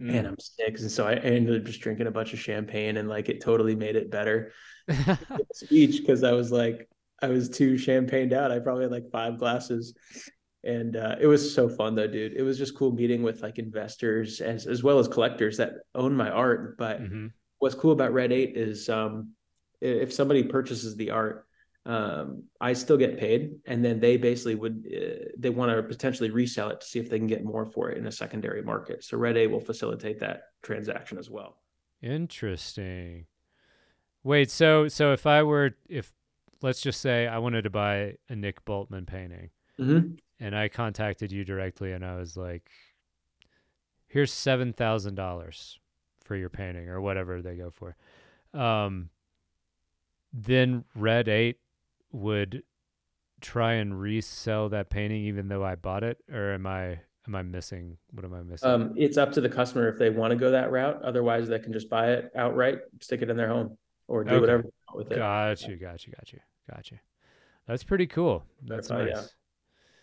[0.00, 0.14] Mm.
[0.14, 0.78] And I'm sick.
[0.80, 3.74] And so I ended up just drinking a bunch of champagne and like it totally
[3.74, 4.52] made it better.
[5.54, 6.88] speech because I was like,
[7.22, 8.50] I was too champagned out.
[8.50, 9.94] I probably had like five glasses.
[10.62, 12.32] And uh, it was so fun though, dude.
[12.34, 16.14] It was just cool meeting with like investors as as well as collectors that own
[16.14, 16.76] my art.
[16.78, 17.28] But mm-hmm.
[17.58, 19.32] what's cool about Red Eight is um,
[19.80, 21.46] if somebody purchases the art,
[21.86, 26.30] um, I still get paid, and then they basically would uh, they want to potentially
[26.30, 29.04] resell it to see if they can get more for it in a secondary market.
[29.04, 31.58] So Red Eight will facilitate that transaction as well.
[32.02, 33.26] Interesting.
[34.22, 36.12] Wait, so so if I were if
[36.62, 40.14] let's just say I wanted to buy a Nick Bultman painting, mm-hmm.
[40.40, 42.70] and I contacted you directly, and I was like,
[44.06, 45.78] "Here's seven thousand dollars
[46.24, 47.94] for your painting, or whatever they go for."
[48.58, 49.10] Um,
[50.32, 51.58] then Red Eight
[52.14, 52.62] would
[53.40, 57.42] try and resell that painting even though I bought it, or am I am I
[57.42, 57.98] missing?
[58.12, 58.68] What am I missing?
[58.68, 61.02] Um, it's up to the customer if they want to go that route.
[61.02, 63.76] Otherwise, they can just buy it outright, stick it in their home,
[64.08, 64.40] or do okay.
[64.40, 64.64] whatever
[64.94, 65.16] with it.
[65.16, 66.38] Got you, got you, got you,
[66.70, 66.98] got you.
[67.66, 68.44] That's pretty cool.
[68.64, 69.08] That's nice.
[69.10, 69.22] Yeah.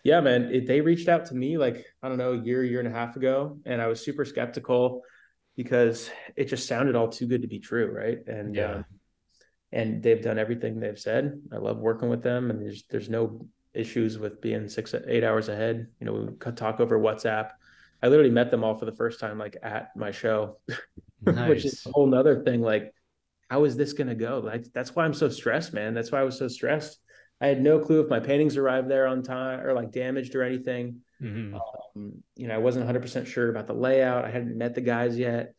[0.04, 0.50] Yeah, man.
[0.52, 2.92] It, they reached out to me like I don't know, a year, year and a
[2.92, 5.02] half ago, and I was super skeptical
[5.56, 8.18] because it just sounded all too good to be true, right?
[8.26, 8.72] And yeah.
[8.72, 8.84] Um,
[9.72, 11.40] and they've done everything they've said.
[11.52, 15.48] I love working with them, and there's there's no issues with being six eight hours
[15.48, 15.88] ahead.
[16.00, 17.50] You know, we talk over WhatsApp.
[18.02, 20.58] I literally met them all for the first time, like at my show,
[21.22, 21.48] nice.
[21.48, 22.60] which is a whole nother thing.
[22.60, 22.92] Like,
[23.48, 24.42] how is this gonna go?
[24.44, 25.94] Like, that's why I'm so stressed, man.
[25.94, 26.98] That's why I was so stressed.
[27.40, 30.42] I had no clue if my paintings arrived there on time or like damaged or
[30.42, 31.00] anything.
[31.20, 31.56] Mm-hmm.
[31.96, 34.24] Um, you know, I wasn't 100 percent sure about the layout.
[34.24, 35.54] I hadn't met the guys yet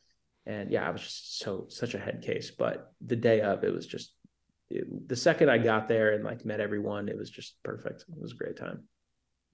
[0.45, 2.51] and yeah, I was just so such a head case.
[2.51, 4.13] But the day of, it was just
[4.69, 8.05] it, the second I got there and like met everyone, it was just perfect.
[8.09, 8.83] It was a great time.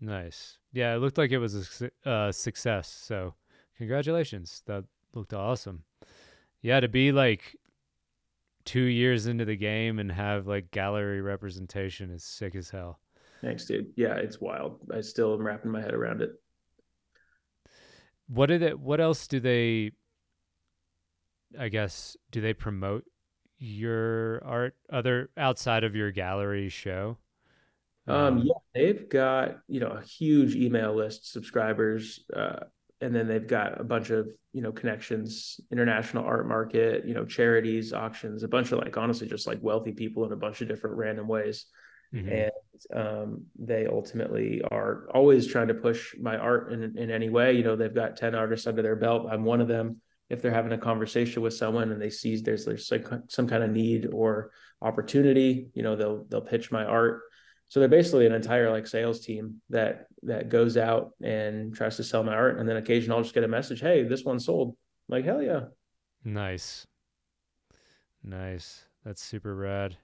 [0.01, 0.57] Nice.
[0.71, 2.87] Yeah, it looked like it was a uh, success.
[2.87, 3.33] So
[3.77, 4.63] congratulations.
[4.65, 5.83] That looked awesome.
[6.61, 7.55] Yeah, to be like
[8.65, 12.99] two years into the game and have like gallery representation is sick as hell.
[13.41, 13.87] Thanks, dude.
[13.95, 14.79] Yeah, it's wild.
[14.93, 16.31] I still am wrapping my head around it.
[18.27, 18.79] What did it?
[18.79, 19.91] What else do they
[21.57, 23.05] I guess do they promote
[23.57, 27.17] your art other outside of your gallery show?
[28.07, 32.65] Um, um, yeah, they've got you know a huge email list, subscribers, uh,
[33.01, 37.25] and then they've got a bunch of you know connections, international art market, you know
[37.25, 40.67] charities, auctions, a bunch of like honestly just like wealthy people in a bunch of
[40.67, 41.65] different random ways.
[42.13, 42.29] Mm-hmm.
[42.29, 47.53] And um, they ultimately are always trying to push my art in, in any way.
[47.53, 49.27] You know, they've got 10 artists under their belt.
[49.29, 52.65] I'm one of them if they're having a conversation with someone and they see there's
[52.65, 54.51] there's like some kind of need or
[54.81, 57.21] opportunity, you know, they'll they'll pitch my art.
[57.67, 62.03] So they're basically an entire like sales team that that goes out and tries to
[62.03, 64.75] sell my art, and then occasionally I'll just get a message, "Hey, this one sold."
[65.09, 65.65] I'm like hell yeah.
[66.23, 66.85] Nice,
[68.23, 68.85] nice.
[69.05, 69.97] That's super rad.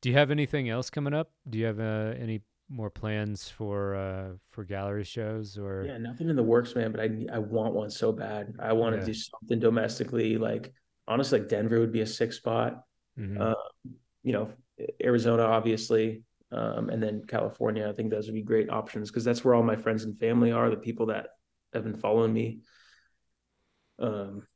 [0.00, 1.30] Do you have anything else coming up?
[1.48, 2.40] Do you have uh, any
[2.70, 5.84] more plans for uh for gallery shows or?
[5.86, 8.54] Yeah nothing in the works man but i i want one so bad.
[8.60, 9.06] I want to yeah.
[9.06, 10.72] do something domestically like
[11.08, 12.84] honestly like denver would be a sick spot.
[13.18, 13.42] Mm-hmm.
[13.42, 13.90] uh,
[14.22, 14.50] you know
[15.02, 16.22] arizona obviously
[16.52, 19.64] um, and then california i think those would be great options because that's where all
[19.64, 21.26] my friends and family are the people that
[21.72, 22.60] have been following me.
[23.98, 24.46] Um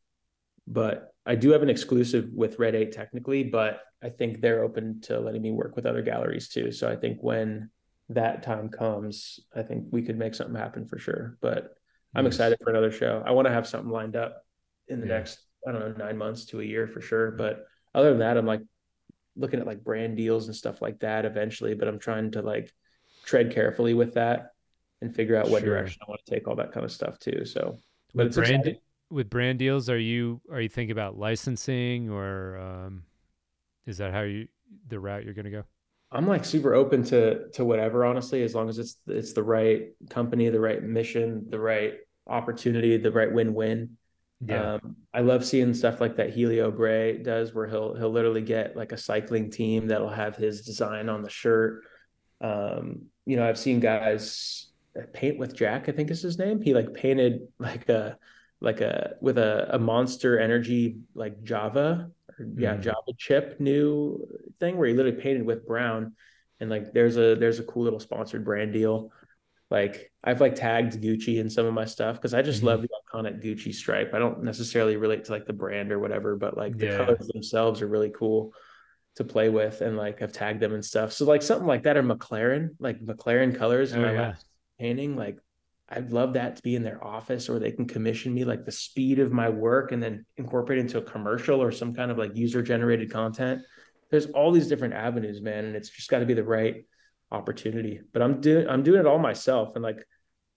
[0.66, 5.00] but i do have an exclusive with red 8 technically but i think they're open
[5.02, 6.70] to letting me work with other galleries too.
[6.72, 7.70] So i think when
[8.10, 11.36] that time comes, I think we could make something happen for sure.
[11.40, 11.74] But
[12.14, 13.22] I'm excited for another show.
[13.26, 14.44] I want to have something lined up
[14.88, 15.14] in the yeah.
[15.14, 17.32] next, I don't know, nine months to a year for sure.
[17.32, 17.64] But
[17.94, 18.62] other than that, I'm like
[19.36, 21.74] looking at like brand deals and stuff like that eventually.
[21.74, 22.72] But I'm trying to like
[23.24, 24.50] tread carefully with that
[25.00, 25.70] and figure out what sure.
[25.70, 27.44] direction I want to take all that kind of stuff too.
[27.44, 27.78] So,
[28.14, 28.80] but with brand exciting.
[29.10, 33.04] with brand deals, are you are you thinking about licensing or um,
[33.86, 34.48] is that how you
[34.88, 35.64] the route you're going to go?
[36.14, 39.88] I'm like super open to to whatever, honestly, as long as it's it's the right
[40.08, 41.94] company, the right mission, the right
[42.26, 43.96] opportunity, the right win-win.
[44.46, 44.74] Yeah.
[44.74, 48.76] Um, I love seeing stuff like that Helio Bray does, where he'll he'll literally get
[48.76, 51.82] like a cycling team that'll have his design on the shirt.
[52.40, 54.68] Um, you know, I've seen guys
[55.12, 56.62] paint with Jack, I think is his name.
[56.62, 58.18] He like painted like a
[58.60, 62.80] like a with a, a monster energy like Java yeah, mm.
[62.80, 64.26] Java chip new
[64.60, 66.14] thing where he literally painted with brown.
[66.60, 69.10] And like there's a there's a cool little sponsored brand deal.
[69.70, 72.66] Like I've like tagged Gucci in some of my stuff because I just mm-hmm.
[72.68, 74.12] love the iconic Gucci stripe.
[74.14, 76.96] I don't necessarily relate to like the brand or whatever, but like the yeah.
[76.96, 78.52] colors themselves are really cool
[79.16, 81.12] to play with and like I've tagged them and stuff.
[81.12, 84.20] So like something like that or McLaren, like McLaren colors in oh, my yeah.
[84.20, 84.46] last
[84.78, 85.38] painting, like
[85.88, 88.72] I'd love that to be in their office or they can commission me like the
[88.72, 92.34] speed of my work and then incorporate into a commercial or some kind of like
[92.34, 93.62] user generated content.
[94.10, 96.84] There's all these different avenues, man, and it's just got to be the right
[97.30, 98.00] opportunity.
[98.12, 100.04] But I'm doing I'm doing it all myself and like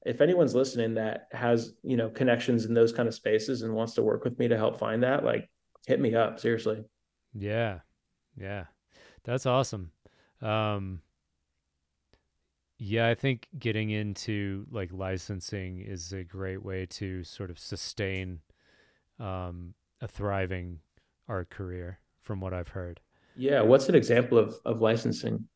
[0.06, 3.94] if anyone's listening that has, you know, connections in those kind of spaces and wants
[3.96, 5.50] to work with me to help find that, like
[5.86, 6.84] hit me up, seriously.
[7.34, 7.80] Yeah.
[8.38, 8.66] Yeah.
[9.26, 9.92] That's awesome.
[10.42, 11.02] Um,
[12.78, 18.42] yeah, I think getting into like licensing is a great way to sort of sustain
[19.20, 20.80] um, a thriving
[21.28, 23.00] art career, from what I've heard.
[23.36, 25.48] Yeah, what's an example of of licensing?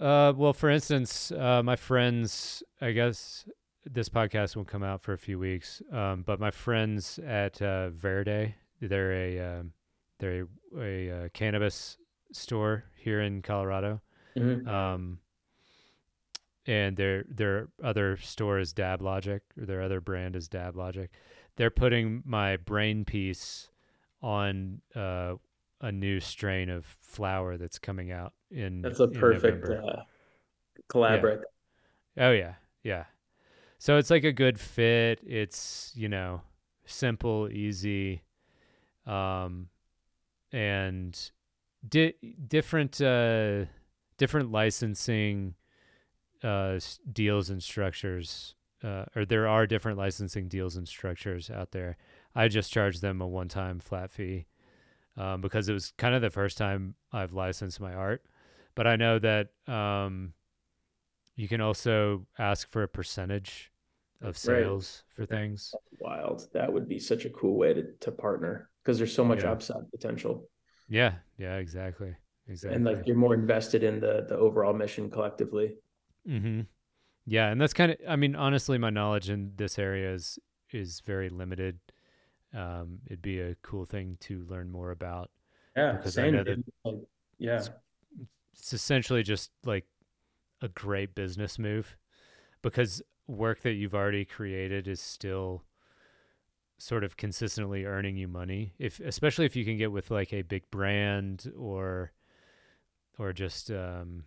[0.00, 3.44] Uh, well, for instance, uh, my friends, I guess
[3.84, 7.90] this podcast won't come out for a few weeks, um, but my friends at uh,
[7.90, 9.72] Verde, they're a um,
[10.18, 11.96] they're a, a, a, uh, cannabis
[12.32, 14.00] store here in Colorado.
[14.36, 14.68] Mm-hmm.
[14.68, 15.18] Um,
[16.66, 21.10] and their their other store is Dab Logic, or their other brand is Dab Logic.
[21.56, 23.68] They're putting my brain piece
[24.22, 25.34] on uh,
[25.80, 28.82] a new strain of flower that's coming out in.
[28.82, 30.02] That's a perfect uh,
[30.88, 31.40] collaborate.
[32.16, 32.28] Yeah.
[32.28, 33.04] Oh yeah, yeah.
[33.78, 35.20] So it's like a good fit.
[35.26, 36.40] It's you know
[36.86, 38.22] simple, easy,
[39.06, 39.68] um,
[40.52, 41.18] and
[41.86, 42.14] di-
[42.46, 43.66] different uh,
[44.16, 45.54] different licensing
[46.44, 46.78] uh,
[47.12, 51.96] deals and structures, uh, or there are different licensing deals and structures out there.
[52.34, 54.46] I just charge them a one-time flat fee
[55.16, 58.22] um, because it was kind of the first time I've licensed my art.
[58.74, 60.34] But I know that um,
[61.36, 63.70] you can also ask for a percentage
[64.20, 65.14] of sales right.
[65.14, 65.72] for things.
[65.72, 66.48] That's wild.
[66.52, 69.52] That would be such a cool way to, to partner because there's so much yeah.
[69.52, 70.48] upside potential.
[70.88, 71.14] Yeah.
[71.38, 71.56] Yeah.
[71.56, 72.14] Exactly.
[72.48, 72.76] Exactly.
[72.76, 75.76] And like you're more invested in the the overall mission collectively.
[76.26, 76.62] Hmm.
[77.26, 77.98] Yeah, and that's kind of.
[78.08, 80.38] I mean, honestly, my knowledge in this area is
[80.70, 81.78] is very limited
[82.54, 85.30] um, it'd be a cool thing to learn more about.
[85.76, 86.94] Yeah, because same, I know that like,
[87.38, 87.70] yeah, it's,
[88.56, 89.86] it's essentially just like
[90.62, 91.96] a great business move
[92.62, 95.64] because work that you've already created is still
[96.78, 100.42] sort of consistently earning you money if especially if you can get with like a
[100.42, 102.12] big brand or
[103.18, 104.24] or just um,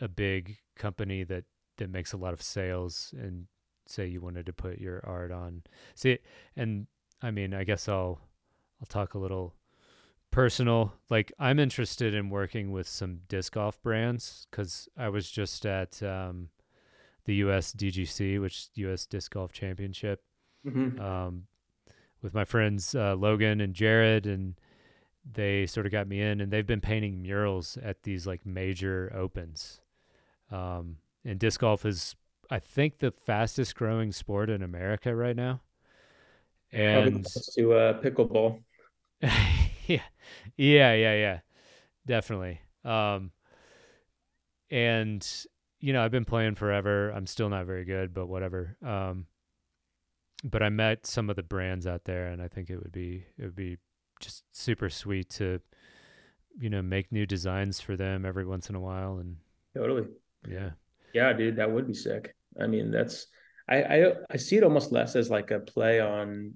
[0.00, 1.44] a big company that
[1.76, 3.46] that makes a lot of sales and
[3.86, 5.62] say you wanted to put your art on.
[5.94, 6.18] See,
[6.56, 6.86] and
[7.22, 8.20] I mean, I guess I'll
[8.80, 9.54] I'll talk a little
[10.30, 10.94] personal.
[11.08, 16.02] Like I'm interested in working with some disc golf brands because I was just at
[16.02, 16.48] um,
[17.24, 17.72] the U.S.
[17.72, 19.06] DGC, which is U.S.
[19.06, 20.22] Disc Golf Championship,
[20.66, 21.00] mm-hmm.
[21.00, 21.44] um,
[22.22, 24.54] with my friends uh, Logan and Jared, and
[25.30, 29.12] they sort of got me in, and they've been painting murals at these like major
[29.14, 29.80] opens.
[30.50, 32.14] Um, and disc golf is
[32.50, 35.60] I think the fastest growing sport in America right now.
[36.72, 38.60] And to uh, pickleball.
[39.22, 40.02] yeah,
[40.56, 41.38] yeah, yeah, yeah,
[42.06, 42.60] definitely.
[42.84, 43.32] Um,
[44.70, 45.26] and
[45.80, 47.10] you know, I've been playing forever.
[47.10, 48.76] I'm still not very good, but whatever.
[48.84, 49.26] Um,
[50.44, 53.24] but I met some of the brands out there, and I think it would be
[53.38, 53.78] it would be
[54.20, 55.60] just super sweet to,
[56.58, 59.18] you know, make new designs for them every once in a while.
[59.18, 59.36] And
[59.74, 60.04] totally,
[60.48, 60.70] yeah,
[61.12, 62.34] yeah, dude, that would be sick.
[62.60, 63.26] I mean, that's
[63.68, 66.54] I, I I see it almost less as like a play on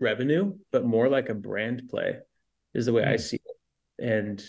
[0.00, 2.18] revenue, but more like a brand play
[2.74, 3.12] is the way mm.
[3.12, 4.04] I see it.
[4.04, 4.42] And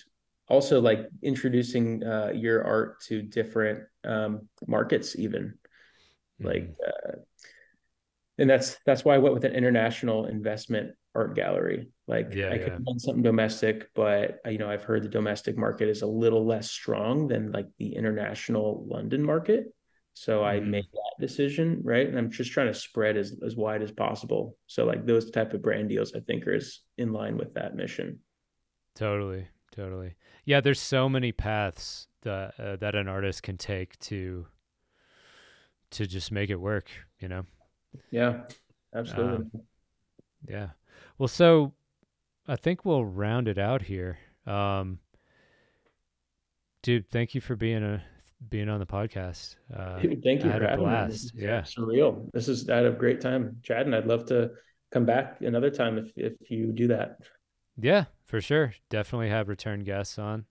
[0.49, 5.55] also like introducing uh, your art to different um, markets, even
[6.41, 6.45] mm.
[6.45, 7.17] like, uh,
[8.37, 11.89] and that's that's why I went with an international investment art gallery.
[12.07, 12.79] Like yeah, I could yeah.
[12.87, 16.45] run something domestic, but uh, you know I've heard the domestic market is a little
[16.45, 19.73] less strong than like the international London market.
[20.13, 20.71] So I mm-hmm.
[20.71, 22.07] made that decision, right?
[22.07, 24.57] And I'm just trying to spread as, as wide as possible.
[24.65, 26.59] So like those type of brand deals, I think, are
[26.97, 28.19] in line with that mission.
[28.95, 30.15] Totally, totally.
[30.43, 34.47] Yeah, there's so many paths that uh, that an artist can take to
[35.91, 36.89] to just make it work.
[37.19, 37.45] You know.
[38.09, 38.45] Yeah,
[38.95, 39.35] absolutely.
[39.35, 39.51] Um,
[40.47, 40.69] yeah.
[41.17, 41.73] Well, so
[42.47, 44.19] I think we'll round it out here.
[44.45, 44.99] Um,
[46.81, 48.03] dude, thank you for being a
[48.49, 49.55] being on the podcast.
[49.75, 51.33] Uh, Dude, thank you I had for a blast.
[51.33, 51.43] Me.
[51.43, 52.31] Yeah, surreal.
[52.33, 53.93] This is I had a great time chatting.
[53.93, 54.51] I'd love to
[54.91, 57.17] come back another time if if you do that.
[57.77, 58.73] Yeah, for sure.
[58.89, 60.45] Definitely have return guests on.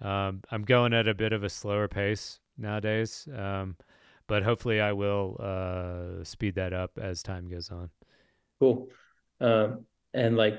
[0.00, 3.76] Um, I'm going at a bit of a slower pace nowadays, um,
[4.26, 7.90] but hopefully I will uh, speed that up as time goes on.
[8.58, 8.88] Cool.
[9.40, 9.84] Um,
[10.14, 10.56] and like,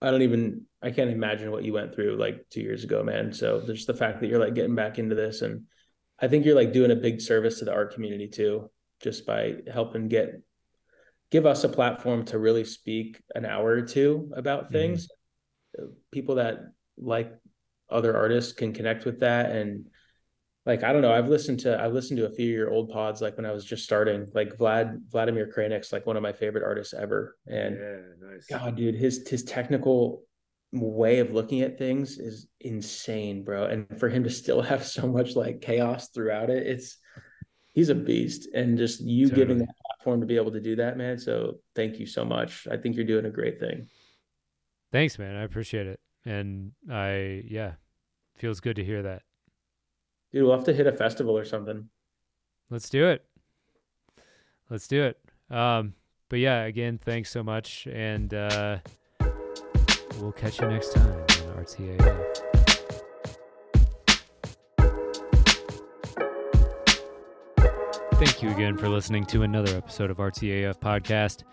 [0.00, 3.32] I don't even I can't imagine what you went through like two years ago, man.
[3.32, 5.64] So there's the fact that you're like getting back into this and
[6.20, 9.56] I think you're like doing a big service to the art community too, just by
[9.72, 10.40] helping get
[11.30, 14.72] give us a platform to really speak an hour or two about mm-hmm.
[14.72, 15.08] things.
[15.78, 15.90] Mm-hmm.
[16.12, 16.58] People that
[16.96, 17.32] like
[17.90, 19.86] other artists can connect with that and
[20.68, 21.12] like I don't know.
[21.12, 23.52] I've listened to I've listened to a few of your old pods like when I
[23.52, 24.28] was just starting.
[24.34, 27.36] Like Vlad Vladimir Kranek's like one of my favorite artists ever.
[27.46, 28.46] And yeah, nice.
[28.48, 30.22] God, dude, his his technical
[30.70, 33.64] way of looking at things is insane, bro.
[33.64, 36.98] And for him to still have so much like chaos throughout it, it's
[37.72, 38.48] he's a beast.
[38.54, 39.46] And just you totally.
[39.46, 41.18] giving that platform to be able to do that, man.
[41.18, 42.68] So thank you so much.
[42.70, 43.88] I think you're doing a great thing.
[44.92, 45.34] Thanks, man.
[45.34, 45.98] I appreciate it.
[46.26, 47.72] And I yeah,
[48.36, 49.22] feels good to hear that.
[50.32, 51.88] Dude, we'll have to hit a festival or something.
[52.70, 53.24] Let's do it.
[54.68, 55.18] Let's do it.
[55.50, 55.94] Um,
[56.28, 57.86] but yeah, again, thanks so much.
[57.90, 58.78] And uh
[60.20, 62.42] We'll catch you next time on Artsy AF.
[68.14, 71.44] Thank you again for listening to another episode of Artsy AF Podcast.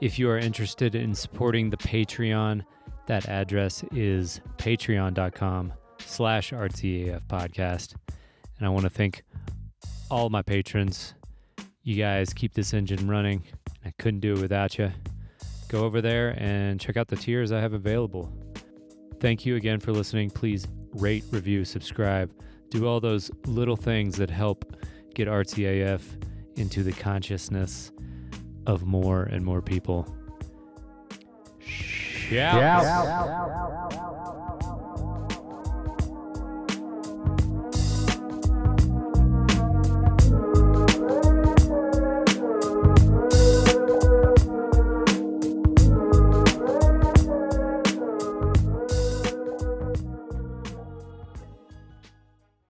[0.00, 2.64] If you are interested in supporting the Patreon,
[3.06, 5.72] that address is patreon.com
[6.06, 7.94] slash Artsy AF Podcast.
[8.58, 9.24] And I want to thank
[10.10, 11.14] all my patrons.
[11.82, 13.44] You guys keep this engine running.
[13.84, 14.92] I couldn't do it without you
[15.74, 18.32] go over there and check out the tiers I have available.
[19.18, 20.30] Thank you again for listening.
[20.30, 22.30] Please rate, review, subscribe.
[22.70, 24.76] Do all those little things that help
[25.14, 26.16] get Artsy AF
[26.56, 27.90] into the consciousness
[28.66, 30.06] of more and more people.
[31.58, 32.82] Shout.
[32.82, 34.00] Shout.